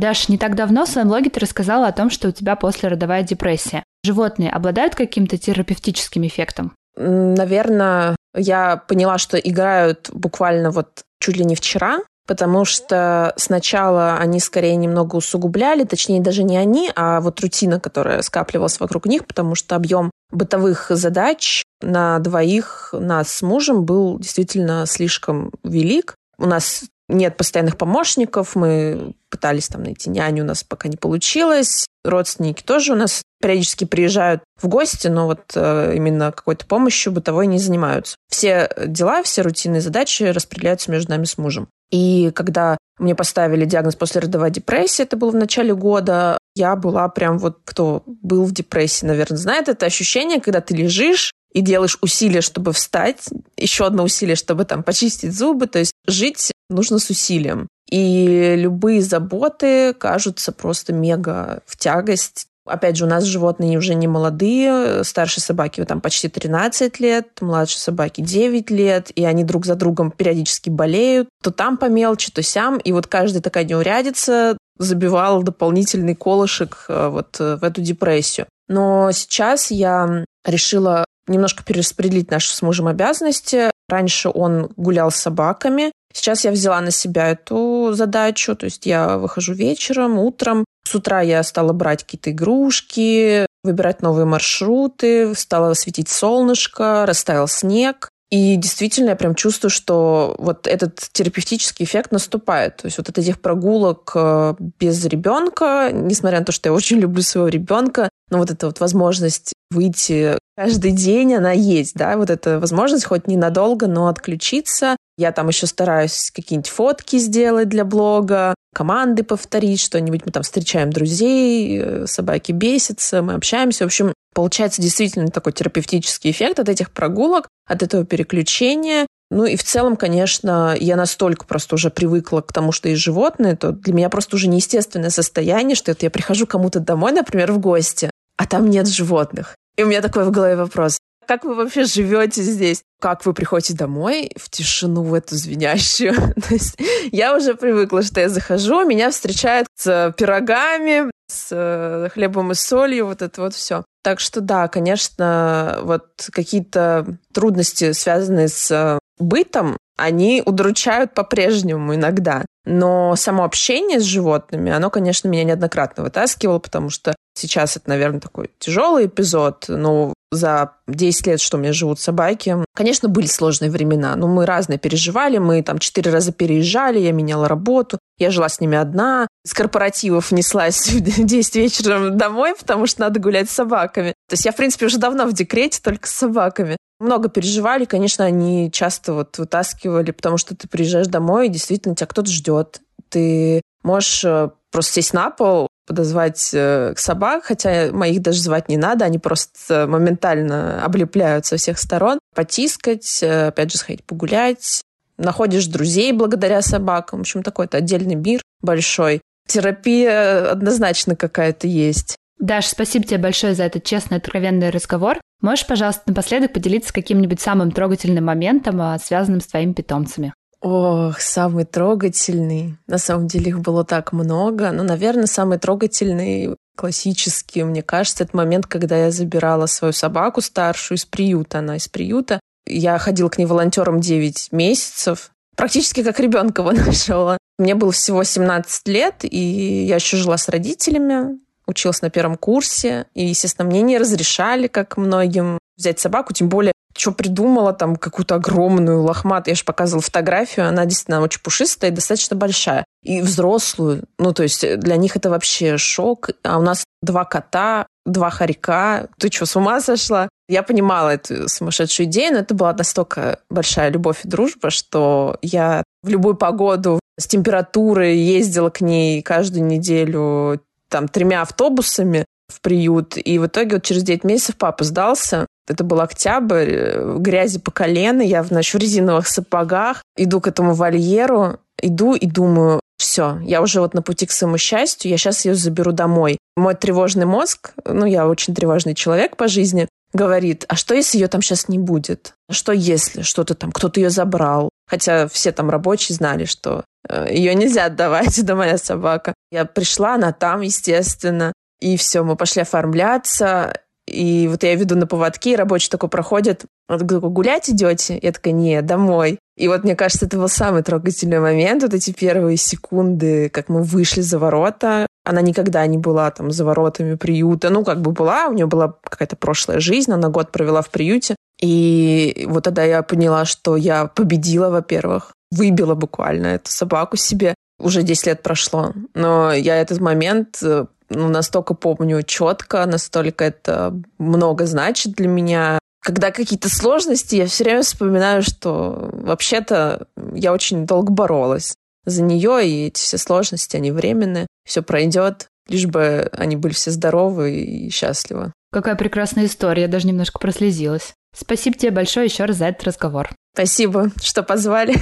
Даш, 0.00 0.30
не 0.30 0.38
так 0.38 0.56
давно 0.56 0.86
в 0.86 0.88
своем 0.88 1.08
блоге 1.08 1.28
ты 1.28 1.40
рассказала 1.40 1.86
о 1.86 1.92
том, 1.92 2.08
что 2.08 2.28
у 2.28 2.32
тебя 2.32 2.56
послеродовая 2.56 3.22
депрессия. 3.22 3.84
Животные 4.02 4.50
обладают 4.50 4.94
каким-то 4.94 5.36
терапевтическим 5.36 6.26
эффектом? 6.26 6.72
Наверное, 6.96 8.16
я 8.34 8.78
поняла, 8.78 9.18
что 9.18 9.36
играют 9.36 10.08
буквально 10.10 10.70
вот 10.70 11.02
чуть 11.20 11.36
ли 11.36 11.44
не 11.44 11.54
вчера, 11.54 11.98
потому 12.26 12.64
что 12.64 13.34
сначала 13.36 14.16
они 14.16 14.40
скорее 14.40 14.76
немного 14.76 15.16
усугубляли, 15.16 15.84
точнее 15.84 16.22
даже 16.22 16.44
не 16.44 16.56
они, 16.56 16.90
а 16.96 17.20
вот 17.20 17.38
рутина, 17.40 17.78
которая 17.78 18.22
скапливалась 18.22 18.80
вокруг 18.80 19.04
них, 19.04 19.26
потому 19.26 19.54
что 19.54 19.76
объем 19.76 20.10
бытовых 20.30 20.86
задач 20.90 21.62
на 21.82 22.18
двоих 22.20 22.94
нас 22.98 23.30
с 23.30 23.42
мужем 23.42 23.84
был 23.84 24.18
действительно 24.18 24.86
слишком 24.86 25.52
велик. 25.62 26.14
У 26.38 26.46
нас 26.46 26.84
нет 27.10 27.36
постоянных 27.36 27.76
помощников, 27.76 28.56
мы 28.56 29.14
пытались 29.30 29.68
там 29.68 29.82
найти 29.82 30.10
няню, 30.10 30.44
у 30.44 30.46
нас 30.46 30.64
пока 30.64 30.88
не 30.88 30.96
получилось. 30.96 31.86
Родственники 32.04 32.62
тоже 32.62 32.92
у 32.92 32.96
нас 32.96 33.22
периодически 33.40 33.84
приезжают 33.84 34.42
в 34.60 34.68
гости, 34.68 35.08
но 35.08 35.26
вот 35.26 35.40
э, 35.54 35.94
именно 35.96 36.32
какой-то 36.32 36.66
помощью 36.66 37.12
бытовой 37.12 37.46
не 37.46 37.58
занимаются. 37.58 38.16
Все 38.28 38.70
дела, 38.86 39.22
все 39.22 39.42
рутинные 39.42 39.80
задачи 39.80 40.22
распределяются 40.24 40.90
между 40.90 41.10
нами 41.10 41.24
с 41.24 41.36
мужем. 41.36 41.68
И 41.90 42.30
когда 42.34 42.78
мне 42.98 43.14
поставили 43.14 43.64
диагноз 43.64 43.96
после 43.96 44.20
родовой 44.20 44.50
депрессии, 44.50 45.02
это 45.02 45.16
было 45.16 45.30
в 45.30 45.36
начале 45.36 45.74
года, 45.74 46.38
я 46.54 46.76
была 46.76 47.08
прям 47.08 47.38
вот, 47.38 47.58
кто 47.64 48.02
был 48.06 48.44
в 48.44 48.52
депрессии, 48.52 49.06
наверное, 49.06 49.38
знает 49.38 49.68
это 49.68 49.86
ощущение, 49.86 50.40
когда 50.40 50.60
ты 50.60 50.74
лежишь, 50.74 51.32
и 51.52 51.62
делаешь 51.62 51.98
усилия, 52.00 52.40
чтобы 52.40 52.72
встать, 52.72 53.28
еще 53.56 53.86
одно 53.86 54.04
усилие, 54.04 54.36
чтобы 54.36 54.64
там 54.64 54.82
почистить 54.82 55.36
зубы, 55.36 55.66
то 55.66 55.78
есть 55.80 55.92
жить 56.06 56.52
нужно 56.68 56.98
с 56.98 57.10
усилием. 57.10 57.66
И 57.90 58.54
любые 58.56 59.02
заботы 59.02 59.92
кажутся 59.94 60.52
просто 60.52 60.92
мега 60.92 61.62
в 61.66 61.76
тягость. 61.76 62.46
Опять 62.70 62.96
же, 62.96 63.04
у 63.04 63.08
нас 63.08 63.24
животные 63.24 63.78
уже 63.78 63.94
не 63.94 64.06
молодые, 64.06 65.04
старшие 65.04 65.42
собаки 65.42 65.84
там 65.84 66.00
почти 66.00 66.28
13 66.28 67.00
лет, 67.00 67.28
младшие 67.40 67.80
собаки 67.80 68.20
9 68.20 68.70
лет, 68.70 69.10
и 69.14 69.24
они 69.24 69.44
друг 69.44 69.66
за 69.66 69.74
другом 69.74 70.10
периодически 70.10 70.70
болеют, 70.70 71.28
то 71.42 71.50
там 71.50 71.76
по 71.76 71.86
мелочи, 71.86 72.30
то 72.30 72.42
сям, 72.42 72.78
и 72.78 72.92
вот 72.92 73.06
каждая 73.06 73.42
такая 73.42 73.64
неурядица 73.64 74.56
забивала 74.78 75.42
дополнительный 75.42 76.14
колышек 76.14 76.86
э, 76.88 77.08
вот 77.08 77.36
э, 77.38 77.56
в 77.56 77.64
эту 77.64 77.82
депрессию. 77.82 78.46
Но 78.68 79.10
сейчас 79.12 79.70
я 79.70 80.24
решила 80.44 81.04
немножко 81.26 81.62
перераспределить 81.62 82.30
наши 82.30 82.54
с 82.54 82.62
мужем 82.62 82.86
обязанности. 82.86 83.70
Раньше 83.88 84.30
он 84.30 84.70
гулял 84.76 85.10
с 85.10 85.16
собаками. 85.16 85.92
Сейчас 86.12 86.44
я 86.44 86.50
взяла 86.50 86.80
на 86.80 86.90
себя 86.90 87.30
эту 87.30 87.90
задачу. 87.92 88.56
То 88.56 88.64
есть 88.64 88.86
я 88.86 89.18
выхожу 89.18 89.54
вечером, 89.54 90.18
утром. 90.18 90.64
С 90.84 90.94
утра 90.94 91.20
я 91.20 91.42
стала 91.42 91.72
брать 91.72 92.04
какие-то 92.04 92.30
игрушки, 92.30 93.46
выбирать 93.62 94.02
новые 94.02 94.24
маршруты, 94.24 95.34
стала 95.34 95.74
светить 95.74 96.08
солнышко, 96.08 97.04
растаял 97.06 97.46
снег. 97.48 98.10
И 98.30 98.54
действительно, 98.54 99.10
я 99.10 99.16
прям 99.16 99.34
чувствую, 99.34 99.70
что 99.70 100.36
вот 100.38 100.68
этот 100.68 101.00
терапевтический 101.12 101.84
эффект 101.84 102.12
наступает. 102.12 102.76
То 102.76 102.86
есть 102.86 102.96
вот 102.96 103.08
от 103.08 103.18
этих 103.18 103.40
прогулок 103.40 104.12
э, 104.14 104.54
без 104.78 105.04
ребенка, 105.04 105.90
несмотря 105.92 106.38
на 106.38 106.44
то, 106.44 106.52
что 106.52 106.68
я 106.68 106.72
очень 106.72 106.98
люблю 107.00 107.22
своего 107.22 107.48
ребенка, 107.48 108.08
но 108.30 108.38
вот 108.38 108.50
эта 108.50 108.66
вот 108.66 108.78
возможность 108.78 109.52
выйти 109.72 110.38
каждый 110.56 110.92
день, 110.92 111.34
она 111.34 111.50
есть, 111.50 111.94
да, 111.96 112.16
вот 112.16 112.30
эта 112.30 112.60
возможность 112.60 113.04
хоть 113.04 113.26
ненадолго, 113.26 113.88
но 113.88 114.06
отключиться. 114.06 114.96
Я 115.20 115.32
там 115.32 115.48
еще 115.48 115.66
стараюсь 115.66 116.30
какие-нибудь 116.34 116.70
фотки 116.70 117.18
сделать 117.18 117.68
для 117.68 117.84
блога, 117.84 118.54
команды 118.74 119.22
повторить, 119.22 119.78
что-нибудь. 119.78 120.24
Мы 120.24 120.32
там 120.32 120.42
встречаем 120.42 120.90
друзей, 120.90 121.78
э, 121.78 122.06
собаки 122.06 122.52
бесятся, 122.52 123.20
мы 123.20 123.34
общаемся. 123.34 123.84
В 123.84 123.88
общем, 123.88 124.14
получается 124.34 124.80
действительно 124.80 125.28
такой 125.28 125.52
терапевтический 125.52 126.30
эффект 126.30 126.58
от 126.58 126.70
этих 126.70 126.90
прогулок, 126.90 127.48
от 127.68 127.82
этого 127.82 128.06
переключения. 128.06 129.06
Ну 129.30 129.44
и 129.44 129.56
в 129.56 129.62
целом, 129.62 129.96
конечно, 129.96 130.74
я 130.80 130.96
настолько 130.96 131.44
просто 131.44 131.74
уже 131.74 131.90
привыкла 131.90 132.40
к 132.40 132.54
тому, 132.54 132.72
что 132.72 132.88
есть 132.88 133.02
животные, 133.02 133.56
то 133.56 133.72
для 133.72 133.92
меня 133.92 134.08
просто 134.08 134.36
уже 134.36 134.48
неестественное 134.48 135.10
состояние, 135.10 135.76
что 135.76 135.92
это 135.92 136.06
я 136.06 136.10
прихожу 136.10 136.46
кому-то 136.46 136.80
домой, 136.80 137.12
например, 137.12 137.52
в 137.52 137.58
гости, 137.58 138.10
а 138.38 138.46
там 138.46 138.70
нет 138.70 138.88
животных. 138.88 139.54
И 139.76 139.82
у 139.82 139.86
меня 139.86 140.00
такой 140.00 140.24
в 140.24 140.30
голове 140.30 140.56
вопрос. 140.56 140.96
Как 141.30 141.44
вы 141.44 141.54
вообще 141.54 141.84
живете 141.84 142.42
здесь? 142.42 142.82
Как 143.00 143.24
вы 143.24 143.34
приходите 143.34 143.74
домой 143.74 144.32
в 144.34 144.50
тишину, 144.50 145.04
в 145.04 145.14
эту 145.14 145.36
звенящую? 145.36 146.12
То 146.48 146.54
есть 146.54 146.76
я 147.12 147.36
уже 147.36 147.54
привыкла, 147.54 148.02
что 148.02 148.18
я 148.20 148.28
захожу, 148.28 148.84
меня 148.84 149.12
встречают 149.12 149.68
с 149.76 150.12
пирогами, 150.18 151.08
с 151.28 151.50
э, 151.52 152.08
хлебом 152.12 152.50
и 152.50 152.56
солью, 152.56 153.06
вот 153.06 153.22
это 153.22 153.42
вот 153.42 153.54
все. 153.54 153.84
Так 154.02 154.18
что 154.18 154.40
да, 154.40 154.66
конечно, 154.66 155.78
вот 155.84 156.08
какие-то 156.32 157.06
трудности, 157.32 157.92
связанные 157.92 158.48
с 158.48 158.68
э, 158.72 158.98
бытом, 159.20 159.76
они 160.00 160.42
удручают 160.44 161.14
по-прежнему 161.14 161.94
иногда. 161.94 162.44
Но 162.64 163.16
само 163.16 163.44
общение 163.44 164.00
с 164.00 164.04
животными, 164.04 164.70
оно, 164.70 164.90
конечно, 164.90 165.28
меня 165.28 165.44
неоднократно 165.44 166.04
вытаскивало, 166.04 166.58
потому 166.58 166.90
что 166.90 167.14
сейчас 167.34 167.76
это, 167.76 167.88
наверное, 167.88 168.20
такой 168.20 168.50
тяжелый 168.58 169.06
эпизод, 169.06 169.66
но 169.68 170.12
за 170.30 170.72
10 170.86 171.26
лет, 171.26 171.40
что 171.40 171.56
у 171.56 171.60
меня 171.60 171.72
живут 171.72 172.00
собаки, 172.00 172.56
конечно, 172.74 173.08
были 173.08 173.26
сложные 173.26 173.70
времена, 173.70 174.14
но 174.16 174.28
мы 174.28 174.46
разные 174.46 174.78
переживали, 174.78 175.38
мы 175.38 175.62
там 175.62 175.78
четыре 175.78 176.12
раза 176.12 176.32
переезжали, 176.32 176.98
я 176.98 177.12
меняла 177.12 177.48
работу, 177.48 177.98
я 178.20 178.30
жила 178.30 178.48
с 178.48 178.60
ними 178.60 178.76
одна, 178.76 179.26
с 179.46 179.54
корпоративов 179.54 180.30
неслась 180.32 180.88
в 180.92 181.00
10 181.00 181.56
вечера 181.56 182.10
домой, 182.10 182.54
потому 182.58 182.86
что 182.86 183.00
надо 183.00 183.20
гулять 183.20 183.50
с 183.50 183.54
собаками. 183.54 184.14
То 184.28 184.34
есть 184.34 184.44
я, 184.44 184.52
в 184.52 184.56
принципе, 184.56 184.86
уже 184.86 184.98
давно 184.98 185.26
в 185.26 185.32
декрете, 185.32 185.80
только 185.82 186.06
с 186.06 186.12
собаками. 186.12 186.76
Много 187.00 187.28
переживали, 187.28 187.86
конечно, 187.86 188.24
они 188.24 188.70
часто 188.70 189.14
вот 189.14 189.38
вытаскивали, 189.38 190.10
потому 190.10 190.36
что 190.36 190.54
ты 190.54 190.68
приезжаешь 190.68 191.06
домой, 191.06 191.46
и 191.46 191.50
действительно 191.50 191.96
тебя 191.96 192.06
кто-то 192.06 192.30
ждет. 192.30 192.80
Ты 193.08 193.62
можешь 193.82 194.22
э, 194.24 194.50
просто 194.70 194.92
сесть 194.92 195.14
на 195.14 195.30
пол, 195.30 195.68
подозвать 195.86 196.50
э, 196.52 196.94
собак, 196.96 197.44
хотя 197.44 197.90
моих 197.90 198.22
даже 198.22 198.40
звать 198.40 198.68
не 198.68 198.76
надо, 198.76 199.04
они 199.04 199.18
просто 199.18 199.86
моментально 199.88 200.84
облепляют 200.84 201.46
со 201.46 201.56
всех 201.56 201.78
сторон, 201.78 202.20
потискать, 202.34 203.22
э, 203.22 203.48
опять 203.48 203.72
же, 203.72 203.78
сходить 203.78 204.04
погулять, 204.04 204.82
находишь 205.20 205.66
друзей 205.66 206.12
благодаря 206.12 206.62
собакам. 206.62 207.20
В 207.20 207.22
общем, 207.22 207.42
такой-то 207.42 207.78
отдельный 207.78 208.14
мир 208.14 208.42
большой. 208.60 209.20
Терапия 209.46 210.50
однозначно 210.50 211.16
какая-то 211.16 211.66
есть. 211.66 212.16
Даш, 212.38 212.66
спасибо 212.66 213.04
тебе 213.04 213.18
большое 213.18 213.54
за 213.54 213.64
этот 213.64 213.84
честный, 213.84 214.16
откровенный 214.16 214.70
разговор. 214.70 215.20
Можешь, 215.42 215.66
пожалуйста, 215.66 216.02
напоследок 216.06 216.52
поделиться 216.52 216.92
каким-нибудь 216.92 217.40
самым 217.40 217.70
трогательным 217.70 218.24
моментом, 218.24 218.80
а, 218.80 218.98
связанным 218.98 219.40
с 219.40 219.46
твоими 219.46 219.72
питомцами? 219.72 220.32
Ох, 220.62 221.20
самый 221.20 221.64
трогательный. 221.64 222.76
На 222.86 222.98
самом 222.98 223.26
деле 223.26 223.48
их 223.48 223.60
было 223.60 223.84
так 223.84 224.12
много. 224.12 224.70
Но, 224.72 224.82
наверное, 224.82 225.26
самый 225.26 225.58
трогательный, 225.58 226.54
классический, 226.76 227.62
мне 227.62 227.82
кажется, 227.82 228.24
это 228.24 228.36
момент, 228.36 228.66
когда 228.66 228.96
я 228.96 229.10
забирала 229.10 229.66
свою 229.66 229.92
собаку 229.92 230.42
старшую 230.42 230.98
из 230.98 231.06
приюта. 231.06 231.60
Она 231.60 231.76
из 231.76 231.88
приюта. 231.88 232.40
Я 232.66 232.98
ходила 232.98 233.28
к 233.28 233.38
ней 233.38 233.46
волонтером 233.46 234.00
9 234.00 234.52
месяцев. 234.52 235.30
Практически 235.56 236.02
как 236.02 236.20
ребенка 236.20 236.62
нашла. 236.62 237.36
Мне 237.58 237.74
было 237.74 237.92
всего 237.92 238.24
17 238.24 238.88
лет, 238.88 239.16
и 239.22 239.84
я 239.84 239.96
еще 239.96 240.16
жила 240.16 240.38
с 240.38 240.48
родителями 240.48 241.38
училась 241.70 242.02
на 242.02 242.10
первом 242.10 242.36
курсе, 242.36 243.06
и, 243.14 243.26
естественно, 243.26 243.66
мне 243.66 243.80
не 243.80 243.96
разрешали, 243.96 244.66
как 244.66 244.96
многим, 244.96 245.58
взять 245.78 245.98
собаку, 246.00 246.34
тем 246.34 246.48
более 246.48 246.72
что 246.96 247.12
придумала, 247.12 247.72
там, 247.72 247.96
какую-то 247.96 248.34
огромную 248.34 249.02
лохматую. 249.02 249.52
Я 249.52 249.56
же 249.56 249.64
показывала 249.64 250.02
фотографию, 250.02 250.68
она 250.68 250.84
действительно 250.84 251.22
очень 251.22 251.40
пушистая 251.40 251.90
и 251.90 251.94
достаточно 251.94 252.36
большая. 252.36 252.84
И 253.02 253.22
взрослую. 253.22 254.04
Ну, 254.18 254.34
то 254.34 254.42
есть 254.42 254.78
для 254.80 254.96
них 254.96 255.16
это 255.16 255.30
вообще 255.30 255.78
шок. 255.78 256.30
А 256.42 256.58
у 256.58 256.62
нас 256.62 256.84
два 257.00 257.24
кота, 257.24 257.86
два 258.10 258.30
хорька. 258.30 259.08
Ты 259.18 259.30
что, 259.30 259.46
с 259.46 259.56
ума 259.56 259.80
сошла? 259.80 260.28
Я 260.48 260.62
понимала 260.62 261.10
эту 261.10 261.48
сумасшедшую 261.48 262.06
идею, 262.06 262.34
но 262.34 262.38
это 262.40 262.54
была 262.54 262.72
настолько 262.72 263.38
большая 263.50 263.90
любовь 263.90 264.24
и 264.24 264.28
дружба, 264.28 264.70
что 264.70 265.38
я 265.42 265.82
в 266.02 266.08
любую 266.08 266.34
погоду 266.34 267.00
с 267.18 267.26
температурой 267.26 268.16
ездила 268.16 268.70
к 268.70 268.80
ней 268.80 269.22
каждую 269.22 269.66
неделю 269.66 270.60
там 270.88 271.06
тремя 271.06 271.42
автобусами 271.42 272.24
в 272.48 272.60
приют. 272.60 273.16
И 273.16 273.38
в 273.38 273.46
итоге 273.46 273.76
вот 273.76 273.84
через 273.84 274.02
9 274.02 274.24
месяцев 274.24 274.56
папа 274.56 274.84
сдался. 274.84 275.46
Это 275.68 275.84
был 275.84 276.00
октябрь, 276.00 276.70
э, 276.70 277.16
грязи 277.18 277.60
по 277.60 277.70
колено, 277.70 278.22
я 278.22 278.42
значит, 278.42 278.74
в 278.74 278.78
резиновых 278.78 279.28
сапогах, 279.28 280.02
иду 280.16 280.40
к 280.40 280.48
этому 280.48 280.74
вольеру, 280.74 281.60
иду 281.80 282.14
и 282.14 282.26
думаю, 282.26 282.80
все, 283.00 283.40
я 283.44 283.62
уже 283.62 283.80
вот 283.80 283.94
на 283.94 284.02
пути 284.02 284.26
к 284.26 284.30
своему 284.30 284.58
счастью, 284.58 285.10
я 285.10 285.16
сейчас 285.16 285.46
ее 285.46 285.54
заберу 285.54 285.90
домой. 285.90 286.36
Мой 286.54 286.74
тревожный 286.74 287.24
мозг, 287.24 287.72
ну, 287.86 288.04
я 288.04 288.28
очень 288.28 288.54
тревожный 288.54 288.94
человек 288.94 289.38
по 289.38 289.48
жизни, 289.48 289.88
говорит, 290.12 290.66
а 290.68 290.76
что 290.76 290.94
если 290.94 291.16
ее 291.16 291.28
там 291.28 291.40
сейчас 291.40 291.68
не 291.68 291.78
будет? 291.78 292.34
А 292.46 292.52
что 292.52 292.72
если 292.72 293.22
что-то 293.22 293.54
там, 293.54 293.72
кто-то 293.72 294.00
ее 294.00 294.10
забрал? 294.10 294.68
Хотя 294.86 295.28
все 295.28 295.50
там 295.50 295.70
рабочие 295.70 296.14
знали, 296.14 296.44
что 296.44 296.84
э, 297.08 297.28
ее 297.30 297.54
нельзя 297.54 297.86
отдавать, 297.86 298.38
это 298.38 298.54
моя 298.54 298.76
собака. 298.76 299.32
Я 299.50 299.64
пришла, 299.64 300.16
она 300.16 300.32
там, 300.32 300.60
естественно, 300.60 301.54
и 301.80 301.96
все, 301.96 302.22
мы 302.22 302.36
пошли 302.36 302.60
оформляться, 302.60 303.80
и 304.10 304.48
вот 304.48 304.62
я 304.62 304.74
веду 304.74 304.96
на 304.96 305.06
поводке, 305.06 305.52
и 305.52 305.56
рабочий 305.56 305.88
такой 305.88 306.08
проходит, 306.08 306.64
он 306.88 306.98
такой, 306.98 307.20
гулять 307.30 307.70
идете? 307.70 308.18
Я 308.20 308.32
такая, 308.32 308.52
нет, 308.52 308.84
домой. 308.84 309.38
И 309.56 309.68
вот 309.68 309.84
мне 309.84 309.94
кажется, 309.94 310.26
это 310.26 310.36
был 310.36 310.48
самый 310.48 310.82
трогательный 310.82 311.38
момент, 311.38 311.82
вот 311.82 311.94
эти 311.94 312.12
первые 312.12 312.56
секунды, 312.56 313.48
как 313.50 313.68
мы 313.68 313.82
вышли 313.82 314.20
за 314.20 314.38
ворота. 314.38 315.06
Она 315.24 315.42
никогда 315.42 315.86
не 315.86 315.98
была 315.98 316.30
там 316.30 316.50
за 316.50 316.64
воротами 316.64 317.14
приюта. 317.14 317.70
Ну, 317.70 317.84
как 317.84 318.00
бы 318.00 318.10
была, 318.10 318.48
у 318.48 318.52
нее 318.52 318.66
была 318.66 318.94
какая-то 319.02 319.36
прошлая 319.36 319.78
жизнь, 319.78 320.10
она 320.10 320.28
год 320.28 320.50
провела 320.50 320.82
в 320.82 320.90
приюте. 320.90 321.36
И 321.60 322.46
вот 322.48 322.64
тогда 322.64 322.84
я 322.84 323.02
поняла, 323.02 323.44
что 323.44 323.76
я 323.76 324.06
победила, 324.06 324.70
во-первых, 324.70 325.32
выбила 325.50 325.94
буквально 325.94 326.48
эту 326.48 326.70
собаку 326.70 327.16
себе. 327.16 327.54
Уже 327.78 328.02
10 328.02 328.26
лет 328.26 328.42
прошло. 328.42 328.92
Но 329.14 329.52
я 329.52 329.76
этот 329.76 330.00
момент 330.00 330.58
э, 330.62 330.86
ну, 331.10 331.28
настолько 331.28 331.74
помню 331.74 332.22
четко, 332.22 332.86
настолько 332.86 333.44
это 333.44 333.94
много 334.18 334.66
значит 334.66 335.12
для 335.12 335.28
меня. 335.28 335.78
Когда 336.02 336.30
какие-то 336.30 336.70
сложности, 336.70 337.36
я 337.36 337.46
все 337.46 337.64
время 337.64 337.82
вспоминаю, 337.82 338.42
что 338.42 339.10
вообще-то 339.12 340.06
я 340.32 340.52
очень 340.52 340.86
долго 340.86 341.12
боролась 341.12 341.74
за 342.06 342.22
нее, 342.22 342.66
и 342.66 342.86
эти 342.86 343.00
все 343.00 343.18
сложности, 343.18 343.76
они 343.76 343.90
временные, 343.90 344.46
все 344.66 344.82
пройдет, 344.82 345.48
лишь 345.68 345.86
бы 345.86 346.30
они 346.32 346.56
были 346.56 346.72
все 346.72 346.90
здоровы 346.90 347.60
и 347.60 347.90
счастливы. 347.90 348.52
Какая 348.72 348.94
прекрасная 348.94 349.46
история, 349.46 349.82
я 349.82 349.88
даже 349.88 350.06
немножко 350.06 350.38
прослезилась. 350.38 351.12
Спасибо 351.36 351.76
тебе 351.76 351.90
большое 351.90 352.26
еще 352.26 352.44
раз 352.44 352.56
за 352.56 352.66
этот 352.66 352.84
разговор. 352.84 353.30
Спасибо, 353.54 354.10
что 354.22 354.42
позвали. 354.42 354.96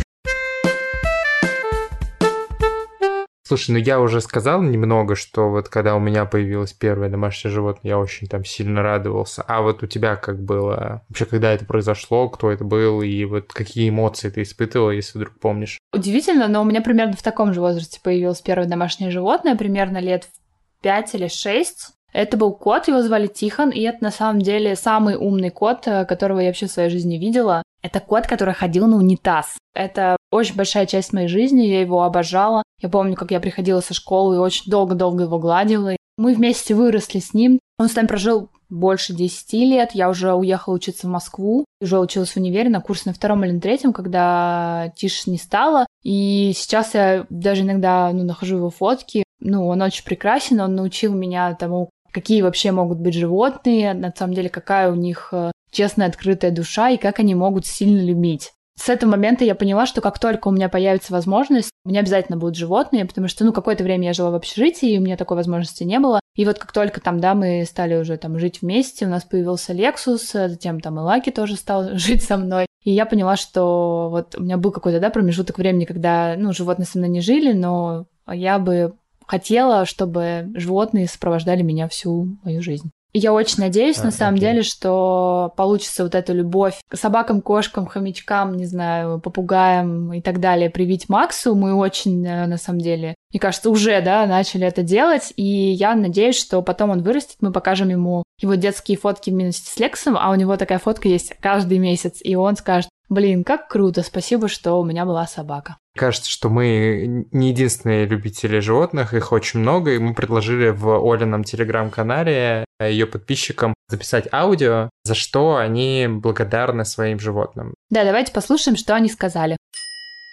Слушай, 3.49 3.70
ну 3.70 3.78
я 3.78 3.99
уже 3.99 4.20
сказал 4.20 4.61
немного, 4.61 5.16
что 5.16 5.49
вот 5.49 5.70
когда 5.70 5.96
у 5.96 5.99
меня 5.99 6.26
появилось 6.26 6.74
первое 6.74 7.09
домашнее 7.09 7.51
животное, 7.51 7.92
я 7.92 7.99
очень 7.99 8.26
там 8.26 8.44
сильно 8.44 8.82
радовался. 8.82 9.42
А 9.49 9.62
вот 9.62 9.82
у 9.82 9.86
тебя 9.86 10.16
как 10.16 10.38
было? 10.38 11.01
Вообще, 11.09 11.24
когда 11.24 11.55
это 11.55 11.64
произошло, 11.64 12.28
кто 12.28 12.51
это 12.51 12.64
был, 12.64 13.01
и 13.01 13.24
вот 13.24 13.51
какие 13.51 13.88
эмоции 13.88 14.28
ты 14.28 14.42
испытывала, 14.42 14.90
если 14.90 15.16
вдруг 15.16 15.40
помнишь? 15.40 15.78
Удивительно, 15.94 16.46
но 16.46 16.61
у 16.61 16.66
меня 16.66 16.82
примерно 16.82 17.16
в 17.16 17.22
таком 17.22 17.55
же 17.55 17.62
возрасте 17.62 18.01
появилось 18.05 18.42
первое 18.42 18.68
домашнее 18.68 19.11
животное, 19.11 19.57
примерно 19.57 19.96
лет 19.96 20.24
в 20.24 20.82
5 20.82 21.14
или 21.14 21.28
6. 21.28 21.92
Это 22.12 22.36
был 22.36 22.52
кот, 22.52 22.88
его 22.88 23.02
звали 23.02 23.26
Тихон, 23.26 23.70
и 23.70 23.80
это 23.82 23.98
на 24.02 24.11
самом 24.11 24.40
деле 24.40 24.76
самый 24.76 25.16
умный 25.16 25.50
кот, 25.50 25.86
э, 25.86 26.04
которого 26.06 26.40
я 26.40 26.48
вообще 26.48 26.66
в 26.66 26.70
своей 26.72 26.90
жизни 26.90 27.16
видела. 27.16 27.62
Это 27.82 28.00
кот, 28.00 28.26
который 28.26 28.54
ходил 28.54 28.86
на 28.86 28.96
унитаз. 28.96 29.56
Это 29.74 30.16
очень 30.30 30.56
большая 30.56 30.86
часть 30.86 31.12
моей 31.12 31.28
жизни, 31.28 31.62
я 31.62 31.80
его 31.80 32.02
обожала. 32.02 32.62
Я 32.80 32.88
помню, 32.88 33.14
как 33.14 33.30
я 33.30 33.40
приходила 33.40 33.80
со 33.80 33.94
школы 33.94 34.36
и 34.36 34.38
очень 34.38 34.70
долго-долго 34.70 35.24
его 35.24 35.38
гладила. 35.38 35.96
Мы 36.16 36.34
вместе 36.34 36.74
выросли 36.74 37.20
с 37.20 37.34
ним. 37.34 37.61
Он 37.78 37.88
с 37.88 37.94
нами 37.94 38.09
прожил 38.09 38.50
больше 38.68 39.14
10 39.14 39.52
лет. 39.52 39.90
Я 39.92 40.09
уже 40.09 40.32
уехала 40.34 40.74
учиться 40.74 41.06
в 41.06 41.11
Москву. 41.11 41.64
Уже 41.80 41.98
училась 41.98 42.30
в 42.30 42.36
универе 42.36 42.68
на 42.68 42.80
курсе 42.80 43.04
на 43.06 43.14
втором 43.14 43.44
или 43.44 43.52
на 43.52 43.61
третьем, 43.61 43.92
когда 43.92 44.92
тише 44.96 45.30
не 45.30 45.38
стало. 45.38 45.86
И 46.02 46.52
сейчас 46.54 46.94
я 46.94 47.26
даже 47.30 47.62
иногда 47.62 48.11
ну, 48.12 48.24
нахожу 48.24 48.56
его 48.56 48.70
фотки. 48.70 49.22
Ну, 49.40 49.68
он 49.68 49.80
очень 49.82 50.04
прекрасен, 50.04 50.61
он 50.61 50.74
научил 50.74 51.14
меня 51.14 51.54
тому, 51.54 51.90
какие 52.12 52.42
вообще 52.42 52.72
могут 52.72 52.98
быть 52.98 53.14
животные, 53.14 53.94
на 53.94 54.12
самом 54.16 54.34
деле, 54.34 54.48
какая 54.48 54.90
у 54.90 54.94
них 54.94 55.28
э, 55.32 55.50
честная, 55.70 56.09
открытая 56.09 56.50
душа 56.50 56.90
и 56.90 56.96
как 56.96 57.18
они 57.18 57.34
могут 57.34 57.66
сильно 57.66 58.00
любить. 58.00 58.52
С 58.78 58.88
этого 58.88 59.11
момента 59.11 59.44
я 59.44 59.56
поняла, 59.56 59.86
что 59.86 60.00
как 60.00 60.20
только 60.20 60.46
у 60.46 60.50
меня 60.52 60.68
появится 60.68 61.12
возможность, 61.12 61.70
у 61.84 61.88
меня 61.88 62.00
обязательно 62.00 62.38
будут 62.38 62.56
животные, 62.56 63.06
потому 63.06 63.26
что, 63.26 63.44
ну, 63.44 63.52
какое-то 63.52 63.82
время 63.82 64.06
я 64.06 64.12
жила 64.12 64.30
в 64.30 64.36
общежитии, 64.36 64.92
и 64.92 64.98
у 64.98 65.00
меня 65.00 65.16
такой 65.16 65.36
возможности 65.36 65.82
не 65.82 65.98
было. 65.98 66.20
И 66.36 66.44
вот 66.44 66.61
как 66.61 66.70
только 66.70 67.00
там, 67.00 67.18
да, 67.18 67.34
мы 67.34 67.64
стали 67.64 67.96
уже 67.96 68.16
там 68.18 68.38
жить 68.38 68.62
вместе, 68.62 69.06
у 69.06 69.09
нас 69.09 69.24
появился 69.24 69.72
Лексус, 69.72 70.30
затем 70.30 70.80
там 70.80 71.00
и 71.00 71.02
Лаки 71.02 71.30
тоже 71.32 71.56
стал 71.56 71.88
жить 71.98 72.22
со 72.22 72.36
мной. 72.36 72.66
И 72.84 72.92
я 72.92 73.04
поняла, 73.04 73.36
что 73.36 74.09
вот 74.11 74.36
у 74.36 74.42
меня 74.44 74.56
был 74.56 74.70
какой-то, 74.70 75.00
да, 75.00 75.11
промежуток 75.11 75.59
времени, 75.59 75.84
когда, 75.84 76.36
ну, 76.38 76.52
животные 76.52 76.86
со 76.86 76.98
мной 76.98 77.11
не 77.11 77.20
жили, 77.20 77.52
но 77.52 78.06
я 78.28 78.61
бы 78.61 78.94
хотела, 79.28 79.84
чтобы 79.84 80.48
животные 80.54 81.06
сопровождали 81.06 81.62
меня 81.62 81.86
всю 81.88 82.36
мою 82.42 82.62
жизнь. 82.62 82.90
И 83.12 83.20
я 83.20 83.32
очень 83.32 83.62
надеюсь, 83.62 83.98
а, 84.00 84.04
на 84.04 84.10
самом 84.10 84.34
окей. 84.34 84.48
деле, 84.48 84.62
что 84.62 85.52
получится 85.56 86.04
вот 86.04 86.14
эту 86.14 86.34
любовь 86.34 86.74
к 86.88 86.96
собакам, 86.96 87.40
кошкам, 87.40 87.86
хомячкам, 87.86 88.56
не 88.56 88.66
знаю, 88.66 89.18
попугаям 89.18 90.12
и 90.12 90.20
так 90.20 90.40
далее 90.40 90.68
привить 90.68 91.08
Максу. 91.08 91.54
Мы 91.54 91.74
очень, 91.74 92.26
э, 92.26 92.46
на 92.46 92.58
самом 92.58 92.80
деле, 92.80 93.14
мне 93.32 93.40
кажется, 93.40 93.70
уже, 93.70 94.02
да, 94.02 94.26
начали 94.26 94.66
это 94.66 94.82
делать. 94.82 95.32
И 95.36 95.42
я 95.42 95.94
надеюсь, 95.94 96.38
что 96.38 96.60
потом 96.60 96.90
он 96.90 97.02
вырастет, 97.02 97.36
мы 97.40 97.50
покажем 97.50 97.88
ему 97.88 98.24
его 98.40 98.54
детские 98.54 98.98
фотки 98.98 99.30
вместе 99.30 99.70
с 99.70 99.78
Лексом, 99.78 100.16
а 100.18 100.30
у 100.30 100.34
него 100.34 100.56
такая 100.56 100.78
фотка 100.78 101.08
есть 101.08 101.32
каждый 101.40 101.78
месяц, 101.78 102.20
и 102.22 102.36
он 102.36 102.56
скажет, 102.56 102.90
блин, 103.08 103.42
как 103.42 103.68
круто, 103.68 104.02
спасибо, 104.02 104.48
что 104.48 104.74
у 104.74 104.84
меня 104.84 105.06
была 105.06 105.26
собака. 105.26 105.78
Кажется, 105.99 106.30
что 106.30 106.49
мы 106.49 107.26
не 107.32 107.49
единственные 107.49 108.07
любители 108.07 108.61
животных, 108.61 109.14
их 109.14 109.32
очень 109.32 109.59
много, 109.59 109.90
и 109.92 109.99
мы 109.99 110.14
предложили 110.14 110.68
в 110.68 111.12
Олином 111.12 111.42
телеграм-канале 111.42 112.64
ее 112.80 113.07
подписчикам 113.07 113.74
записать 113.88 114.32
аудио, 114.32 114.90
за 115.03 115.16
что 115.16 115.57
они 115.57 116.07
благодарны 116.09 116.84
своим 116.84 117.18
животным. 117.18 117.74
Да, 117.90 118.05
давайте 118.05 118.32
послушаем, 118.32 118.76
что 118.76 118.94
они 118.94 119.09
сказали. 119.09 119.57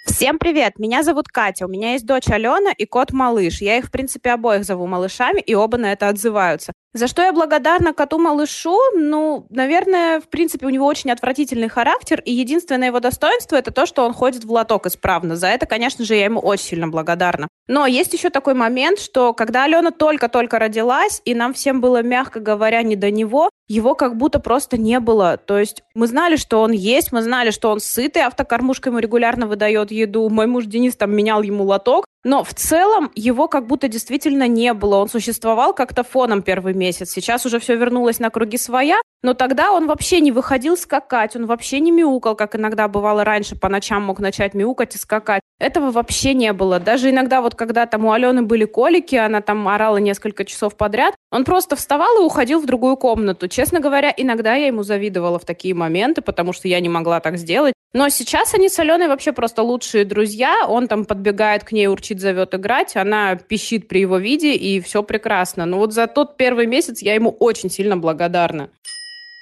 Всем 0.06 0.38
привет! 0.38 0.78
Меня 0.78 1.02
зовут 1.02 1.30
Катя. 1.30 1.66
У 1.66 1.68
меня 1.68 1.94
есть 1.94 2.06
дочь 2.06 2.30
Алена 2.30 2.72
и 2.78 2.86
кот 2.86 3.12
Малыш. 3.12 3.60
Я 3.60 3.80
их, 3.80 3.86
в 3.86 3.92
принципе, 3.92 4.34
обоих 4.34 4.64
зову 4.64 4.86
малышами, 4.86 5.42
и 5.42 5.56
оба 5.56 5.80
на 5.80 5.92
это 5.92 6.10
отзываются. 6.10 6.74
За 6.96 7.10
что 7.10 7.22
я 7.22 7.34
благодарна 7.34 7.92
коту-малышу? 7.92 8.80
Ну, 8.96 9.48
наверное, 9.50 10.22
в 10.22 10.30
принципе, 10.30 10.66
у 10.66 10.70
него 10.70 10.86
очень 10.86 11.12
отвратительный 11.12 11.68
характер, 11.68 12.22
и 12.24 12.32
единственное 12.32 12.88
его 12.88 13.02
достоинство— 13.02 13.56
это 13.58 13.72
то, 13.72 13.86
что 13.86 14.06
он 14.06 14.14
ходит 14.14 14.46
в 14.46 14.52
лоток 14.52 14.86
исправно. 14.86 15.36
За 15.36 15.48
это, 15.48 15.66
конечно 15.66 16.06
же, 16.06 16.16
я 16.16 16.24
ему 16.24 16.40
очень 16.40 16.64
сильно 16.64 16.88
благодарна. 16.88 17.50
Но 17.68 17.86
есть 17.86 18.14
еще 18.14 18.30
такой 18.30 18.54
момент, 18.54 19.00
что 19.00 19.34
когда 19.34 19.66
Алена 19.66 19.92
только-только 19.92 20.58
родилась, 20.58 21.22
и 21.26 21.36
нам 21.36 21.54
всем 21.54 21.82
было, 21.82 22.02
мягко 22.02 22.40
говоря, 22.40 22.82
не 22.82 22.96
до 22.96 23.12
него, 23.12 23.50
его 23.68 23.94
как 23.94 24.16
будто 24.16 24.40
просто 24.40 24.78
не 24.78 25.02
было. 25.02 25.36
То 25.36 25.60
есть 25.60 25.84
мы 25.96 26.08
знали, 26.08 26.38
что 26.38 26.62
он 26.62 26.72
есть, 26.72 27.12
мы 27.12 27.22
знали, 27.24 27.52
что 27.52 27.72
он 27.72 27.82
сытый, 27.82 28.22
автокормушка 28.22 28.90
ему 28.90 29.00
регулярно 29.00 29.48
выдает 29.48 29.92
еду. 29.92 30.30
Мой 30.30 30.48
муж 30.48 30.66
Денис 30.66 30.96
там 30.96 31.14
менял 31.14 31.42
ему 31.42 31.66
лоток, 31.66 32.06
но 32.26 32.44
в 32.44 32.56
целом 32.56 33.12
его 33.14 33.48
как 33.48 33.68
будто 33.68 33.88
действительно 33.88 34.48
не 34.48 34.74
было. 34.74 34.96
Он 34.96 35.08
существовал 35.08 35.76
как-то 35.76 36.04
фоном 36.04 36.42
первый 36.42 36.74
месяц. 36.74 37.12
Сейчас 37.12 37.46
уже 37.46 37.60
все 37.60 37.76
вернулось 37.76 38.20
на 38.20 38.32
круги 38.32 38.58
своя. 38.58 39.00
Но 39.22 39.36
тогда 39.36 39.72
он 39.72 39.88
вообще 39.88 40.20
не 40.20 40.32
выходил 40.32 40.78
скакать, 40.78 41.36
он 41.36 41.48
вообще 41.48 41.80
не 41.80 41.92
мяукал, 41.92 42.36
как 42.36 42.56
иногда 42.56 42.88
бывало 42.88 43.24
раньше, 43.24 43.56
по 43.56 43.70
ночам 43.70 44.04
мог 44.04 44.20
начать 44.20 44.54
мяукать 44.54 44.94
и 44.94 45.00
скакать. 45.00 45.42
Этого 45.60 45.90
вообще 45.90 46.36
не 46.36 46.54
было. 46.54 46.80
Даже 46.80 47.10
иногда 47.10 47.42
вот 47.42 47.56
когда 47.56 47.88
там 47.88 48.06
у 48.06 48.12
Алены 48.12 48.44
были 48.44 48.66
колики, 48.66 49.16
она 49.16 49.42
там 49.42 49.68
орала 49.68 49.98
несколько 49.98 50.46
часов 50.46 50.78
подряд, 50.78 51.16
он 51.32 51.44
просто 51.44 51.76
вставал 51.76 52.22
и 52.22 52.24
уходил 52.24 52.60
в 52.60 52.68
другую 52.68 52.98
комнату. 52.98 53.48
Честно 53.48 53.80
говоря, 53.80 54.14
иногда 54.16 54.54
я 54.54 54.68
ему 54.68 54.84
завидовала 54.84 55.40
в 55.40 55.46
такие 55.46 55.74
моменты, 55.74 56.22
потому 56.22 56.54
что 56.54 56.68
я 56.68 56.80
не 56.80 56.90
могла 56.90 57.20
так 57.20 57.38
сделать. 57.38 57.74
Но 57.96 58.10
сейчас 58.10 58.54
они 58.54 58.68
с 58.68 58.78
Аленой 58.78 59.08
вообще 59.08 59.32
просто 59.32 59.64
лучшие 59.64 60.04
друзья. 60.04 60.68
Он 60.68 60.90
там 60.90 61.06
подбегает 61.06 61.64
к 61.64 61.72
ней, 61.72 61.88
урчит, 61.88 62.20
зовет 62.20 62.54
играть. 62.54 62.98
Она 62.98 63.38
пищит 63.38 63.88
при 63.88 64.02
его 64.02 64.18
виде, 64.18 64.54
и 64.54 64.82
все 64.82 65.02
прекрасно. 65.02 65.66
Но 65.66 65.78
вот 65.78 65.94
за 65.94 66.08
тот 66.08 66.36
первый 66.36 66.68
месяц 66.68 67.02
я 67.02 67.16
ему 67.16 67.30
очень 67.30 67.72
сильно 67.72 67.96
благодарна. 67.96 68.70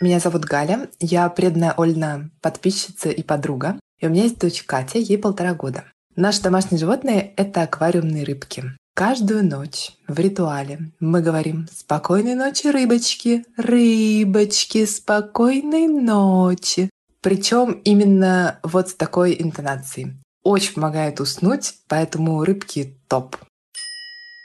Меня 0.03 0.19
зовут 0.19 0.45
Галя. 0.45 0.87
Я 0.99 1.27
преданная 1.29 1.73
Ольна 1.75 2.29
подписчица 2.41 3.09
и 3.09 3.23
подруга. 3.23 3.79
И 3.99 4.05
у 4.05 4.11
меня 4.11 4.25
есть 4.25 4.37
дочь 4.37 4.61
Катя, 4.61 4.99
ей 4.99 5.17
полтора 5.17 5.55
года. 5.55 5.85
Наши 6.15 6.43
домашние 6.43 6.77
животные— 6.77 7.33
это 7.37 7.63
аквариумные 7.63 8.23
рыбки. 8.23 8.65
Каждую 8.93 9.43
ночь 9.43 9.93
в 10.07 10.19
ритуале 10.19 10.91
мы 10.99 11.23
говорим 11.23 11.67
«Спокойной 11.75 12.35
ночи, 12.35 12.67
рыбочки! 12.67 13.45
Рыбочки, 13.57 14.85
спокойной 14.85 15.87
ночи!» 15.87 16.91
Причем 17.23 17.79
именно 17.85 18.59
вот 18.63 18.89
с 18.89 18.95
такой 18.95 19.37
интонацией. 19.39 20.17
Очень 20.43 20.73
помогает 20.73 21.21
уснуть, 21.21 21.75
поэтому 21.87 22.43
рыбки 22.43 22.97
топ. 23.07 23.37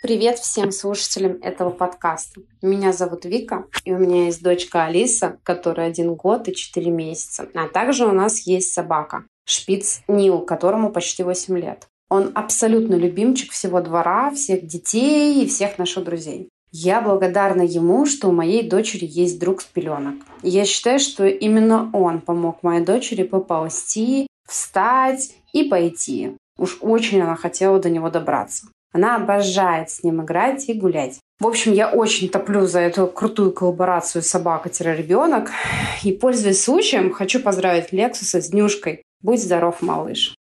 Привет 0.01 0.39
всем 0.39 0.71
слушателям 0.71 1.39
этого 1.43 1.71
подкаста. 1.71 2.41
Меня 2.63 2.93
зовут 2.93 3.25
Вика, 3.25 3.65
и 3.85 3.93
у 3.93 3.99
меня 3.99 4.27
есть 4.27 4.45
дочка 4.45 4.85
Алиса, 4.85 5.41
которая 5.43 5.89
один 5.89 6.15
год 6.15 6.47
и 6.47 6.55
четыре 6.55 6.93
месяца. 6.93 7.49
А 7.53 7.67
также 7.67 8.07
у 8.07 8.13
нас 8.13 8.47
есть 8.47 8.73
собака, 8.73 9.25
шпиц 9.45 10.03
Нил, 10.07 10.43
которому 10.43 10.93
почти 10.93 11.25
8 11.25 11.59
лет. 11.59 11.89
Он 12.09 12.31
абсолютно 12.37 12.95
любимчик 12.95 13.51
всего 13.51 13.81
двора, 13.81 14.31
всех 14.31 14.65
детей 14.65 15.43
и 15.43 15.49
всех 15.49 15.79
наших 15.79 16.05
друзей. 16.05 16.49
Я 16.71 17.01
благодарна 17.01 17.63
ему, 17.63 18.05
что 18.05 18.29
у 18.29 18.33
моей 18.33 18.69
дочери 18.69 19.07
есть 19.07 19.39
друг 19.39 19.63
с 19.63 19.65
пеленок. 19.65 20.17
Я 20.43 20.65
считаю, 20.65 20.99
что 20.99 21.27
именно 21.27 21.89
он 21.93 22.21
помог 22.21 22.63
моей 22.63 22.85
дочери 22.85 23.23
поползти, 23.23 24.27
встать 24.47 25.35
и 25.53 25.65
пойти. 25.65 26.37
Уж 26.59 26.79
очень 26.81 27.21
она 27.23 27.37
хотела 27.37 27.79
до 27.79 27.89
него 27.89 28.11
добраться. 28.11 28.67
Она 28.93 29.17
обожает 29.17 29.91
с 29.91 30.03
ним 30.03 30.23
играть 30.23 30.69
и 30.69 30.75
гулять. 30.75 31.21
В 31.41 31.47
общем, 31.47 31.73
я 31.73 31.91
очень 31.91 32.29
топлю 32.29 32.67
за 32.67 32.81
эту 32.81 33.07
крутую 33.07 33.53
коллаборацию 33.53 34.23
собака-ребенок. 34.23 35.51
И, 36.03 36.13
пользуясь 36.13 36.63
случаем, 36.63 37.13
хочу 37.13 37.41
поздравить 37.41 37.93
Лексуса 37.93 38.41
с 38.43 38.49
днюшкой. 38.49 39.05
Будь 39.21 39.43
здоров, 39.43 39.81
малыш. 39.81 40.35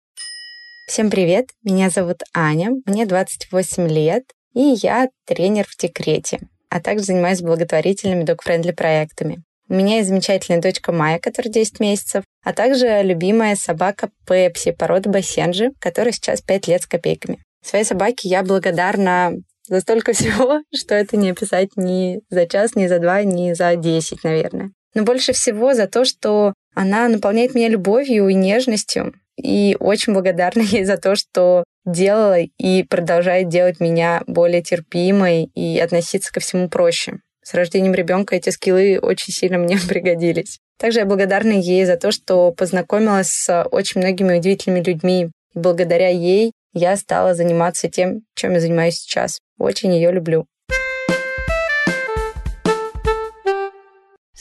Всем 0.87 1.11
привет, 1.11 1.49
меня 1.63 1.89
зовут 1.89 2.19
Аня, 2.35 2.71
мне 2.85 3.07
28 3.07 3.89
лет, 3.89 4.25
и 4.55 4.77
я 4.83 5.09
тренер 5.27 5.67
в 5.69 5.77
декрете, 5.77 6.41
а 6.71 6.81
также 6.81 7.05
занимаюсь 7.05 7.43
благотворительными 7.43 8.25
док-френдли 8.25 8.73
проектами. 8.73 9.43
У 9.69 9.75
меня 9.75 9.97
есть 9.97 10.09
замечательная 10.09 10.61
дочка 10.61 10.93
Майя, 10.93 11.19
которая 11.19 11.53
10 11.53 11.81
месяцев, 11.81 12.25
а 12.45 12.53
также 12.53 13.03
любимая 13.03 13.57
собака 13.57 14.11
Пепси 14.27 14.73
породы 14.73 15.09
Бассенджи, 15.09 15.73
которая 15.79 16.13
сейчас 16.13 16.43
5 16.43 16.69
лет 16.69 16.83
с 16.83 16.87
копейками. 16.87 17.43
Своей 17.63 17.85
собаке 17.85 18.29
я 18.29 18.43
благодарна 18.43 19.35
за 19.67 19.81
столько 19.81 20.13
всего, 20.15 20.61
что 20.75 20.95
это 20.95 21.17
не 21.17 21.31
описать 21.31 21.71
ни 21.77 22.21
за 22.31 22.47
час, 22.47 22.75
ни 22.75 22.87
за 22.87 22.99
два, 22.99 23.23
ни 23.23 23.55
за 23.55 23.77
десять, 23.77 24.23
наверное. 24.23 24.71
Но 24.95 25.03
больше 25.03 25.33
всего 25.33 25.75
за 25.75 25.89
то, 25.89 26.05
что 26.05 26.53
она 26.75 27.09
наполняет 27.09 27.55
меня 27.55 27.69
любовью 27.69 28.29
и 28.29 28.35
нежностью. 28.35 29.15
И 29.37 29.77
очень 29.81 30.13
благодарна 30.13 30.61
ей 30.63 30.85
за 30.85 30.97
то, 30.97 31.17
что 31.17 31.65
делала 31.85 32.39
и 32.39 32.83
продолжает 32.83 33.49
делать 33.49 33.81
меня 33.81 34.23
более 34.27 34.63
терпимой 34.63 35.45
и 35.55 35.79
относиться 35.79 36.33
ко 36.33 36.41
всему 36.41 36.69
проще. 36.69 37.19
С 37.43 37.53
рождением 37.53 37.93
ребенка 37.93 38.37
эти 38.37 38.49
скиллы 38.49 38.99
очень 39.01 39.33
сильно 39.33 39.59
мне 39.59 39.79
пригодились. 39.89 40.59
Также 40.79 41.01
я 41.01 41.07
благодарна 41.07 41.53
ей 41.53 41.85
за 41.85 41.97
то, 41.97 42.11
что 42.11 42.53
познакомилась 42.53 43.29
с 43.29 43.65
очень 43.71 44.01
многими 44.01 44.39
удивительными 44.39 44.83
людьми. 44.83 45.31
И 45.55 45.59
благодаря 45.59 46.09
ей 46.09 46.53
я 46.73 46.97
стала 46.97 47.35
заниматься 47.35 47.89
тем, 47.89 48.23
чем 48.35 48.55
я 48.55 48.61
занимаюсь 48.61 48.97
сейчас. 48.97 49.39
Очень 49.59 49.95
ее 49.95 50.11
люблю. 50.11 50.47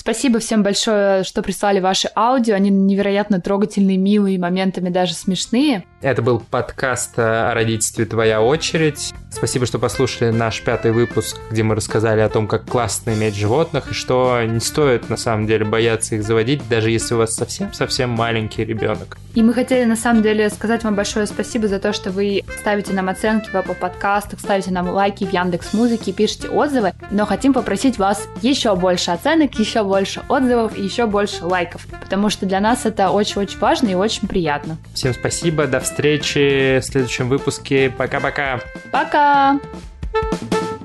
Спасибо 0.03 0.39
всем 0.39 0.63
большое, 0.63 1.23
что 1.23 1.41
прислали 1.41 1.79
ваши 1.79 2.09
аудио. 2.13 2.55
Они 2.55 2.69
невероятно 2.69 3.39
трогательные, 3.39 3.95
милые, 3.95 4.37
моментами 4.37 4.89
даже 4.89 5.13
смешные. 5.13 5.85
Это 6.01 6.21
был 6.21 6.41
подкаст 6.41 7.17
о 7.17 7.53
родительстве 7.53 8.03
«Твоя 8.03 8.41
очередь». 8.41 9.13
Спасибо, 9.31 9.65
что 9.65 9.79
послушали 9.79 10.31
наш 10.31 10.61
пятый 10.61 10.91
выпуск, 10.91 11.39
где 11.49 11.63
мы 11.63 11.75
рассказали 11.75 12.19
о 12.19 12.27
том, 12.27 12.49
как 12.49 12.65
классно 12.65 13.11
иметь 13.11 13.35
животных, 13.35 13.91
и 13.91 13.93
что 13.93 14.43
не 14.43 14.59
стоит 14.59 15.09
на 15.09 15.15
самом 15.15 15.47
деле 15.47 15.63
бояться 15.63 16.15
их 16.15 16.23
заводить, 16.23 16.67
даже 16.67 16.91
если 16.91 17.15
у 17.15 17.19
вас 17.19 17.33
совсем-совсем 17.33 18.09
маленький 18.09 18.65
ребенок. 18.65 19.17
И 19.33 19.41
мы 19.41 19.53
хотели 19.53 19.85
на 19.85 19.95
самом 19.95 20.21
деле 20.21 20.49
сказать 20.49 20.83
вам 20.83 20.95
большое 20.95 21.25
спасибо 21.25 21.69
за 21.69 21.79
то, 21.79 21.93
что 21.93 22.11
вы 22.11 22.43
ставите 22.59 22.93
нам 22.93 23.07
оценки 23.07 23.49
в 23.49 23.55
Apple 23.55 23.73
подкастах, 23.73 24.41
ставите 24.41 24.69
нам 24.69 24.89
лайки 24.89 25.23
в 25.23 25.31
Яндекс 25.31 25.73
Музыке, 25.73 26.11
пишите 26.11 26.49
отзывы, 26.49 26.91
но 27.09 27.25
хотим 27.25 27.53
попросить 27.53 27.97
вас 27.97 28.27
еще 28.41 28.75
больше 28.75 29.09
оценок, 29.09 29.55
еще 29.55 29.83
больше 29.83 29.92
отзывов 29.93 30.77
и 30.77 30.81
еще 30.81 31.05
больше 31.05 31.45
лайков, 31.45 31.85
потому 32.01 32.29
что 32.29 32.45
для 32.45 32.59
нас 32.59 32.85
это 32.85 33.09
очень-очень 33.09 33.59
важно 33.59 33.89
и 33.89 33.95
очень 33.95 34.27
приятно. 34.27 34.77
Всем 34.93 35.13
спасибо, 35.13 35.67
до 35.67 35.79
встречи 35.79 36.79
в 36.79 36.83
следующем 36.83 37.29
выпуске. 37.29 37.89
Пока-пока. 37.89 38.59
Пока! 38.91 39.59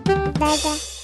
Да-да. 0.05 0.98